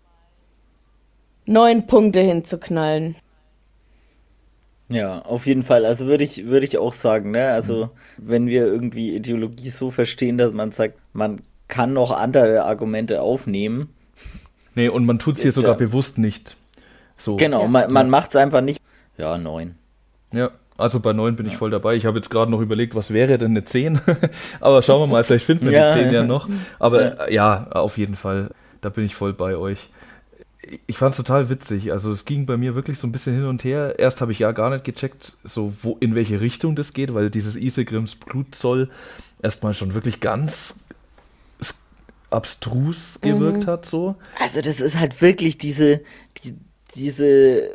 neun 1.45 1.85
Punkte 1.87 2.21
hinzuknallen. 2.21 3.15
Ja, 4.89 5.21
auf 5.21 5.45
jeden 5.45 5.63
Fall. 5.63 5.85
Also 5.85 6.07
würde 6.07 6.23
ich, 6.23 6.45
würde 6.45 6.65
ich 6.65 6.77
auch 6.77 6.93
sagen, 6.93 7.31
ne? 7.31 7.47
Also, 7.51 7.91
wenn 8.17 8.47
wir 8.47 8.65
irgendwie 8.65 9.15
Ideologie 9.15 9.69
so 9.69 9.89
verstehen, 9.89 10.37
dass 10.37 10.51
man 10.51 10.71
sagt, 10.71 10.97
man 11.13 11.41
kann 11.67 11.93
noch 11.93 12.11
andere 12.11 12.63
Argumente 12.63 13.21
aufnehmen. 13.21 13.89
Nee, 14.75 14.89
und 14.89 15.05
man 15.05 15.19
tut 15.19 15.37
es 15.37 15.43
hier 15.43 15.51
sogar 15.51 15.75
bewusst 15.75 16.17
nicht. 16.17 16.57
So. 17.21 17.35
Genau, 17.35 17.63
ja. 17.63 17.67
man, 17.67 17.91
man 17.91 18.09
macht 18.09 18.31
es 18.31 18.35
einfach 18.35 18.61
nicht. 18.61 18.81
Ja, 19.17 19.37
neun. 19.37 19.75
Ja, 20.33 20.49
also 20.77 20.99
bei 20.99 21.13
neun 21.13 21.35
bin 21.35 21.45
ja. 21.45 21.51
ich 21.51 21.57
voll 21.57 21.69
dabei. 21.69 21.95
Ich 21.95 22.05
habe 22.05 22.17
jetzt 22.17 22.29
gerade 22.29 22.49
noch 22.49 22.61
überlegt, 22.61 22.95
was 22.95 23.13
wäre 23.13 23.37
denn 23.37 23.51
eine 23.51 23.63
10? 23.63 24.01
Aber 24.59 24.81
schauen 24.81 25.01
wir 25.01 25.07
mal, 25.07 25.23
vielleicht 25.23 25.45
finden 25.45 25.65
wir 25.65 25.73
ja. 25.73 25.93
die 25.95 26.03
10 26.03 26.13
ja 26.13 26.23
noch. 26.23 26.49
Aber 26.79 27.29
ja. 27.29 27.65
ja, 27.65 27.67
auf 27.71 27.97
jeden 27.97 28.15
Fall, 28.15 28.49
da 28.81 28.89
bin 28.89 29.05
ich 29.05 29.13
voll 29.13 29.33
bei 29.33 29.55
euch. 29.55 29.89
Ich 30.87 30.97
fand 30.97 31.11
es 31.11 31.17
total 31.17 31.49
witzig. 31.49 31.91
Also 31.91 32.11
es 32.11 32.25
ging 32.25 32.45
bei 32.45 32.57
mir 32.57 32.73
wirklich 32.73 32.97
so 32.97 33.05
ein 33.05 33.11
bisschen 33.11 33.35
hin 33.35 33.45
und 33.45 33.63
her. 33.63 33.99
Erst 33.99 34.21
habe 34.21 34.31
ich 34.31 34.39
ja 34.39 34.51
gar 34.51 34.69
nicht 34.71 34.83
gecheckt, 34.83 35.33
so 35.43 35.73
wo 35.81 35.97
in 35.99 36.15
welche 36.15 36.41
Richtung 36.41 36.75
das 36.75 36.93
geht, 36.93 37.13
weil 37.13 37.29
dieses 37.29 37.55
Isegrims 37.55 38.15
Blutzoll 38.15 38.89
erstmal 39.43 39.73
schon 39.73 39.93
wirklich 39.93 40.19
ganz 40.19 40.75
abstrus 42.31 43.19
gewirkt 43.21 43.65
mhm. 43.65 43.67
hat 43.67 43.85
so. 43.85 44.15
Also 44.39 44.61
das 44.61 44.79
ist 44.79 44.97
halt 44.97 45.21
wirklich 45.21 45.57
diese 45.57 46.01
die, 46.43 46.55
diese. 46.95 47.69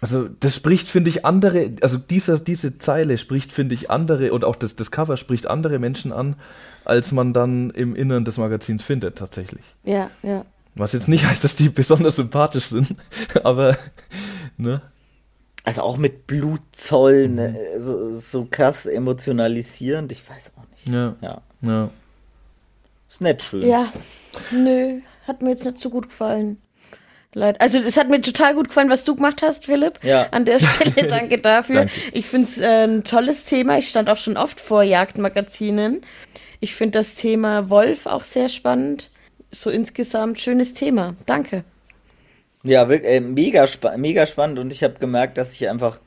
Also 0.00 0.28
das 0.28 0.54
spricht, 0.54 0.88
finde 0.88 1.10
ich, 1.10 1.24
andere, 1.24 1.72
also 1.82 1.98
dieser, 1.98 2.38
diese 2.38 2.78
Zeile 2.78 3.18
spricht, 3.18 3.52
finde 3.52 3.74
ich, 3.74 3.90
andere 3.90 4.32
und 4.32 4.44
auch 4.44 4.54
das, 4.54 4.76
das 4.76 4.92
Cover 4.92 5.16
spricht 5.16 5.48
andere 5.48 5.80
Menschen 5.80 6.12
an, 6.12 6.36
als 6.84 7.10
man 7.10 7.32
dann 7.32 7.70
im 7.70 7.96
Innern 7.96 8.24
des 8.24 8.36
Magazins 8.36 8.84
findet, 8.84 9.18
tatsächlich. 9.18 9.64
Ja, 9.82 10.10
ja. 10.22 10.44
Was 10.76 10.92
jetzt 10.92 11.08
nicht 11.08 11.24
heißt, 11.26 11.42
dass 11.42 11.56
die 11.56 11.68
besonders 11.68 12.14
sympathisch 12.14 12.66
sind, 12.66 12.94
aber, 13.42 13.76
ne? 14.56 14.82
Also 15.64 15.82
auch 15.82 15.96
mit 15.96 16.28
Blutzoll, 16.28 17.28
ne? 17.28 17.56
Mhm. 17.76 17.84
so, 17.84 18.20
so 18.20 18.46
krass 18.48 18.86
emotionalisierend, 18.86 20.12
ich 20.12 20.28
weiß 20.28 20.52
auch 20.56 20.70
nicht. 20.70 20.88
Ja. 20.88 21.16
Ja. 21.20 21.42
ja. 21.62 21.90
Ist 23.08 23.20
nett 23.20 23.42
schön. 23.42 23.66
Ja, 23.66 23.92
nö, 24.52 25.00
hat 25.26 25.42
mir 25.42 25.50
jetzt 25.50 25.64
nicht 25.64 25.78
so 25.78 25.90
gut 25.90 26.10
gefallen. 26.10 26.58
Leid. 27.34 27.60
Also 27.60 27.78
es 27.78 27.96
hat 27.96 28.08
mir 28.08 28.20
total 28.20 28.54
gut 28.54 28.68
gefallen, 28.68 28.90
was 28.90 29.04
du 29.04 29.14
gemacht 29.14 29.42
hast, 29.42 29.66
Philipp. 29.66 30.02
Ja. 30.02 30.28
An 30.30 30.44
der 30.44 30.60
Stelle 30.60 31.06
danke 31.08 31.36
dafür. 31.36 31.74
Danke. 31.76 31.92
Ich 32.12 32.26
finde 32.26 32.48
es 32.48 32.58
äh, 32.58 32.84
ein 32.86 33.04
tolles 33.04 33.44
Thema. 33.44 33.78
Ich 33.78 33.88
stand 33.88 34.08
auch 34.08 34.16
schon 34.16 34.36
oft 34.36 34.60
vor 34.60 34.82
Jagdmagazinen. 34.82 36.00
Ich 36.60 36.74
finde 36.74 36.98
das 36.98 37.14
Thema 37.14 37.68
Wolf 37.70 38.06
auch 38.06 38.24
sehr 38.24 38.48
spannend. 38.48 39.10
So 39.50 39.70
insgesamt 39.70 40.40
schönes 40.40 40.74
Thema. 40.74 41.16
Danke. 41.26 41.64
Ja, 42.64 42.88
wirklich, 42.88 43.12
äh, 43.12 43.20
mega, 43.20 43.66
spa 43.66 43.96
mega 43.96 44.26
spannend 44.26 44.58
und 44.58 44.72
ich 44.72 44.82
habe 44.82 44.94
gemerkt, 44.98 45.38
dass 45.38 45.52
ich 45.52 45.68
einfach, 45.68 46.00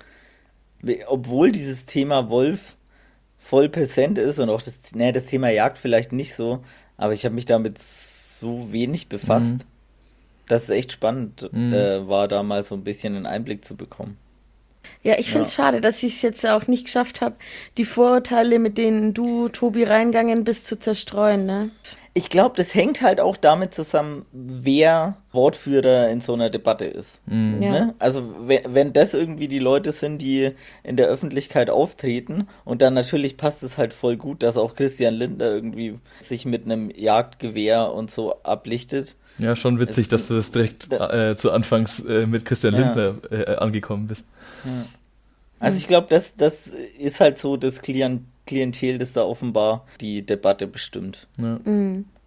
obwohl 1.07 1.51
dieses 1.51 1.86
Thema 1.86 2.30
Wolf 2.30 2.76
voll 3.39 3.69
präsent 3.69 4.17
ist 4.17 4.38
und 4.39 4.49
auch 4.49 4.61
das, 4.61 4.74
ne, 4.93 5.11
das 5.11 5.26
Thema 5.26 5.49
Jagd 5.49 5.78
vielleicht 5.80 6.11
nicht 6.11 6.36
so, 6.36 6.61
aber 6.97 7.13
ich 7.13 7.26
habe 7.26 7.36
mich 7.36 7.45
damit 7.45 7.80
so 7.80 8.72
wenig 8.72 9.07
befasst, 9.07 9.47
Mhm. 9.47 9.59
Dass 10.52 10.64
es 10.64 10.70
echt 10.70 10.91
spannend 10.91 11.49
Mhm. 11.52 11.74
äh, 11.74 12.08
war, 12.08 12.28
da 12.28 12.43
mal 12.43 12.64
so 12.64 12.76
ein 12.76 12.84
bisschen 12.84 13.16
einen 13.16 13.26
Einblick 13.26 13.64
zu 13.66 13.76
bekommen. 13.76 14.18
Ja, 15.04 15.18
ich 15.18 15.32
finde 15.32 15.45
es 15.47 15.54
schade, 15.54 15.82
dass 15.82 16.04
ich 16.04 16.16
es 16.16 16.22
jetzt 16.22 16.45
auch 16.47 16.68
nicht 16.68 16.86
geschafft 16.86 17.22
habe, 17.22 17.36
die 17.78 17.86
Vorurteile, 17.86 18.60
mit 18.60 18.78
denen 18.78 19.14
du, 19.14 19.49
Tobi, 19.49 19.84
reingegangen 19.84 20.43
bist, 20.43 20.68
zu 20.68 20.78
zerstreuen. 20.78 21.45
Ne? 21.45 21.72
Ich 22.14 22.30
glaube, 22.30 22.56
das 22.58 22.76
hängt 22.76 23.02
halt 23.02 23.20
auch 23.20 23.38
damit 23.38 23.74
zusammen, 23.74 24.26
wer 24.32 25.18
Wortführer 25.32 26.10
in 26.10 26.22
so 26.22 26.34
einer 26.34 26.49
Debatte 26.49 26.86
ist. 26.86 27.22
Ja. 27.28 27.34
Ne? 27.36 27.95
Also 27.99 28.36
wenn, 28.41 28.76
wenn 28.76 28.93
das 28.93 29.14
irgendwie 29.14 29.47
die 29.47 29.60
Leute 29.60 29.91
sind, 29.91 30.20
die 30.20 30.52
in 30.84 30.97
der 30.97 31.08
Öffentlichkeit 31.08 31.70
auftreten 31.70 32.47
und 32.66 32.82
dann 32.82 32.93
natürlich 32.93 33.38
passt 33.38 33.64
es 33.64 33.78
halt 33.78 33.93
voll 33.93 34.18
gut, 34.18 34.43
dass 34.43 34.58
auch 34.58 34.76
Christian 34.76 35.14
Lindner 35.16 35.45
irgendwie 35.52 35.97
sich 36.20 36.45
mit 36.45 36.66
einem 36.66 36.91
Jagdgewehr 36.91 37.91
und 37.93 38.12
so 38.12 38.43
ablichtet. 38.43 39.16
Ja, 39.41 39.55
schon 39.55 39.79
witzig, 39.79 40.07
dass 40.07 40.27
du 40.27 40.35
das 40.35 40.51
direkt 40.51 40.91
äh, 40.93 41.35
zu 41.35 41.51
Anfangs 41.51 41.99
äh, 42.05 42.25
mit 42.27 42.45
Christian 42.45 42.73
Ja. 42.75 42.79
Lindner 42.79 43.15
äh, 43.31 43.55
angekommen 43.55 44.07
bist. 44.07 44.23
Also 45.59 45.77
ich 45.77 45.87
glaube, 45.87 46.07
das, 46.09 46.35
das 46.35 46.67
ist 46.99 47.19
halt 47.19 47.39
so 47.39 47.57
das 47.57 47.81
Klient 47.81 48.25
Klientel, 48.47 48.97
das 48.97 49.13
da 49.13 49.23
offenbar 49.23 49.85
die 50.01 50.25
Debatte 50.25 50.67
bestimmt. 50.67 51.27
Ja. 51.37 51.59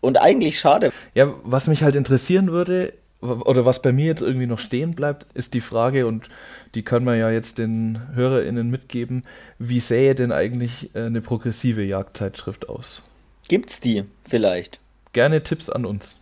Und 0.01 0.17
eigentlich 0.17 0.59
schade. 0.59 0.93
Ja, 1.15 1.35
was 1.43 1.67
mich 1.67 1.83
halt 1.83 1.97
interessieren 1.97 2.51
würde, 2.51 2.95
oder 3.21 3.65
was 3.65 3.83
bei 3.83 3.93
mir 3.93 4.07
jetzt 4.07 4.23
irgendwie 4.23 4.47
noch 4.47 4.59
stehen 4.59 4.93
bleibt, 4.93 5.27
ist 5.35 5.55
die 5.55 5.61
Frage, 5.61 6.07
und 6.07 6.29
die 6.75 6.83
können 6.83 7.07
wir 7.07 7.17
ja 7.17 7.31
jetzt 7.31 7.59
den 7.59 8.01
HörerInnen 8.15 8.71
mitgeben, 8.71 9.25
wie 9.59 9.81
sähe 9.81 10.15
denn 10.15 10.31
eigentlich 10.31 10.95
äh, 10.95 11.07
eine 11.07 11.21
progressive 11.21 11.83
Jagdzeitschrift 11.83 12.69
aus? 12.69 13.03
Gibt's 13.49 13.81
die 13.81 14.05
vielleicht? 14.29 14.79
Gerne 15.13 15.43
Tipps 15.43 15.69
an 15.69 15.85
uns. 15.85 16.17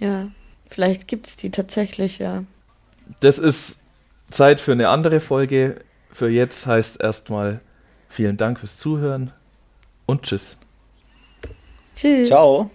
Ja, 0.00 0.28
vielleicht 0.68 1.06
gibt 1.06 1.28
es 1.28 1.36
die 1.36 1.50
tatsächlich, 1.50 2.18
ja. 2.18 2.44
Das 3.20 3.38
ist 3.38 3.78
Zeit 4.30 4.60
für 4.60 4.72
eine 4.72 4.88
andere 4.88 5.20
Folge. 5.20 5.80
Für 6.12 6.28
jetzt 6.28 6.66
heißt 6.66 7.00
erstmal 7.00 7.60
vielen 8.08 8.36
Dank 8.36 8.60
fürs 8.60 8.78
Zuhören 8.78 9.32
und 10.06 10.22
tschüss. 10.22 10.56
Tschüss. 11.94 12.28
Ciao. 12.28 12.70